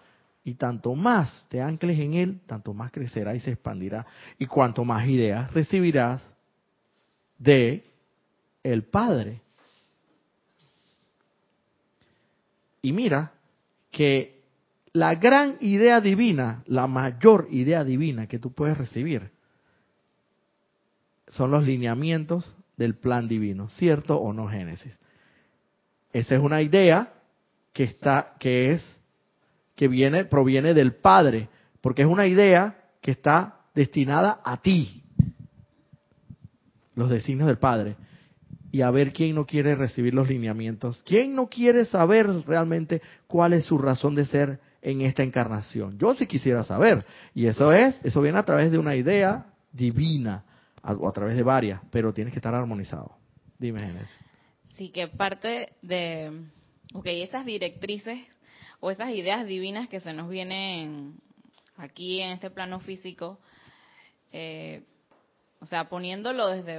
Y 0.43 0.55
tanto 0.55 0.95
más 0.95 1.45
te 1.51 1.61
ancles 1.61 1.99
en 1.99 2.15
Él, 2.15 2.41
tanto 2.47 2.73
más 2.73 2.91
crecerá 2.91 3.35
y 3.35 3.41
se 3.41 3.51
expandirá. 3.51 4.07
Y 4.39 4.47
cuanto 4.47 4.83
más 4.83 5.07
ideas 5.07 5.53
recibirás 5.53 6.23
de 7.37 7.85
el 8.63 8.85
Padre. 8.85 9.43
Y 12.81 12.95
mira 12.95 13.31
que 13.91 14.40
la 14.93 15.15
gran 15.15 15.57
idea 15.61 16.01
divina, 16.01 16.63
la 16.67 16.87
mayor 16.87 17.49
idea 17.51 17.85
divina 17.85 18.27
que 18.27 18.39
tú 18.39 18.53
puedes 18.53 18.77
recibir, 18.77 19.31
son 21.29 21.53
los 21.53 21.65
lineamientos 21.65 22.55
del 22.77 22.97
plan 22.97 23.29
divino, 23.29 23.69
¿cierto 23.69 24.17
o 24.17 24.33
no, 24.33 24.49
Génesis? 24.49 24.99
Esa 26.13 26.35
es 26.35 26.41
una 26.41 26.61
idea 26.61 27.13
que 27.73 27.85
está, 27.85 28.35
que 28.41 28.73
es, 28.73 28.97
que 29.77 29.87
viene, 29.87 30.25
proviene 30.25 30.75
del 30.75 30.95
Padre, 30.97 31.49
porque 31.81 32.03
es 32.03 32.09
una 32.09 32.27
idea 32.27 32.77
que 33.01 33.13
está 33.13 33.61
destinada 33.75 34.41
a 34.45 34.61
ti. 34.61 35.05
Los 36.97 37.09
designios 37.11 37.47
del 37.47 37.59
Padre. 37.59 37.97
Y 38.73 38.83
a 38.83 38.91
ver 38.91 39.13
quién 39.13 39.35
no 39.35 39.47
quiere 39.47 39.75
recibir 39.75 40.15
los 40.15 40.29
lineamientos. 40.29 41.03
¿Quién 41.05 41.35
no 41.35 41.49
quiere 41.49 41.85
saber 41.85 42.27
realmente 42.47 43.01
cuál 43.27 43.53
es 43.53 43.65
su 43.65 43.79
razón 43.79 44.15
de 44.15 44.27
ser 44.27 44.61
en 44.83 45.03
esta 45.03 45.23
encarnación? 45.23 45.99
Yo 45.99 46.15
sí 46.15 46.27
quisiera 46.27 46.65
saber. 46.65 47.05
Y 47.35 47.47
eso 47.47 47.73
es, 47.73 47.95
eso 48.05 48.21
viene 48.23 48.39
a 48.39 48.45
través 48.45 48.71
de 48.71 48.79
una 48.79 48.97
idea 48.97 49.47
divina, 49.73 50.45
o 50.83 51.09
a 51.09 51.13
través 51.13 51.37
de 51.37 51.43
varias, 51.43 51.81
pero 51.91 52.13
tienes 52.13 52.33
que 52.33 52.39
estar 52.39 52.55
armonizado. 52.55 53.17
Dime, 53.59 53.81
Génesis. 53.81 54.19
Sí, 54.77 54.89
que 54.89 55.09
parte 55.09 55.75
de, 55.83 56.33
ok, 56.95 57.07
esas 57.07 57.45
directrices 57.45 58.19
o 58.81 58.91
esas 58.91 59.11
ideas 59.11 59.47
divinas 59.47 59.89
que 59.89 60.01
se 60.01 60.15
nos 60.15 60.31
vienen 60.31 61.17
aquí 61.77 62.21
en 62.21 62.31
este 62.31 62.51
plano 62.51 62.81
físico, 62.81 63.39
eh, 64.33 64.85
o 65.61 65.67
sea, 65.67 65.91
poniéndolo 65.91 66.49
desde, 66.49 66.79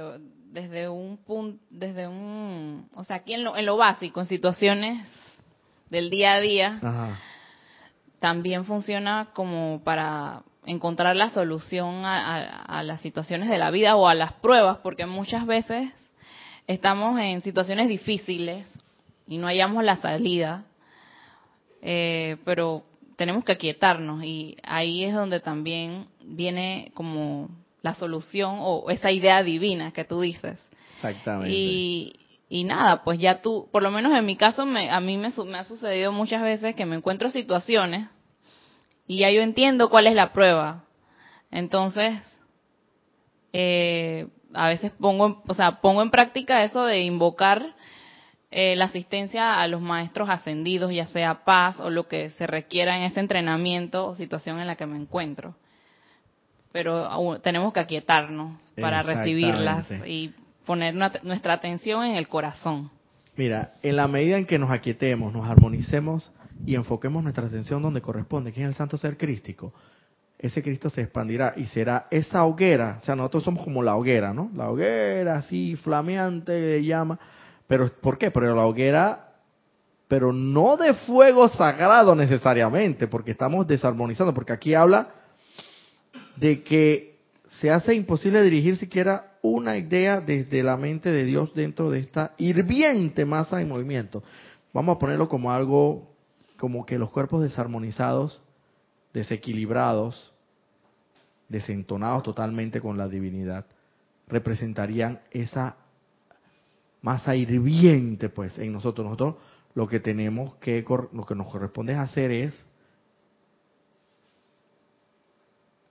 desde 0.50 0.88
un 0.88 1.18
punto, 1.18 1.62
desde 1.70 2.08
un, 2.08 2.88
o 2.94 3.04
sea, 3.04 3.16
aquí 3.16 3.34
en 3.34 3.44
lo, 3.44 3.56
en 3.56 3.66
lo 3.66 3.76
básico, 3.76 4.20
en 4.20 4.26
situaciones 4.26 5.06
del 5.88 6.10
día 6.10 6.34
a 6.34 6.40
día, 6.40 6.80
también 8.22 8.64
funciona 8.64 9.30
como 9.34 9.82
para 9.82 10.44
encontrar 10.64 11.16
la 11.16 11.30
solución 11.30 12.04
a, 12.04 12.62
a, 12.62 12.84
las 12.84 13.00
situaciones 13.00 13.48
de 13.48 13.58
la 13.58 13.72
vida 13.72 13.96
o 13.96 14.06
a 14.06 14.14
las 14.14 14.32
pruebas, 14.34 14.78
porque 14.78 15.06
muchas 15.06 15.44
veces 15.44 15.90
estamos 16.68 17.18
en 17.18 17.42
situaciones 17.42 17.88
difíciles 17.88 18.64
y 19.26 19.38
no 19.38 19.48
hallamos 19.48 19.82
la 19.82 19.96
salida, 19.96 20.62
eh, 21.82 22.36
pero 22.44 22.84
tenemos 23.16 23.44
que 23.44 23.52
aquietarnos 23.52 24.22
y 24.22 24.56
ahí 24.62 25.04
es 25.04 25.14
donde 25.14 25.40
también 25.40 26.06
viene 26.24 26.92
como 26.94 27.48
la 27.82 27.96
solución 27.96 28.58
o 28.60 28.88
esa 28.88 29.10
idea 29.10 29.42
divina 29.42 29.90
que 29.90 30.04
tú 30.04 30.20
dices. 30.20 30.60
Exactamente. 30.94 31.50
Y, 31.52 32.12
y 32.54 32.64
nada, 32.64 33.02
pues 33.02 33.18
ya 33.18 33.40
tú, 33.40 33.70
por 33.72 33.82
lo 33.82 33.90
menos 33.90 34.12
en 34.12 34.26
mi 34.26 34.36
caso, 34.36 34.66
me, 34.66 34.90
a 34.90 35.00
mí 35.00 35.16
me, 35.16 35.30
me 35.46 35.58
ha 35.58 35.64
sucedido 35.64 36.12
muchas 36.12 36.42
veces 36.42 36.74
que 36.74 36.84
me 36.84 36.96
encuentro 36.96 37.30
situaciones 37.30 38.10
y 39.06 39.20
ya 39.20 39.30
yo 39.30 39.40
entiendo 39.40 39.88
cuál 39.88 40.06
es 40.06 40.14
la 40.14 40.34
prueba. 40.34 40.84
Entonces, 41.50 42.20
eh, 43.54 44.26
a 44.52 44.68
veces 44.68 44.92
pongo, 45.00 45.42
o 45.48 45.54
sea, 45.54 45.80
pongo 45.80 46.02
en 46.02 46.10
práctica 46.10 46.62
eso 46.62 46.84
de 46.84 47.00
invocar 47.00 47.74
eh, 48.50 48.76
la 48.76 48.84
asistencia 48.84 49.58
a 49.62 49.66
los 49.66 49.80
maestros 49.80 50.28
ascendidos, 50.28 50.92
ya 50.92 51.06
sea 51.06 51.44
paz 51.44 51.80
o 51.80 51.88
lo 51.88 52.06
que 52.06 52.28
se 52.32 52.46
requiera 52.46 52.98
en 52.98 53.04
ese 53.04 53.20
entrenamiento 53.20 54.08
o 54.08 54.14
situación 54.14 54.60
en 54.60 54.66
la 54.66 54.76
que 54.76 54.84
me 54.84 54.98
encuentro. 54.98 55.56
Pero 56.70 57.40
tenemos 57.42 57.72
que 57.72 57.80
aquietarnos 57.80 58.60
para 58.76 59.02
recibirlas 59.02 59.90
y 60.06 60.34
poner 60.66 60.94
nuestra 60.94 61.54
atención 61.54 62.04
en 62.04 62.16
el 62.16 62.28
corazón. 62.28 62.90
Mira, 63.36 63.74
en 63.82 63.96
la 63.96 64.08
medida 64.08 64.38
en 64.38 64.46
que 64.46 64.58
nos 64.58 64.70
aquietemos, 64.70 65.32
nos 65.32 65.48
armonicemos 65.48 66.30
y 66.66 66.74
enfoquemos 66.74 67.22
nuestra 67.22 67.46
atención 67.46 67.82
donde 67.82 68.02
corresponde, 68.02 68.52
que 68.52 68.60
es 68.60 68.68
el 68.68 68.74
santo 68.74 68.96
ser 68.96 69.16
crístico, 69.16 69.72
ese 70.38 70.62
Cristo 70.62 70.90
se 70.90 71.02
expandirá 71.02 71.54
y 71.56 71.66
será 71.66 72.08
esa 72.10 72.44
hoguera, 72.44 72.98
o 73.00 73.04
sea, 73.04 73.14
nosotros 73.14 73.44
somos 73.44 73.62
como 73.62 73.82
la 73.82 73.96
hoguera, 73.96 74.34
¿no? 74.34 74.50
La 74.56 74.70
hoguera 74.70 75.36
así 75.36 75.76
flameante 75.76 76.82
llama, 76.84 77.18
pero 77.68 77.88
¿por 78.00 78.18
qué? 78.18 78.32
Pero 78.32 78.54
la 78.56 78.66
hoguera, 78.66 79.34
pero 80.08 80.32
no 80.32 80.76
de 80.76 80.94
fuego 80.94 81.48
sagrado 81.48 82.16
necesariamente, 82.16 83.06
porque 83.06 83.30
estamos 83.30 83.68
desarmonizando, 83.68 84.34
porque 84.34 84.52
aquí 84.52 84.74
habla 84.74 85.10
de 86.36 86.62
que 86.64 87.11
se 87.60 87.70
hace 87.70 87.94
imposible 87.94 88.42
dirigir 88.42 88.76
siquiera 88.76 89.32
una 89.42 89.76
idea 89.76 90.20
desde 90.20 90.62
la 90.62 90.76
mente 90.76 91.10
de 91.10 91.24
Dios 91.24 91.54
dentro 91.54 91.90
de 91.90 92.00
esta 92.00 92.34
hirviente 92.38 93.24
masa 93.24 93.60
en 93.60 93.68
movimiento. 93.68 94.22
Vamos 94.72 94.96
a 94.96 94.98
ponerlo 94.98 95.28
como 95.28 95.52
algo, 95.52 96.08
como 96.56 96.86
que 96.86 96.98
los 96.98 97.10
cuerpos 97.10 97.42
desarmonizados, 97.42 98.42
desequilibrados, 99.12 100.32
desentonados 101.48 102.22
totalmente 102.22 102.80
con 102.80 102.96
la 102.96 103.08
divinidad, 103.08 103.66
representarían 104.28 105.20
esa 105.30 105.76
masa 107.02 107.36
hirviente, 107.36 108.30
pues, 108.30 108.58
en 108.58 108.72
nosotros. 108.72 109.04
Nosotros 109.04 109.34
lo 109.74 109.88
que 109.88 110.00
tenemos 110.00 110.54
que, 110.56 110.84
lo 111.12 111.26
que 111.26 111.34
nos 111.34 111.50
corresponde 111.50 111.94
hacer 111.94 112.30
es 112.30 112.64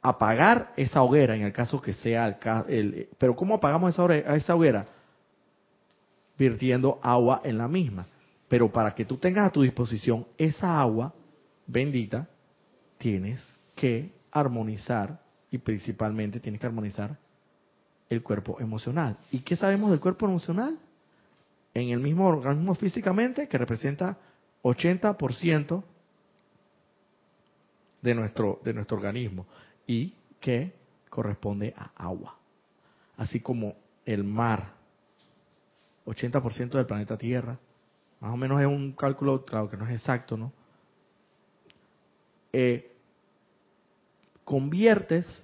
apagar 0.02 0.74
esa 0.76 1.04
hoguera, 1.04 1.36
en 1.36 1.44
el 1.44 1.54
caso 1.54 1.82
que 1.82 1.94
sea 1.94 2.40
el, 2.68 3.10
pero 3.18 3.36
¿cómo 3.36 3.56
apagamos 3.56 3.92
esa, 3.92 4.04
hoguera, 4.04 4.36
esa 4.36 4.56
hoguera? 4.56 4.86
Virtiendo 6.38 7.00
agua 7.04 7.42
en 7.44 7.58
la 7.58 7.68
misma. 7.68 8.08
Pero 8.48 8.72
para 8.72 8.96
que 8.96 9.06
tú 9.06 9.18
tengas 9.18 9.48
a 9.48 9.52
tu 9.52 9.62
disposición 9.62 10.26
esa 10.38 10.80
agua 10.80 11.14
bendita, 11.68 12.28
tienes 12.98 13.42
que 13.76 14.12
armonizar 14.32 15.22
y 15.52 15.60
principalmente 15.60 16.40
tiene 16.40 16.58
que 16.58 16.66
armonizar 16.66 17.18
el 18.10 18.24
cuerpo 18.24 18.60
emocional. 18.60 19.18
¿Y 19.32 19.40
qué 19.40 19.56
sabemos 19.56 19.92
del 19.92 20.00
cuerpo 20.00 20.26
emocional? 20.26 20.78
En 21.74 21.90
el 21.90 22.00
mismo 22.00 22.28
organismo 22.28 22.76
físicamente 22.76 23.48
que 23.48 23.58
representa 23.58 24.18
80% 24.64 25.84
de 28.02 28.16
nuestro, 28.16 28.60
de 28.64 28.74
nuestro 28.74 28.98
organismo 28.98 29.46
y 29.88 30.14
que 30.40 30.74
corresponde 31.10 31.74
a 31.78 31.92
agua. 31.96 32.38
Así 33.18 33.40
como 33.40 33.76
el 34.06 34.24
mar, 34.24 34.74
80% 36.06 36.70
del 36.72 36.86
planeta 36.86 37.18
Tierra, 37.18 37.60
más 38.20 38.34
o 38.34 38.38
menos 38.38 38.60
es 38.62 38.68
un 38.68 38.94
cálculo, 38.94 39.46
claro 39.46 39.70
que 39.70 39.78
no 39.78 39.88
es 39.88 39.92
exacto, 39.92 40.38
¿no? 40.38 40.52
Eh, 42.54 42.92
conviertes, 44.44 45.44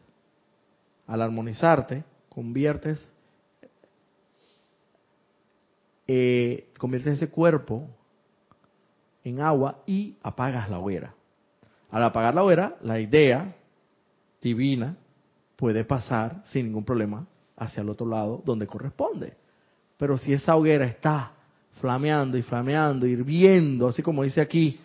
al 1.07 1.21
armonizarte, 1.21 2.03
conviertes, 2.29 3.07
eh, 6.07 6.69
conviertes 6.77 7.15
ese 7.15 7.29
cuerpo 7.29 7.87
en 9.23 9.41
agua 9.41 9.83
y 9.85 10.17
apagas 10.23 10.69
la 10.69 10.79
hoguera. 10.79 11.13
Al 11.91 12.03
apagar 12.03 12.33
la 12.35 12.43
hoguera, 12.43 12.77
la 12.81 12.99
idea 12.99 13.55
divina 14.47 14.97
puede 15.55 15.83
pasar 15.83 16.41
sin 16.45 16.67
ningún 16.67 16.85
problema 16.85 17.25
hacia 17.55 17.81
el 17.81 17.89
otro 17.89 18.07
lado 18.07 18.41
donde 18.45 18.67
corresponde. 18.67 19.35
Pero 19.97 20.17
si 20.17 20.33
esa 20.33 20.55
hoguera 20.55 20.85
está 20.85 21.31
flameando 21.81 22.37
y 22.37 22.41
flameando, 22.41 23.05
hirviendo, 23.05 23.87
así 23.87 24.01
como 24.01 24.23
dice 24.23 24.41
aquí, 24.41 24.79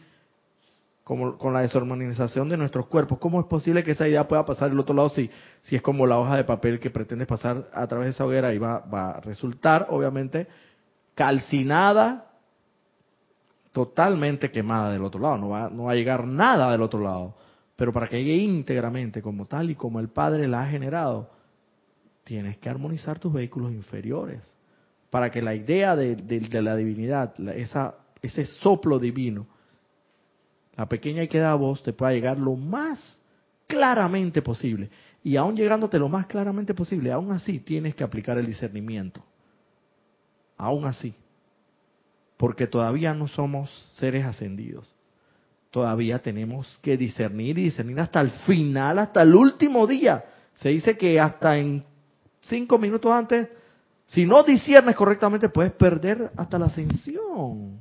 como 1.04 1.36
con 1.36 1.52
la 1.52 1.62
desarmonización 1.62 2.48
de 2.48 2.56
nuestros 2.56 2.86
cuerpos. 2.86 3.18
¿Cómo 3.18 3.40
es 3.40 3.46
posible 3.46 3.82
que 3.82 3.92
esa 3.92 4.08
idea 4.08 4.26
pueda 4.28 4.44
pasar 4.44 4.70
al 4.70 4.78
otro 4.78 4.94
lado 4.94 5.08
si, 5.08 5.28
si 5.62 5.76
es 5.76 5.82
como 5.82 6.06
la 6.06 6.18
hoja 6.18 6.36
de 6.36 6.44
papel 6.44 6.78
que 6.78 6.90
pretendes 6.90 7.26
pasar 7.26 7.64
a 7.72 7.86
través 7.86 8.06
de 8.06 8.10
esa 8.12 8.24
hoguera 8.24 8.54
y 8.54 8.58
va, 8.58 8.78
va 8.80 9.12
a 9.12 9.20
resultar, 9.20 9.88
obviamente, 9.90 10.46
calcinada, 11.14 12.30
totalmente 13.72 14.50
quemada 14.50 14.92
del 14.92 15.02
otro 15.02 15.20
lado? 15.20 15.38
No 15.38 15.48
va, 15.48 15.68
no 15.68 15.84
va 15.84 15.92
a 15.92 15.96
llegar 15.96 16.26
nada 16.26 16.70
del 16.70 16.82
otro 16.82 17.00
lado. 17.00 17.34
Pero 17.76 17.92
para 17.92 18.08
que 18.08 18.22
llegue 18.22 18.36
íntegramente, 18.36 19.22
como 19.22 19.46
tal 19.46 19.70
y 19.70 19.74
como 19.74 20.00
el 20.00 20.08
Padre 20.08 20.46
la 20.48 20.62
ha 20.62 20.68
generado, 20.68 21.30
tienes 22.24 22.58
que 22.58 22.68
armonizar 22.68 23.18
tus 23.18 23.32
vehículos 23.32 23.72
inferiores. 23.72 24.42
Para 25.10 25.30
que 25.30 25.42
la 25.42 25.54
idea 25.54 25.96
de, 25.96 26.16
la 26.62 26.76
divinidad, 26.76 27.34
ese 28.22 28.46
soplo 28.46 28.98
divino, 28.98 29.46
la 30.76 30.88
pequeña 30.88 31.22
y 31.22 31.28
queda 31.28 31.54
voz 31.54 31.82
te 31.82 31.92
pueda 31.92 32.12
llegar 32.12 32.38
lo 32.38 32.56
más 32.56 33.18
claramente 33.66 34.42
posible. 34.42 34.90
Y 35.24 35.36
aún 35.36 35.56
llegándote 35.56 35.98
lo 35.98 36.08
más 36.08 36.26
claramente 36.26 36.74
posible, 36.74 37.12
aún 37.12 37.30
así 37.32 37.60
tienes 37.60 37.94
que 37.94 38.04
aplicar 38.04 38.38
el 38.38 38.46
discernimiento. 38.46 39.22
Aún 40.56 40.84
así. 40.84 41.14
Porque 42.36 42.66
todavía 42.66 43.14
no 43.14 43.28
somos 43.28 43.70
seres 43.96 44.24
ascendidos. 44.24 44.91
Todavía 45.72 46.18
tenemos 46.20 46.78
que 46.82 46.98
discernir 46.98 47.58
y 47.58 47.64
discernir 47.64 47.98
hasta 47.98 48.20
el 48.20 48.30
final, 48.30 48.98
hasta 48.98 49.22
el 49.22 49.34
último 49.34 49.86
día. 49.86 50.22
Se 50.54 50.68
dice 50.68 50.98
que 50.98 51.18
hasta 51.18 51.56
en 51.56 51.82
cinco 52.42 52.78
minutos 52.78 53.10
antes, 53.10 53.48
si 54.04 54.26
no 54.26 54.42
disciernes 54.42 54.94
correctamente, 54.94 55.48
puedes 55.48 55.72
perder 55.72 56.30
hasta 56.36 56.58
la 56.58 56.66
ascensión. 56.66 57.80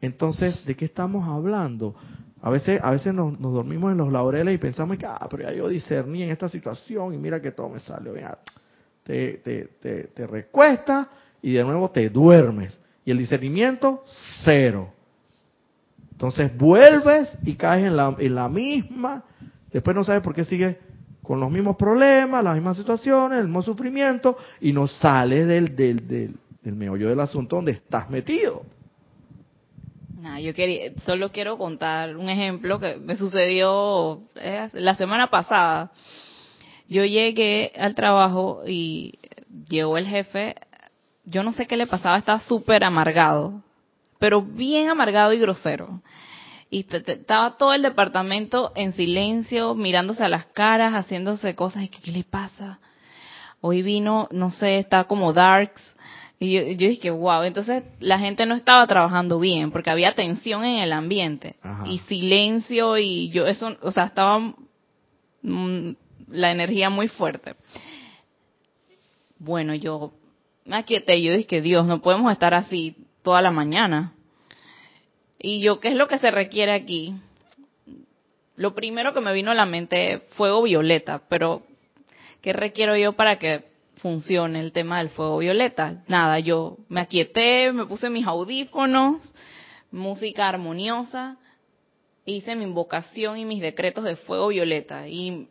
Entonces, 0.00 0.64
¿de 0.64 0.74
qué 0.74 0.86
estamos 0.86 1.28
hablando? 1.28 1.94
A 2.40 2.48
veces, 2.48 2.80
a 2.82 2.92
veces 2.92 3.12
nos, 3.12 3.38
dormimos 3.38 3.92
en 3.92 3.98
los 3.98 4.10
laureles 4.10 4.54
y 4.54 4.58
pensamos 4.58 4.96
que, 4.96 5.04
ah, 5.04 5.26
pero 5.30 5.42
ya 5.42 5.52
yo 5.52 5.68
discerní 5.68 6.22
en 6.22 6.30
esta 6.30 6.48
situación 6.48 7.12
y 7.12 7.18
mira 7.18 7.42
que 7.42 7.52
todo 7.52 7.68
me 7.68 7.80
bien. 8.12 8.28
Te, 9.02 9.32
te, 9.44 9.64
te, 9.78 10.04
te 10.04 10.26
recuestas 10.26 11.08
y 11.42 11.52
de 11.52 11.64
nuevo 11.64 11.90
te 11.90 12.08
duermes. 12.08 12.80
Y 13.04 13.10
el 13.10 13.18
discernimiento, 13.18 14.04
cero. 14.42 14.94
Entonces 16.18 16.50
vuelves 16.58 17.28
y 17.44 17.54
caes 17.54 17.86
en 17.86 17.96
la, 17.96 18.16
en 18.18 18.34
la 18.34 18.48
misma, 18.48 19.22
después 19.70 19.94
no 19.94 20.02
sabes 20.02 20.20
por 20.20 20.34
qué 20.34 20.44
sigues 20.44 20.76
con 21.22 21.38
los 21.38 21.48
mismos 21.48 21.76
problemas, 21.76 22.42
las 22.42 22.56
mismas 22.56 22.76
situaciones, 22.76 23.38
el 23.38 23.44
mismo 23.44 23.62
sufrimiento, 23.62 24.36
y 24.60 24.72
no 24.72 24.88
sales 24.88 25.46
del, 25.46 25.76
del, 25.76 26.08
del, 26.08 26.34
del 26.60 26.74
meollo 26.74 27.08
del 27.08 27.20
asunto 27.20 27.54
donde 27.54 27.70
estás 27.70 28.10
metido. 28.10 28.64
Nah, 30.20 30.40
yo 30.40 30.52
quería, 30.54 30.90
solo 31.06 31.30
quiero 31.30 31.56
contar 31.56 32.16
un 32.16 32.28
ejemplo 32.28 32.80
que 32.80 32.96
me 32.96 33.14
sucedió 33.14 34.20
eh, 34.34 34.66
la 34.72 34.96
semana 34.96 35.30
pasada. 35.30 35.92
Yo 36.88 37.04
llegué 37.04 37.70
al 37.78 37.94
trabajo 37.94 38.62
y 38.66 39.20
llegó 39.68 39.96
el 39.96 40.08
jefe, 40.08 40.56
yo 41.26 41.44
no 41.44 41.52
sé 41.52 41.68
qué 41.68 41.76
le 41.76 41.86
pasaba, 41.86 42.18
estaba 42.18 42.40
súper 42.40 42.82
amargado 42.82 43.62
pero 44.18 44.42
bien 44.42 44.88
amargado 44.88 45.32
y 45.32 45.38
grosero. 45.38 46.02
Y 46.70 46.86
estaba 46.90 47.56
todo 47.56 47.72
el 47.72 47.82
departamento 47.82 48.72
en 48.74 48.92
silencio, 48.92 49.74
mirándose 49.74 50.22
a 50.22 50.28
las 50.28 50.46
caras, 50.46 50.92
haciéndose 50.92 51.54
cosas. 51.54 51.84
Y 51.84 51.88
¿qué 51.88 52.10
le 52.10 52.24
pasa? 52.24 52.78
Hoy 53.60 53.82
vino, 53.82 54.28
no 54.30 54.50
sé, 54.50 54.78
está 54.78 55.04
como 55.04 55.32
darks. 55.32 55.82
Y 56.38 56.52
yo, 56.52 56.60
yo 56.60 56.88
dije, 56.88 57.10
wow, 57.10 57.42
entonces 57.42 57.84
la 58.00 58.18
gente 58.18 58.46
no 58.46 58.54
estaba 58.54 58.86
trabajando 58.86 59.40
bien 59.40 59.72
porque 59.72 59.90
había 59.90 60.14
tensión 60.14 60.64
en 60.64 60.80
el 60.80 60.92
ambiente 60.92 61.56
y 61.84 61.98
silencio 62.00 62.96
y 62.96 63.30
yo 63.30 63.46
eso, 63.46 63.76
o 63.82 63.90
sea, 63.90 64.04
estaba 64.04 64.38
mm, 65.42 65.90
la 66.28 66.52
energía 66.52 66.90
muy 66.90 67.08
fuerte. 67.08 67.56
Bueno, 69.40 69.74
yo 69.74 70.12
me 70.64 70.76
aquieté, 70.76 71.20
yo 71.22 71.32
dije, 71.36 71.60
Dios, 71.60 71.86
no 71.86 72.00
podemos 72.02 72.30
estar 72.30 72.54
así 72.54 72.94
toda 73.22 73.42
la 73.42 73.50
mañana. 73.50 74.12
Y 75.38 75.60
yo, 75.60 75.80
¿qué 75.80 75.88
es 75.88 75.94
lo 75.94 76.08
que 76.08 76.18
se 76.18 76.30
requiere 76.30 76.72
aquí? 76.72 77.14
Lo 78.56 78.74
primero 78.74 79.14
que 79.14 79.20
me 79.20 79.32
vino 79.32 79.52
a 79.52 79.54
la 79.54 79.66
mente, 79.66 80.22
fuego 80.30 80.62
violeta, 80.62 81.22
pero 81.28 81.62
¿qué 82.42 82.52
requiero 82.52 82.96
yo 82.96 83.12
para 83.12 83.38
que 83.38 83.64
funcione 83.98 84.58
el 84.60 84.72
tema 84.72 84.98
del 84.98 85.10
fuego 85.10 85.38
violeta? 85.38 86.02
Nada, 86.08 86.40
yo 86.40 86.76
me 86.88 87.00
aquieté, 87.00 87.72
me 87.72 87.86
puse 87.86 88.10
mis 88.10 88.26
audífonos, 88.26 89.22
música 89.92 90.48
armoniosa, 90.48 91.36
hice 92.24 92.56
mi 92.56 92.64
invocación 92.64 93.38
y 93.38 93.44
mis 93.44 93.60
decretos 93.60 94.04
de 94.04 94.16
fuego 94.16 94.48
violeta 94.48 95.08
y 95.08 95.48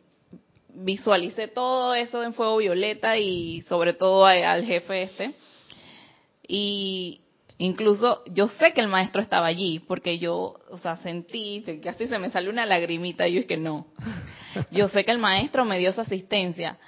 visualicé 0.68 1.48
todo 1.48 1.94
eso 1.94 2.22
en 2.22 2.34
fuego 2.34 2.58
violeta 2.58 3.16
y 3.16 3.62
sobre 3.62 3.94
todo 3.94 4.26
al 4.26 4.64
jefe 4.64 5.02
este. 5.02 5.34
Y 6.46 7.22
Incluso 7.60 8.22
yo 8.26 8.46
sé 8.46 8.72
que 8.72 8.80
el 8.80 8.86
maestro 8.86 9.20
estaba 9.20 9.46
allí 9.48 9.80
porque 9.80 10.20
yo, 10.20 10.54
o 10.70 10.78
sea, 10.78 10.96
sentí, 10.98 11.64
casi 11.82 12.06
se 12.06 12.18
me 12.20 12.30
salió 12.30 12.50
una 12.50 12.64
lagrimita 12.66 13.26
y 13.26 13.34
yo 13.34 13.40
es 13.40 13.46
que 13.46 13.56
no. 13.56 13.86
Yo 14.70 14.88
sé 14.88 15.04
que 15.04 15.12
el 15.12 15.18
maestro 15.18 15.64
me 15.64 15.78
dio 15.78 15.92
su 15.92 16.00
asistencia. 16.00 16.78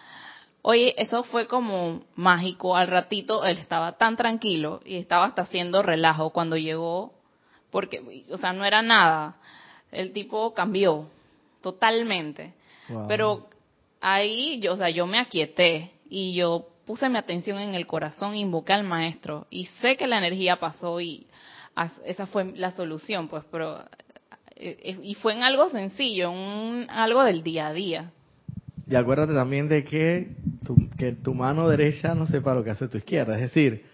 Oye, 0.62 0.94
eso 0.96 1.22
fue 1.24 1.46
como 1.46 2.02
mágico. 2.14 2.76
Al 2.76 2.88
ratito 2.88 3.44
él 3.44 3.58
estaba 3.58 3.92
tan 3.92 4.16
tranquilo 4.16 4.80
y 4.84 4.96
estaba 4.96 5.26
hasta 5.26 5.42
haciendo 5.42 5.82
relajo 5.82 6.30
cuando 6.30 6.56
llegó, 6.56 7.14
porque, 7.70 8.24
o 8.30 8.38
sea, 8.38 8.52
no 8.52 8.64
era 8.64 8.82
nada. 8.82 9.36
El 9.92 10.12
tipo 10.12 10.54
cambió 10.54 11.08
totalmente. 11.62 12.54
Pero 13.06 13.48
ahí, 14.00 14.58
yo, 14.60 14.72
o 14.72 14.76
sea, 14.76 14.90
yo 14.90 15.06
me 15.06 15.18
aquieté 15.18 15.92
y 16.08 16.34
yo 16.34 16.69
puse 16.86 17.08
mi 17.08 17.18
atención 17.18 17.58
en 17.58 17.74
el 17.74 17.86
corazón, 17.86 18.34
invoqué 18.34 18.72
al 18.72 18.84
maestro 18.84 19.46
y 19.50 19.66
sé 19.80 19.96
que 19.96 20.06
la 20.06 20.18
energía 20.18 20.56
pasó 20.56 21.00
y 21.00 21.26
esa 22.04 22.26
fue 22.26 22.52
la 22.56 22.72
solución, 22.72 23.28
pues, 23.28 23.44
pero 23.50 23.78
eh, 24.56 24.76
eh, 24.82 24.98
y 25.02 25.14
fue 25.14 25.34
en 25.34 25.42
algo 25.42 25.70
sencillo, 25.70 26.30
en 26.30 26.90
algo 26.90 27.24
del 27.24 27.42
día 27.42 27.68
a 27.68 27.72
día. 27.72 28.12
Y 28.86 28.94
acuérdate 28.94 29.32
también 29.32 29.68
de 29.68 29.84
que 29.84 30.34
tu, 30.66 30.76
que 30.98 31.12
tu 31.12 31.32
mano 31.32 31.68
derecha 31.68 32.14
no 32.14 32.26
sepa 32.26 32.54
lo 32.54 32.64
que 32.64 32.70
hace 32.70 32.88
tu 32.88 32.98
izquierda, 32.98 33.34
es 33.36 33.42
decir, 33.42 33.86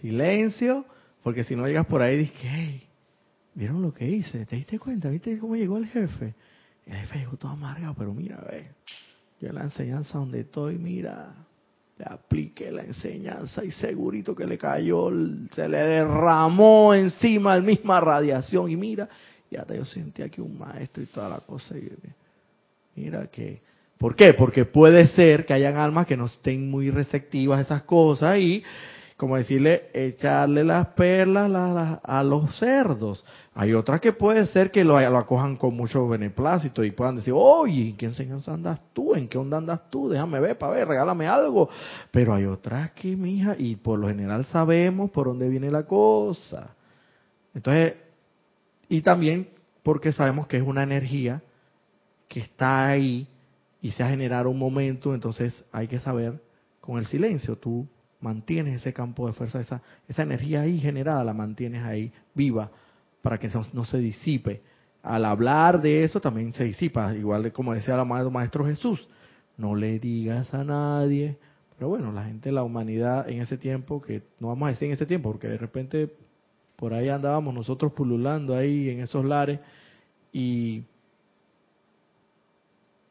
silencio, 0.00 0.84
porque 1.22 1.44
si 1.44 1.54
no 1.54 1.66
llegas 1.66 1.86
por 1.86 2.02
ahí 2.02 2.18
dices, 2.18 2.36
hey, 2.42 2.86
¿vieron 3.54 3.80
lo 3.80 3.94
que 3.94 4.08
hice? 4.08 4.44
¿Te 4.44 4.56
diste 4.56 4.78
cuenta? 4.78 5.08
¿Viste 5.08 5.38
cómo 5.38 5.56
llegó 5.56 5.78
el 5.78 5.86
jefe? 5.86 6.34
El 6.84 6.96
jefe 6.96 7.20
llegó 7.20 7.36
todo 7.36 7.52
amargado, 7.52 7.94
pero 7.96 8.12
mira, 8.12 8.44
ve, 8.50 8.72
yo 9.40 9.48
en 9.48 9.54
la 9.54 9.62
enseñanza 9.62 10.18
donde 10.18 10.40
estoy, 10.40 10.76
mira, 10.78 11.34
aplique 12.04 12.70
la 12.70 12.82
enseñanza 12.82 13.64
y 13.64 13.70
segurito 13.70 14.34
que 14.34 14.46
le 14.46 14.58
cayó, 14.58 15.10
se 15.52 15.68
le 15.68 15.78
derramó 15.78 16.94
encima 16.94 17.56
la 17.56 17.62
misma 17.62 18.00
radiación 18.00 18.70
y 18.70 18.76
mira, 18.76 19.08
y 19.50 19.56
hasta 19.56 19.74
yo 19.74 19.84
sentí 19.84 20.22
aquí 20.22 20.40
un 20.40 20.58
maestro 20.58 21.02
y 21.02 21.06
toda 21.06 21.28
la 21.28 21.40
cosa. 21.40 21.76
Y 21.76 21.90
mira 22.96 23.26
que, 23.26 23.60
¿por 23.98 24.16
qué? 24.16 24.34
Porque 24.34 24.64
puede 24.64 25.06
ser 25.08 25.44
que 25.44 25.54
hayan 25.54 25.76
almas 25.76 26.06
que 26.06 26.16
no 26.16 26.26
estén 26.26 26.70
muy 26.70 26.90
receptivas 26.90 27.58
a 27.58 27.62
esas 27.62 27.82
cosas 27.82 28.38
y 28.38 28.62
como 29.22 29.36
decirle, 29.36 29.84
echarle 29.94 30.64
las 30.64 30.88
perlas 30.88 32.00
a, 32.02 32.24
los 32.24 32.58
cerdos. 32.58 33.24
Hay 33.54 33.74
otras 33.74 34.00
que 34.00 34.12
puede 34.12 34.46
ser 34.46 34.70
que 34.70 34.82
lo, 34.82 34.98
lo, 34.98 35.18
acojan 35.18 35.56
con 35.56 35.76
mucho 35.76 36.08
beneplácito 36.08 36.82
y 36.84 36.90
puedan 36.90 37.16
decir, 37.16 37.34
oye, 37.36 37.90
¿en 37.90 37.96
qué 37.98 38.06
enseñanza 38.06 38.54
andas 38.54 38.80
tú? 38.94 39.14
¿En 39.14 39.28
qué 39.28 39.36
onda 39.36 39.58
andas 39.58 39.90
tú? 39.90 40.08
Déjame 40.08 40.40
ver, 40.40 40.56
para 40.56 40.72
ver, 40.72 40.88
regálame 40.88 41.26
algo. 41.26 41.68
Pero 42.10 42.32
hay 42.34 42.46
otras 42.46 42.92
que, 42.92 43.14
mija, 43.14 43.54
y 43.58 43.76
por 43.76 43.98
lo 43.98 44.08
general 44.08 44.46
sabemos 44.46 45.10
por 45.10 45.26
dónde 45.26 45.50
viene 45.50 45.70
la 45.70 45.82
cosa. 45.82 46.74
Entonces, 47.54 47.96
y 48.88 49.02
también 49.02 49.48
porque 49.82 50.12
sabemos 50.12 50.46
que 50.46 50.56
es 50.56 50.62
una 50.62 50.82
energía 50.82 51.42
que 52.28 52.40
está 52.40 52.88
ahí 52.88 53.28
y 53.82 53.90
se 53.90 54.02
ha 54.02 54.08
generado 54.08 54.48
un 54.48 54.58
momento, 54.58 55.14
entonces 55.14 55.62
hay 55.72 55.88
que 55.88 55.98
saber 55.98 56.42
con 56.80 56.96
el 56.96 57.04
silencio, 57.04 57.56
tú 57.56 57.86
mantienes 58.20 58.76
ese 58.80 58.94
campo 58.94 59.26
de 59.26 59.34
fuerza, 59.34 59.60
esa, 59.60 59.82
esa 60.08 60.22
energía 60.22 60.62
ahí 60.62 60.78
generada, 60.78 61.22
la 61.22 61.34
mantienes 61.34 61.82
ahí 61.82 62.12
viva 62.34 62.70
para 63.22 63.38
que 63.38 63.48
no, 63.72 63.84
se 63.84 63.98
disipe. 63.98 64.62
Al 65.02 65.24
hablar 65.24 65.80
de 65.80 66.04
eso 66.04 66.20
también 66.20 66.52
se 66.52 66.64
disipa, 66.64 67.14
igual 67.16 67.52
como 67.52 67.74
decía 67.74 67.94
el 68.00 68.30
maestro 68.30 68.66
Jesús, 68.66 69.08
no 69.56 69.74
le 69.74 69.98
digas 69.98 70.52
a 70.54 70.64
nadie, 70.64 71.38
pero 71.76 71.88
bueno, 71.88 72.12
la 72.12 72.24
gente, 72.24 72.52
la 72.52 72.62
humanidad 72.62 73.28
en 73.28 73.40
ese 73.40 73.58
tiempo, 73.58 74.00
que 74.00 74.22
no 74.38 74.48
vamos 74.48 74.66
a 74.66 74.70
decir 74.70 74.86
en 74.86 74.94
ese 74.94 75.06
tiempo, 75.06 75.30
porque 75.30 75.48
de 75.48 75.58
repente 75.58 76.14
por 76.76 76.94
ahí 76.94 77.08
andábamos 77.08 77.54
nosotros 77.54 77.92
pululando 77.92 78.56
ahí 78.56 78.90
en 78.90 79.00
esos 79.00 79.24
lares 79.24 79.60
y, 80.32 80.84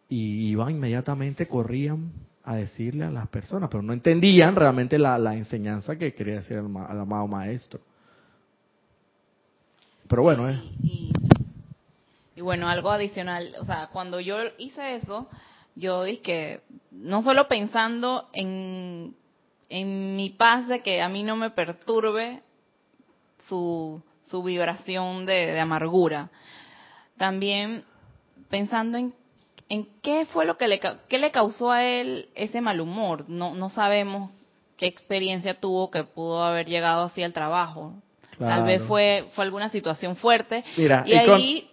y 0.09 0.49
iban 0.49 0.71
inmediatamente, 0.71 1.47
corrían 1.47 2.11
a 2.43 2.55
decirle 2.55 3.05
a 3.05 3.11
las 3.11 3.27
personas, 3.27 3.69
pero 3.69 3.83
no 3.83 3.93
entendían 3.93 4.55
realmente 4.55 4.97
la, 4.97 5.35
enseñanza 5.35 5.95
que 5.97 6.13
quería 6.13 6.35
decir 6.35 6.57
el, 6.57 6.65
amado 6.65 7.27
maestro. 7.27 7.79
Pero 10.11 10.23
bueno, 10.23 10.49
¿eh? 10.49 10.61
Y, 12.35 12.41
bueno, 12.41 12.67
algo 12.67 12.91
adicional, 12.91 13.55
o 13.61 13.63
sea, 13.63 13.87
cuando 13.93 14.19
yo 14.19 14.35
hice 14.57 14.95
eso, 14.95 15.29
yo 15.75 16.03
dije 16.03 16.61
no 16.91 17.21
solo 17.21 17.47
pensando 17.47 18.27
en, 18.33 19.15
en 19.69 20.17
mi 20.17 20.29
paz 20.31 20.67
de 20.67 20.81
que 20.81 21.01
a 21.01 21.07
mí 21.07 21.23
no 21.23 21.37
me 21.37 21.49
perturbe 21.51 22.41
su, 23.47 24.03
su 24.23 24.43
vibración 24.43 25.25
de, 25.25 25.53
de 25.53 25.59
amargura, 25.61 26.29
también 27.17 27.85
pensando 28.49 28.97
en 28.97 29.13
en 29.69 29.87
qué 30.01 30.25
fue 30.25 30.45
lo 30.45 30.57
que 30.57 30.67
le, 30.67 30.81
qué 31.07 31.17
le 31.17 31.31
causó 31.31 31.71
a 31.71 31.85
él 31.85 32.27
ese 32.35 32.59
mal 32.59 32.81
humor. 32.81 33.23
No, 33.29 33.55
no 33.55 33.69
sabemos 33.69 34.29
qué 34.75 34.85
experiencia 34.85 35.61
tuvo 35.61 35.89
que 35.89 36.03
pudo 36.03 36.43
haber 36.43 36.67
llegado 36.67 37.05
así 37.05 37.23
al 37.23 37.31
trabajo. 37.31 37.93
Tal 38.47 38.63
vez 38.63 38.81
fue, 38.83 39.25
fue 39.33 39.45
alguna 39.45 39.69
situación 39.69 40.15
fuerte. 40.15 40.63
Mira, 40.77 41.03
y, 41.05 41.13
ahí 41.13 41.69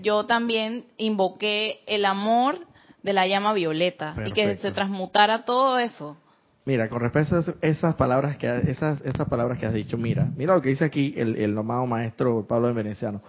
yo 0.00 0.24
también 0.26 0.86
invoqué 0.96 1.80
el 1.86 2.04
amor 2.04 2.58
de 3.02 3.12
la 3.12 3.26
llama 3.26 3.52
violeta 3.52 4.14
y 4.24 4.32
que 4.32 4.56
se 4.56 4.72
transmutara 4.72 5.44
todo 5.44 5.78
eso. 5.78 6.16
Mira, 6.64 6.88
con 6.88 7.00
respecto 7.00 7.36
a 7.36 7.44
esas 7.60 7.94
palabras 7.96 8.38
que 8.38 8.46
esas, 8.46 9.00
esas 9.02 9.28
palabras 9.28 9.58
que 9.58 9.66
has 9.66 9.74
dicho, 9.74 9.98
mira, 9.98 10.28
mira 10.34 10.54
lo 10.54 10.62
que 10.62 10.70
dice 10.70 10.84
aquí 10.84 11.12
el, 11.16 11.36
el 11.36 11.56
amado 11.58 11.86
maestro 11.86 12.46
Pablo 12.46 12.68
de 12.68 12.74
Veneciano. 12.74 13.20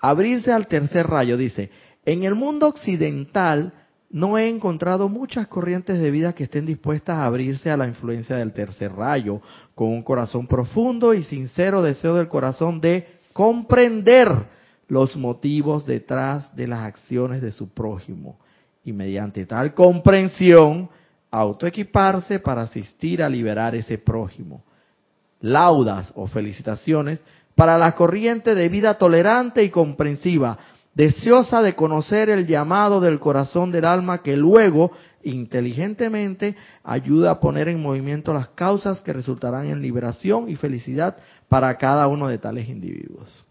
abrirse 0.00 0.50
al 0.50 0.66
tercer 0.66 1.06
rayo, 1.06 1.36
dice, 1.36 1.70
en 2.06 2.24
el 2.24 2.34
mundo 2.34 2.68
occidental 2.68 3.74
no 4.10 4.36
he 4.36 4.48
encontrado 4.48 5.08
muchas 5.08 5.46
corrientes 5.46 6.00
de 6.00 6.10
vida 6.10 6.32
que 6.32 6.44
estén 6.44 6.66
dispuestas 6.66 7.16
a 7.16 7.26
abrirse 7.26 7.70
a 7.70 7.76
la 7.76 7.86
influencia 7.86 8.36
del 8.36 8.52
tercer 8.52 8.92
rayo, 8.92 9.40
con 9.74 9.88
un 9.88 10.02
corazón 10.02 10.48
profundo 10.48 11.14
y 11.14 11.22
sincero 11.22 11.80
deseo 11.80 12.16
del 12.16 12.28
corazón 12.28 12.80
de 12.80 13.06
comprender 13.32 14.28
los 14.88 15.16
motivos 15.16 15.86
detrás 15.86 16.54
de 16.56 16.66
las 16.66 16.80
acciones 16.80 17.40
de 17.40 17.52
su 17.52 17.68
prójimo 17.68 18.38
y 18.84 18.92
mediante 18.92 19.46
tal 19.46 19.74
comprensión 19.74 20.90
autoequiparse 21.30 22.40
para 22.40 22.62
asistir 22.62 23.22
a 23.22 23.28
liberar 23.28 23.76
ese 23.76 23.98
prójimo. 23.98 24.64
Laudas 25.40 26.12
o 26.16 26.26
felicitaciones 26.26 27.20
para 27.54 27.78
la 27.78 27.94
corriente 27.94 28.56
de 28.56 28.68
vida 28.68 28.98
tolerante 28.98 29.62
y 29.62 29.70
comprensiva, 29.70 30.58
deseosa 30.94 31.62
de 31.62 31.74
conocer 31.74 32.30
el 32.30 32.46
llamado 32.46 33.00
del 33.00 33.20
corazón 33.20 33.70
del 33.70 33.84
alma 33.84 34.22
que 34.22 34.36
luego, 34.36 34.92
inteligentemente, 35.22 36.56
ayuda 36.82 37.32
a 37.32 37.40
poner 37.40 37.68
en 37.68 37.82
movimiento 37.82 38.34
las 38.34 38.48
causas 38.48 39.00
que 39.00 39.12
resultarán 39.12 39.66
en 39.66 39.80
liberación 39.80 40.48
y 40.48 40.56
felicidad 40.56 41.16
para 41.48 41.76
cada 41.78 42.08
uno 42.08 42.28
de 42.28 42.38
tales 42.38 42.68
individuos. 42.68 43.44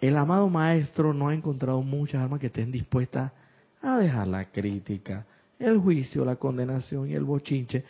El 0.00 0.16
amado 0.16 0.48
maestro 0.48 1.12
no 1.12 1.28
ha 1.28 1.34
encontrado 1.34 1.82
muchas 1.82 2.22
almas 2.22 2.40
que 2.40 2.46
estén 2.46 2.70
dispuestas 2.70 3.32
a 3.82 3.98
dejar 3.98 4.28
la 4.28 4.44
crítica, 4.44 5.26
el 5.58 5.78
juicio, 5.78 6.24
la 6.24 6.36
condenación 6.36 7.08
y 7.08 7.14
el 7.14 7.24
bochinche, 7.24 7.84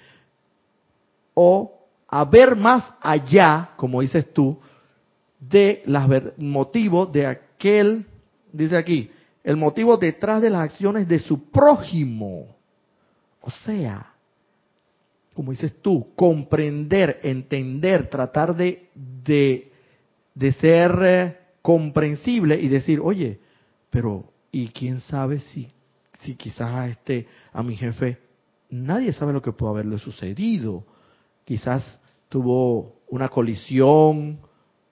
o 1.34 1.78
a 2.08 2.24
ver 2.24 2.56
más 2.56 2.94
allá, 3.00 3.70
como 3.76 4.00
dices 4.00 4.32
tú, 4.32 4.58
de 5.38 5.82
los 5.86 6.38
motivos 6.38 7.12
de 7.12 7.26
aquel, 7.26 8.06
dice 8.52 8.76
aquí, 8.76 9.10
el 9.44 9.56
motivo 9.56 9.96
detrás 9.96 10.42
de 10.42 10.50
las 10.50 10.62
acciones 10.62 11.08
de 11.08 11.18
su 11.18 11.50
prójimo. 11.50 12.56
O 13.40 13.50
sea, 13.50 14.12
como 15.34 15.52
dices 15.52 15.80
tú, 15.80 16.14
comprender, 16.16 17.20
entender, 17.22 18.10
tratar 18.10 18.56
de, 18.56 18.88
de, 18.94 19.70
de 20.34 20.52
ser 20.52 20.98
eh, 21.02 21.36
comprensible 21.62 22.60
y 22.60 22.68
decir, 22.68 23.00
oye, 23.00 23.38
pero 23.90 24.24
¿y 24.50 24.68
quién 24.68 25.00
sabe 25.00 25.40
si, 25.40 25.68
si 26.22 26.34
quizás 26.34 26.72
a 26.72 26.88
este, 26.88 27.28
a 27.52 27.62
mi 27.62 27.76
jefe, 27.76 28.18
nadie 28.68 29.12
sabe 29.12 29.32
lo 29.32 29.40
que 29.40 29.52
pudo 29.52 29.70
haberle 29.70 29.98
sucedido? 29.98 30.84
Quizás 31.44 31.98
tuvo 32.28 32.96
una 33.08 33.28
colisión, 33.28 34.40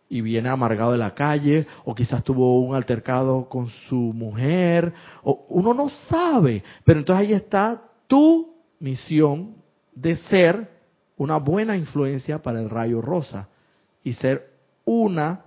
y 0.09 0.21
viene 0.21 0.49
amargado 0.49 0.93
de 0.93 0.99
la 0.99 1.15
calle, 1.15 1.67
o 1.85 1.95
quizás 1.95 2.23
tuvo 2.23 2.61
un 2.61 2.75
altercado 2.75 3.49
con 3.49 3.69
su 3.89 3.97
mujer, 3.97 4.93
o 5.23 5.47
uno 5.49 5.75
no 5.75 5.91
sabe, 6.09 6.63
pero 6.85 7.01
entonces 7.01 7.27
ahí 7.27 7.33
está 7.33 7.83
tu 8.07 8.55
misión 8.79 9.57
de 9.95 10.17
ser 10.17 10.71
una 11.17 11.39
buena 11.39 11.77
influencia 11.77 12.41
para 12.41 12.61
el 12.61 12.71
rayo 12.71 13.01
rosa 13.01 13.49
y 14.05 14.13
ser 14.13 14.51
una 14.85 15.47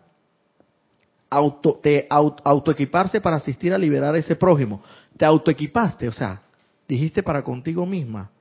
auto, 1.30 1.80
te 1.82 2.08
autoequiparse 2.10 3.22
para 3.22 3.38
asistir 3.38 3.74
a 3.74 3.78
liberar 3.78 4.16
a 4.16 4.18
ese 4.18 4.36
prójimo. 4.36 4.82
Te 5.16 5.26
autoequipaste, 5.26 6.08
o 6.08 6.12
sea, 6.12 6.42
dijiste 6.88 7.24
para 7.24 7.44
contigo 7.44 7.86
misma, 7.86 8.32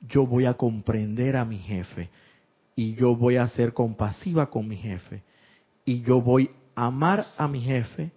yo 0.00 0.26
voy 0.26 0.44
a 0.44 0.54
comprender 0.54 1.36
a 1.36 1.44
mi 1.44 1.58
jefe, 1.58 2.10
y 2.76 2.94
yo 2.94 3.14
voy 3.14 3.36
a 3.36 3.48
ser 3.48 3.72
compasiva 3.72 4.50
con 4.50 4.66
mi 4.68 4.76
jefe 4.76 5.22
y 5.84 6.02
yo 6.02 6.20
voy 6.20 6.50
a 6.74 6.86
amar 6.86 7.26
a 7.36 7.46
mi 7.46 7.60
jefe 7.60 8.10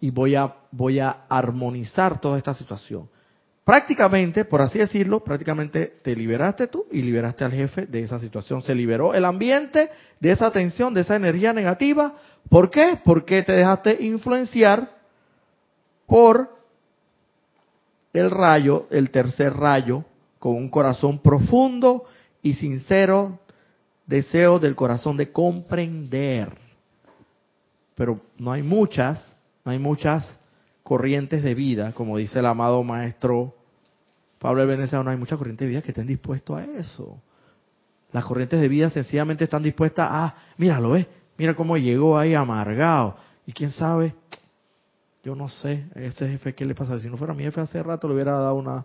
y 0.00 0.10
voy 0.10 0.34
a 0.34 0.54
voy 0.70 1.00
a 1.00 1.24
armonizar 1.28 2.20
toda 2.20 2.38
esta 2.38 2.54
situación. 2.54 3.08
Prácticamente, 3.64 4.44
por 4.44 4.60
así 4.60 4.78
decirlo, 4.78 5.24
prácticamente 5.24 6.00
te 6.02 6.14
liberaste 6.14 6.66
tú 6.66 6.84
y 6.92 7.00
liberaste 7.00 7.44
al 7.44 7.52
jefe 7.52 7.86
de 7.86 8.02
esa 8.02 8.18
situación. 8.18 8.60
Se 8.60 8.74
liberó 8.74 9.14
el 9.14 9.24
ambiente 9.24 9.88
de 10.20 10.32
esa 10.32 10.50
tensión, 10.52 10.92
de 10.92 11.00
esa 11.00 11.16
energía 11.16 11.54
negativa. 11.54 12.14
¿Por 12.50 12.70
qué? 12.70 13.00
Porque 13.02 13.42
te 13.42 13.52
dejaste 13.52 13.96
influenciar 14.04 14.90
por 16.06 16.54
el 18.12 18.30
rayo, 18.30 18.86
el 18.90 19.10
tercer 19.10 19.54
rayo, 19.54 20.04
con 20.38 20.56
un 20.56 20.68
corazón 20.68 21.20
profundo 21.20 22.04
y 22.42 22.52
sincero 22.52 23.40
deseo 24.06 24.58
del 24.58 24.74
corazón 24.74 25.16
de 25.16 25.32
comprender. 25.32 26.56
Pero 27.94 28.20
no 28.38 28.52
hay 28.52 28.62
muchas, 28.62 29.22
no 29.64 29.72
hay 29.72 29.78
muchas 29.78 30.28
corrientes 30.82 31.42
de 31.42 31.54
vida, 31.54 31.92
como 31.92 32.16
dice 32.16 32.40
el 32.40 32.46
amado 32.46 32.82
maestro 32.82 33.54
Pablo 34.44 34.62
el 34.62 34.90
no 34.90 35.10
hay 35.10 35.16
muchas 35.16 35.38
corrientes 35.38 35.64
de 35.64 35.70
vida 35.70 35.80
que 35.80 35.92
estén 35.92 36.06
dispuestos 36.06 36.58
a 36.58 36.64
eso. 36.64 37.18
Las 38.12 38.26
corrientes 38.26 38.60
de 38.60 38.68
vida 38.68 38.90
sencillamente 38.90 39.44
están 39.44 39.62
dispuestas 39.62 40.06
a, 40.10 40.34
mira, 40.58 40.78
lo 40.80 40.90
ves, 40.90 41.06
mira 41.38 41.56
cómo 41.56 41.78
llegó 41.78 42.18
ahí 42.18 42.34
amargado. 42.34 43.16
Y 43.46 43.54
quién 43.54 43.70
sabe, 43.70 44.14
yo 45.22 45.34
no 45.34 45.48
sé, 45.48 45.86
ese 45.94 46.28
jefe, 46.28 46.54
¿qué 46.54 46.66
le 46.66 46.74
pasa? 46.74 46.98
Si 46.98 47.08
no 47.08 47.16
fuera 47.16 47.32
mi 47.32 47.44
jefe 47.44 47.62
hace 47.62 47.82
rato 47.82 48.06
le 48.06 48.12
hubiera 48.12 48.32
dado 48.32 48.56
una, 48.56 48.84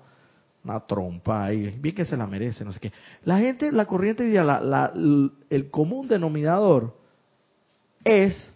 una 0.64 0.80
trompa 0.82 1.46
ahí, 1.46 1.76
bien 1.80 1.96
que 1.96 2.06
se 2.06 2.18
la 2.18 2.28
merece, 2.28 2.66
no 2.66 2.74
sé 2.74 2.80
qué. 2.80 2.92
La 3.24 3.40
gente, 3.40 3.72
la 3.72 3.86
corriente 3.86 4.24
de 4.24 4.44
la, 4.44 4.60
la, 4.60 4.92
el 5.50 5.70
común 5.70 6.08
denominador 6.08 6.96
es 8.04 8.52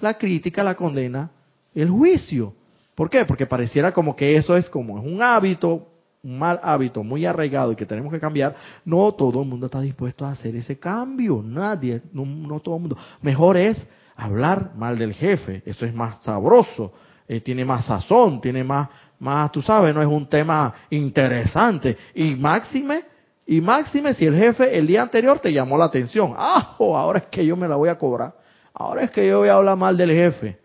la 0.00 0.14
crítica, 0.14 0.62
la 0.62 0.74
condena, 0.74 1.30
el 1.74 1.90
juicio. 1.90 2.54
¿Por 2.94 3.10
qué? 3.10 3.24
Porque 3.24 3.46
pareciera 3.46 3.92
como 3.92 4.14
que 4.14 4.36
eso 4.36 4.56
es 4.56 4.68
como 4.68 4.98
es 4.98 5.04
un 5.04 5.22
hábito, 5.22 5.88
un 6.22 6.38
mal 6.38 6.60
hábito 6.62 7.02
muy 7.02 7.26
arraigado 7.26 7.72
y 7.72 7.76
que 7.76 7.86
tenemos 7.86 8.12
que 8.12 8.20
cambiar. 8.20 8.54
No 8.84 9.12
todo 9.12 9.42
el 9.42 9.48
mundo 9.48 9.66
está 9.66 9.80
dispuesto 9.80 10.24
a 10.24 10.30
hacer 10.30 10.54
ese 10.56 10.78
cambio, 10.78 11.42
nadie, 11.44 12.02
no, 12.12 12.24
no 12.24 12.60
todo 12.60 12.76
el 12.76 12.80
mundo. 12.82 12.98
Mejor 13.22 13.56
es 13.56 13.84
hablar 14.16 14.72
mal 14.76 14.98
del 14.98 15.12
jefe, 15.12 15.62
eso 15.66 15.84
es 15.84 15.94
más 15.94 16.22
sabroso, 16.22 16.92
eh, 17.26 17.40
tiene 17.40 17.64
más 17.64 17.86
sazón, 17.86 18.40
tiene 18.40 18.62
más 18.62 18.88
más, 19.18 19.52
tú 19.52 19.62
sabes, 19.62 19.94
no 19.94 20.00
es 20.00 20.08
un 20.08 20.28
tema 20.28 20.74
interesante. 20.90 21.96
Y 22.14 22.34
máxime, 22.34 23.04
y 23.46 23.60
máxime 23.60 24.14
si 24.14 24.26
el 24.26 24.36
jefe 24.36 24.76
el 24.76 24.86
día 24.86 25.02
anterior 25.02 25.38
te 25.38 25.52
llamó 25.52 25.76
la 25.78 25.86
atención. 25.86 26.34
Ah, 26.36 26.76
ahora 26.78 27.20
es 27.20 27.26
que 27.26 27.44
yo 27.44 27.56
me 27.56 27.68
la 27.68 27.76
voy 27.76 27.88
a 27.88 27.98
cobrar. 27.98 28.34
Ahora 28.72 29.02
es 29.02 29.10
que 29.10 29.26
yo 29.26 29.38
voy 29.38 29.48
a 29.48 29.54
hablar 29.54 29.76
mal 29.76 29.96
del 29.96 30.10
jefe. 30.10 30.58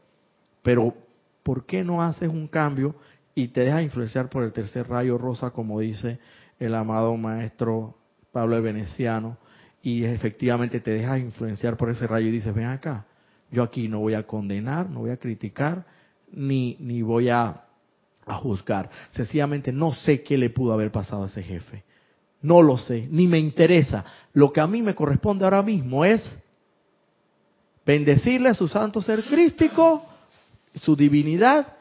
Pero, 0.61 0.93
¿por 1.43 1.65
qué 1.65 1.83
no 1.83 2.01
haces 2.01 2.29
un 2.29 2.47
cambio 2.47 2.95
y 3.35 3.49
te 3.49 3.61
dejas 3.61 3.83
influenciar 3.83 4.29
por 4.29 4.43
el 4.43 4.51
tercer 4.51 4.87
rayo 4.89 5.17
rosa, 5.17 5.51
como 5.51 5.79
dice 5.79 6.19
el 6.59 6.75
amado 6.75 7.15
maestro 7.17 7.95
Pablo 8.31 8.55
el 8.55 8.61
Veneciano? 8.61 9.37
Y 9.81 10.03
efectivamente 10.03 10.79
te 10.79 10.91
dejas 10.91 11.19
influenciar 11.19 11.77
por 11.77 11.89
ese 11.89 12.07
rayo 12.07 12.27
y 12.27 12.31
dices, 12.31 12.53
ven 12.53 12.65
acá, 12.65 13.05
yo 13.51 13.63
aquí 13.63 13.87
no 13.87 13.99
voy 13.99 14.13
a 14.13 14.23
condenar, 14.23 14.89
no 14.89 14.99
voy 14.99 15.11
a 15.11 15.17
criticar, 15.17 15.85
ni, 16.31 16.75
ni 16.79 17.01
voy 17.01 17.29
a 17.29 17.63
a 18.29 18.35
juzgar. 18.35 18.89
Sencillamente 19.09 19.73
no 19.73 19.93
sé 19.93 20.23
qué 20.23 20.37
le 20.37 20.49
pudo 20.49 20.71
haber 20.71 20.91
pasado 20.91 21.23
a 21.23 21.27
ese 21.27 21.43
jefe. 21.43 21.83
No 22.41 22.61
lo 22.61 22.77
sé, 22.77 23.07
ni 23.11 23.27
me 23.27 23.37
interesa. 23.37 24.05
Lo 24.33 24.53
que 24.53 24.61
a 24.61 24.67
mí 24.67 24.81
me 24.81 24.95
corresponde 24.95 25.43
ahora 25.43 25.61
mismo 25.61 26.05
es 26.05 26.23
bendecirle 27.85 28.49
a 28.49 28.53
su 28.53 28.67
santo 28.67 29.01
ser 29.01 29.23
crístico, 29.25 30.05
su 30.75 30.95
divinidad, 30.95 31.75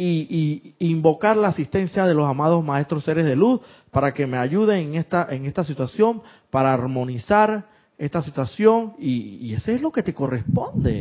y, 0.00 0.74
invocar 0.78 1.36
la 1.36 1.48
asistencia 1.48 2.06
de 2.06 2.14
los 2.14 2.28
amados 2.28 2.64
maestros 2.64 3.02
seres 3.02 3.24
de 3.24 3.34
luz 3.34 3.60
para 3.90 4.14
que 4.14 4.28
me 4.28 4.36
ayuden 4.36 4.90
en 4.90 4.94
esta, 4.94 5.26
en 5.30 5.44
esta 5.44 5.64
situación, 5.64 6.22
para 6.50 6.72
armonizar 6.72 7.68
esta 7.96 8.22
situación, 8.22 8.94
y, 8.98 9.38
y 9.40 9.54
ese 9.54 9.74
es 9.74 9.80
lo 9.80 9.90
que 9.90 10.04
te 10.04 10.14
corresponde. 10.14 11.00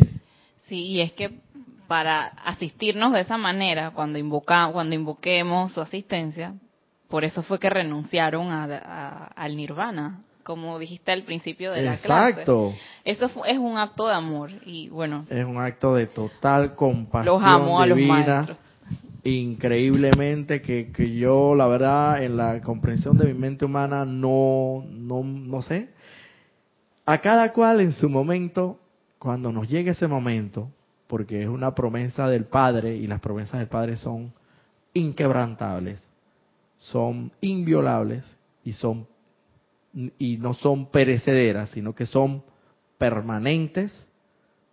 Sí, 0.68 0.76
y 0.76 1.02
es 1.02 1.14
que 1.14 1.40
para 1.88 2.28
asistirnos 2.28 3.14
de 3.14 3.22
esa 3.22 3.38
manera 3.38 3.92
cuando 3.92 4.18
invoca, 4.18 4.70
cuando 4.72 4.96
invoquemos 4.96 5.74
su 5.74 5.82
asistencia. 5.82 6.54
Por 7.08 7.24
eso 7.24 7.42
fue 7.44 7.60
que 7.60 7.70
renunciaron 7.70 8.50
a, 8.52 9.32
al 9.36 9.56
nirvana, 9.56 10.24
como 10.44 10.78
dijiste 10.78 11.12
al 11.12 11.24
principio 11.24 11.72
de 11.72 11.82
la 11.82 11.98
clase. 11.98 12.30
Exacto. 12.30 12.74
Eso 13.06 13.32
es 13.46 13.58
un 13.58 13.78
acto 13.78 14.08
de 14.08 14.14
amor 14.14 14.52
y 14.66 14.90
bueno. 14.90 15.26
Es 15.30 15.46
un 15.46 15.58
acto 15.58 15.96
de 15.96 16.08
total 16.08 16.76
compasión 16.76 17.34
los 17.34 17.44
amo 17.44 17.80
a 17.80 17.86
los 17.86 17.98
maestros. 17.98 18.58
Increíblemente 19.24 20.62
que, 20.62 20.92
que 20.92 21.16
yo, 21.16 21.56
la 21.56 21.68
verdad, 21.68 22.24
en 22.24 22.38
la 22.38 22.62
comprensión 22.62 23.18
de 23.18 23.26
mi 23.26 23.34
mente 23.34 23.66
humana 23.66 24.06
no, 24.06 24.86
no, 24.90 25.24
no 25.24 25.62
sé. 25.62 25.90
A 27.06 27.20
cada 27.20 27.52
cual 27.54 27.82
en 27.82 27.94
su 27.94 28.10
momento, 28.10 28.80
cuando 29.20 29.52
nos 29.52 29.68
llegue 29.68 29.92
ese 29.92 30.08
momento, 30.08 30.70
porque 31.08 31.44
es 31.44 31.48
una 31.48 31.74
promesa 31.74 32.30
del 32.30 32.46
Padre 32.46 32.96
y 32.96 33.08
las 33.08 33.20
promesas 33.20 33.60
del 33.60 33.70
Padre 33.70 33.98
son 33.98 34.34
inquebrantables, 34.94 36.00
son 36.78 37.32
inviolables 37.42 38.24
y 38.64 38.74
son 38.74 39.08
y 40.20 40.38
no 40.38 40.54
son 40.54 40.92
perecederas, 40.92 41.72
sino 41.72 41.96
que 41.96 42.06
son 42.06 42.44
permanentes, 42.98 44.08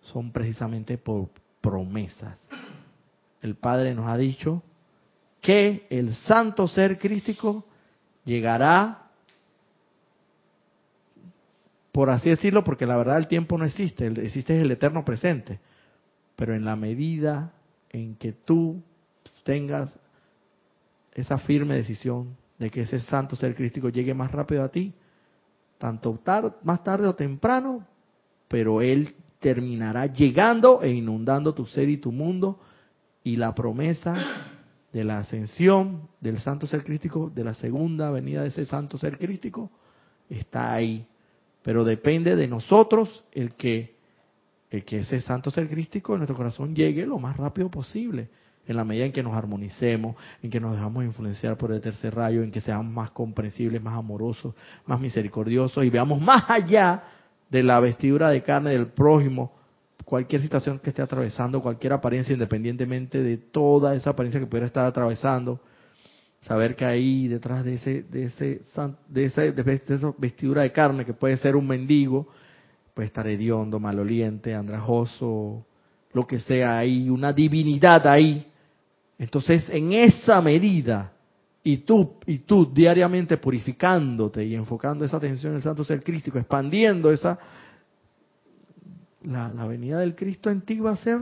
son 0.01 0.33
precisamente 0.33 0.99
por 0.99 1.31
promesas. 1.61 2.39
El 3.41 3.55
Padre 3.55 3.95
nos 3.95 4.07
ha 4.07 4.19
dicho 4.19 4.63
que 5.41 5.87
el 5.91 6.15
santo 6.15 6.69
ser 6.69 6.99
crístico 6.99 7.65
llegará, 8.25 9.11
por 11.93 12.11
así 12.11 12.31
decirlo, 12.31 12.65
porque 12.65 12.87
la 12.87 12.97
verdad 12.97 13.19
el 13.19 13.29
tiempo 13.29 13.57
no 13.57 13.65
existe, 13.65 14.07
existe 14.07 14.61
el 14.61 14.71
eterno 14.71 15.05
presente, 15.05 15.61
pero 16.37 16.55
en 16.55 16.65
la 16.65 16.77
medida 16.77 17.53
en 17.91 18.17
que 18.17 18.33
tú 18.33 18.83
tengas 19.45 19.93
esa 21.15 21.39
firme 21.39 21.77
decisión 21.77 22.37
de 22.59 22.71
que 22.71 22.83
ese 22.83 23.01
santo 23.01 23.37
ser 23.37 23.55
crístico 23.55 23.89
llegue 23.89 24.15
más 24.15 24.33
rápido 24.33 24.65
a 24.65 24.69
ti, 24.69 24.93
tanto 25.79 26.19
más 26.63 26.83
tarde 26.83 27.07
o 27.07 27.15
temprano, 27.15 27.87
pero 28.49 28.81
él 28.81 29.15
terminará 29.39 30.07
llegando 30.07 30.83
e 30.83 30.91
inundando 30.91 31.55
tu 31.55 31.67
ser 31.67 31.89
y 31.89 31.99
tu 31.99 32.11
mundo 32.11 32.59
y 33.23 33.37
la 33.37 33.55
promesa 33.55 34.17
de 34.93 35.05
la 35.05 35.19
ascensión 35.19 36.09
del 36.21 36.39
santo 36.39 36.67
ser 36.67 36.85
crístico, 36.85 37.31
de 37.31 37.45
la 37.45 37.55
segunda 37.55 38.11
venida 38.11 38.43
de 38.43 38.49
ese 38.49 38.65
santo 38.65 38.97
ser 38.97 39.19
crístico, 39.19 39.71
está 40.29 40.73
ahí. 40.73 41.07
Pero 41.63 41.85
depende 41.85 42.37
de 42.37 42.47
nosotros 42.47 43.25
el 43.33 43.55
que, 43.55 43.94
el 44.75 44.85
que 44.85 44.99
ese 44.99 45.21
santo 45.21 45.51
ser 45.51 45.69
crístico 45.69 46.15
en 46.15 46.21
nuestro 46.21 46.37
corazón 46.37 46.75
llegue 46.75 47.07
lo 47.07 47.19
más 47.19 47.37
rápido 47.37 47.71
posible 47.71 48.29
en 48.67 48.77
la 48.77 48.85
medida 48.85 49.05
en 49.05 49.13
que 49.13 49.23
nos 49.23 49.35
armonicemos, 49.35 50.17
en 50.43 50.51
que 50.51 50.59
nos 50.59 50.73
dejamos 50.73 51.05
influenciar 51.05 51.57
por 51.57 51.71
el 51.71 51.81
tercer 51.81 52.15
rayo, 52.15 52.43
en 52.43 52.51
que 52.51 52.61
seamos 52.61 52.93
más 52.93 53.11
comprensibles, 53.11 53.81
más 53.83 53.97
amorosos, 53.97 54.55
más 54.87 54.99
misericordiosos 55.01 55.85
y 55.85 55.91
veamos 55.91 56.21
más 56.21 56.45
allá 56.49 57.05
de 57.51 57.63
la 57.63 57.79
vestidura 57.79 58.31
de 58.31 58.43
carne 58.43 58.71
del 58.71 58.87
prójimo, 58.89 59.53
cualquier 60.05 60.43
situación 60.43 60.79
que 60.79 60.91
esté 60.91 61.03
atravesando, 61.03 61.63
cualquier 61.63 61.93
apariencia, 61.93 62.33
independientemente 62.33 63.23
de 63.23 63.37
toda 63.37 63.95
esa 63.95 64.11
apariencia 64.11 64.41
que 64.41 64.47
pudiera 64.47 64.67
estar 64.67 64.87
atravesando, 64.87 65.61
saber 66.41 66.75
que 66.75 66.85
ahí 66.85 67.29
detrás 67.29 67.65
de 67.65 67.75
ese, 67.75 68.03
de 68.03 68.25
ese, 68.25 68.61
de 69.09 69.25
esa, 69.25 69.43
de 69.43 69.75
esa 69.75 70.15
vestidura 70.19 70.63
de 70.63 70.73
carne 70.73 71.05
que 71.05 71.13
puede 71.13 71.37
ser 71.37 71.55
un 71.55 71.67
mendigo, 71.67 72.29
puede 72.95 73.09
estar 73.09 73.27
hediondo, 73.27 73.81
maloliente, 73.81 74.55
andrajoso, 74.55 75.67
lo 76.13 76.27
que 76.27 76.41
sea 76.41 76.79
ahí, 76.79 77.11
una 77.11 77.33
divinidad 77.33 78.07
ahí 78.07 78.47
entonces, 79.19 79.69
en 79.71 79.93
esa 79.93 80.41
medida, 80.41 81.13
y 81.63 81.79
tú, 81.79 82.15
y 82.27 82.39
tú 82.41 82.71
diariamente 82.73 83.37
purificándote 83.37 84.45
y 84.45 84.55
enfocando 84.55 85.05
esa 85.05 85.17
atención 85.17 85.53
en 85.53 85.57
el 85.57 85.63
Santo 85.63 85.85
Ser 85.85 86.03
Crístico, 86.03 86.39
expandiendo 86.39 87.11
esa, 87.11 87.39
la, 89.23 89.49
la 89.49 89.67
venida 89.67 89.99
del 90.01 90.15
Cristo 90.15 90.51
en 90.51 90.61
ti 90.63 90.79
va 90.81 90.93
a 90.93 90.97
ser 90.97 91.21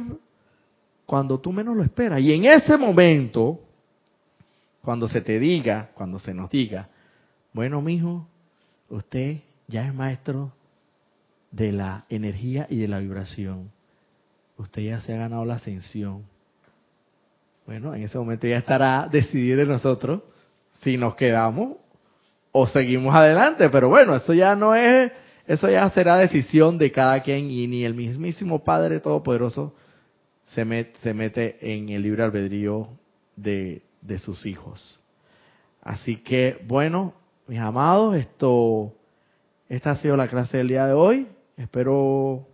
cuando 1.06 1.38
tú 1.38 1.52
menos 1.52 1.76
lo 1.76 1.82
esperas. 1.82 2.20
Y 2.20 2.32
en 2.32 2.46
ese 2.46 2.76
momento, 2.76 3.60
cuando 4.82 5.06
se 5.06 5.20
te 5.20 5.38
diga, 5.38 5.90
cuando 5.94 6.18
se 6.18 6.34
nos 6.34 6.50
diga, 6.50 6.88
bueno, 7.52 7.82
mijo, 7.82 8.26
usted 8.88 9.42
ya 9.68 9.86
es 9.86 9.94
maestro 9.94 10.52
de 11.52 11.70
la 11.70 12.06
energía 12.08 12.66
y 12.68 12.78
de 12.78 12.88
la 12.88 12.98
vibración. 12.98 13.70
Usted 14.56 14.82
ya 14.82 15.00
se 15.00 15.14
ha 15.14 15.18
ganado 15.18 15.44
la 15.44 15.54
ascensión. 15.54 16.24
Bueno, 17.66 17.94
en 17.94 18.02
ese 18.02 18.18
momento 18.18 18.46
ya 18.46 18.58
estará 18.58 19.08
decidir 19.10 19.56
de 19.56 19.66
nosotros 19.66 20.22
si 20.80 20.96
nos 20.96 21.14
quedamos 21.14 21.76
o 22.50 22.66
seguimos 22.66 23.14
adelante, 23.14 23.68
pero 23.70 23.88
bueno, 23.88 24.16
eso 24.16 24.34
ya 24.34 24.56
no 24.56 24.74
es, 24.74 25.12
eso 25.46 25.70
ya 25.70 25.88
será 25.90 26.16
decisión 26.16 26.76
de 26.78 26.90
cada 26.90 27.22
quien 27.22 27.50
y 27.50 27.66
ni 27.66 27.84
el 27.84 27.94
mismísimo 27.94 28.64
Padre 28.64 29.00
Todopoderoso 29.00 29.74
se, 30.46 30.92
se 31.02 31.14
mete 31.14 31.56
en 31.60 31.88
el 31.88 32.02
libre 32.02 32.24
albedrío 32.24 32.88
de, 33.36 33.82
de 34.00 34.18
sus 34.18 34.44
hijos. 34.44 34.98
Así 35.82 36.16
que, 36.16 36.58
bueno, 36.66 37.14
mis 37.46 37.58
amados, 37.58 38.16
esto, 38.16 38.92
esta 39.68 39.92
ha 39.92 39.96
sido 39.96 40.16
la 40.16 40.28
clase 40.28 40.58
del 40.58 40.68
día 40.68 40.86
de 40.86 40.92
hoy. 40.92 41.28
Espero 41.62 42.44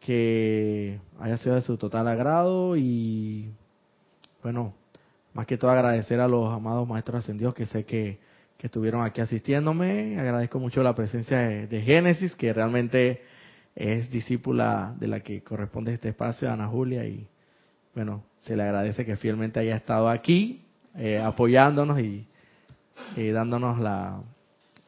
que 0.00 0.98
haya 1.20 1.38
sido 1.38 1.54
de 1.54 1.62
su 1.62 1.76
total 1.76 2.08
agrado 2.08 2.76
y 2.76 3.52
bueno, 4.42 4.74
más 5.34 5.46
que 5.46 5.56
todo 5.56 5.70
agradecer 5.70 6.18
a 6.18 6.26
los 6.26 6.52
amados 6.52 6.88
maestros 6.88 7.20
ascendidos 7.22 7.54
que 7.54 7.66
sé 7.66 7.84
que, 7.84 8.18
estuvieron 8.60 9.04
aquí 9.04 9.20
asistiéndome. 9.20 10.18
Agradezco 10.18 10.58
mucho 10.58 10.82
la 10.82 10.96
presencia 10.96 11.38
de, 11.38 11.82
Génesis, 11.82 12.34
que 12.34 12.52
realmente 12.52 13.22
es 13.76 14.10
discípula 14.10 14.96
de 14.98 15.06
la 15.06 15.20
que 15.20 15.44
corresponde 15.44 15.94
este 15.94 16.08
espacio, 16.08 16.50
Ana 16.50 16.66
Julia, 16.66 17.04
y 17.04 17.24
bueno, 17.94 18.24
se 18.38 18.56
le 18.56 18.64
agradece 18.64 19.04
que 19.04 19.16
fielmente 19.16 19.60
haya 19.60 19.76
estado 19.76 20.08
aquí, 20.08 20.64
eh, 20.96 21.20
apoyándonos 21.20 22.00
y, 22.00 22.26
dándonos 23.16 23.78
la, 23.78 24.22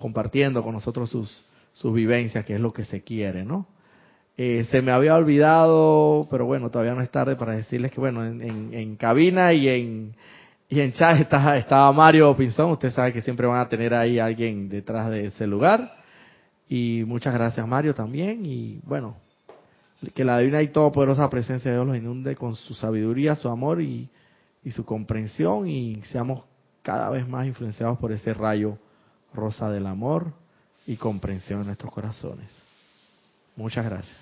compartiendo 0.00 0.64
con 0.64 0.74
nosotros 0.74 1.08
sus, 1.08 1.44
sus 1.80 1.94
vivencias, 1.94 2.44
que 2.44 2.54
es 2.54 2.60
lo 2.60 2.74
que 2.74 2.84
se 2.84 3.02
quiere, 3.02 3.42
¿no? 3.42 3.66
Eh, 4.36 4.66
se 4.70 4.82
me 4.82 4.92
había 4.92 5.16
olvidado, 5.16 6.28
pero 6.30 6.44
bueno, 6.44 6.70
todavía 6.70 6.94
no 6.94 7.00
es 7.00 7.10
tarde 7.10 7.36
para 7.36 7.56
decirles 7.56 7.90
que, 7.90 8.00
bueno, 8.00 8.22
en, 8.22 8.96
cabina 8.96 9.54
y 9.54 9.66
en, 9.66 10.14
y 10.68 10.80
en 10.80 10.92
chat 10.92 11.20
está, 11.20 11.56
estaba 11.56 11.90
Mario 11.92 12.36
Pinzón. 12.36 12.70
Usted 12.72 12.90
sabe 12.90 13.14
que 13.14 13.22
siempre 13.22 13.46
van 13.46 13.60
a 13.60 13.68
tener 13.68 13.94
ahí 13.94 14.18
alguien 14.18 14.68
detrás 14.68 15.10
de 15.10 15.26
ese 15.26 15.46
lugar. 15.46 15.90
Y 16.68 17.02
muchas 17.06 17.32
gracias, 17.32 17.66
Mario, 17.66 17.94
también. 17.94 18.44
Y 18.44 18.80
bueno, 18.84 19.16
que 20.14 20.24
la 20.24 20.38
divina 20.38 20.60
y 20.60 20.68
todopoderosa 20.68 21.30
presencia 21.30 21.70
de 21.70 21.78
Dios 21.78 21.86
los 21.86 21.96
inunde 21.96 22.36
con 22.36 22.56
su 22.56 22.74
sabiduría, 22.74 23.36
su 23.36 23.48
amor 23.48 23.80
y, 23.80 24.10
y 24.62 24.70
su 24.70 24.84
comprensión. 24.84 25.66
Y 25.66 26.02
seamos 26.12 26.44
cada 26.82 27.08
vez 27.08 27.26
más 27.26 27.46
influenciados 27.46 27.98
por 27.98 28.12
ese 28.12 28.34
rayo 28.34 28.76
rosa 29.32 29.70
del 29.70 29.86
amor 29.86 30.39
y 30.90 30.96
comprensión 30.96 31.60
en 31.60 31.66
nuestros 31.66 31.92
corazones. 31.92 32.50
Muchas 33.54 33.84
gracias. 33.84 34.20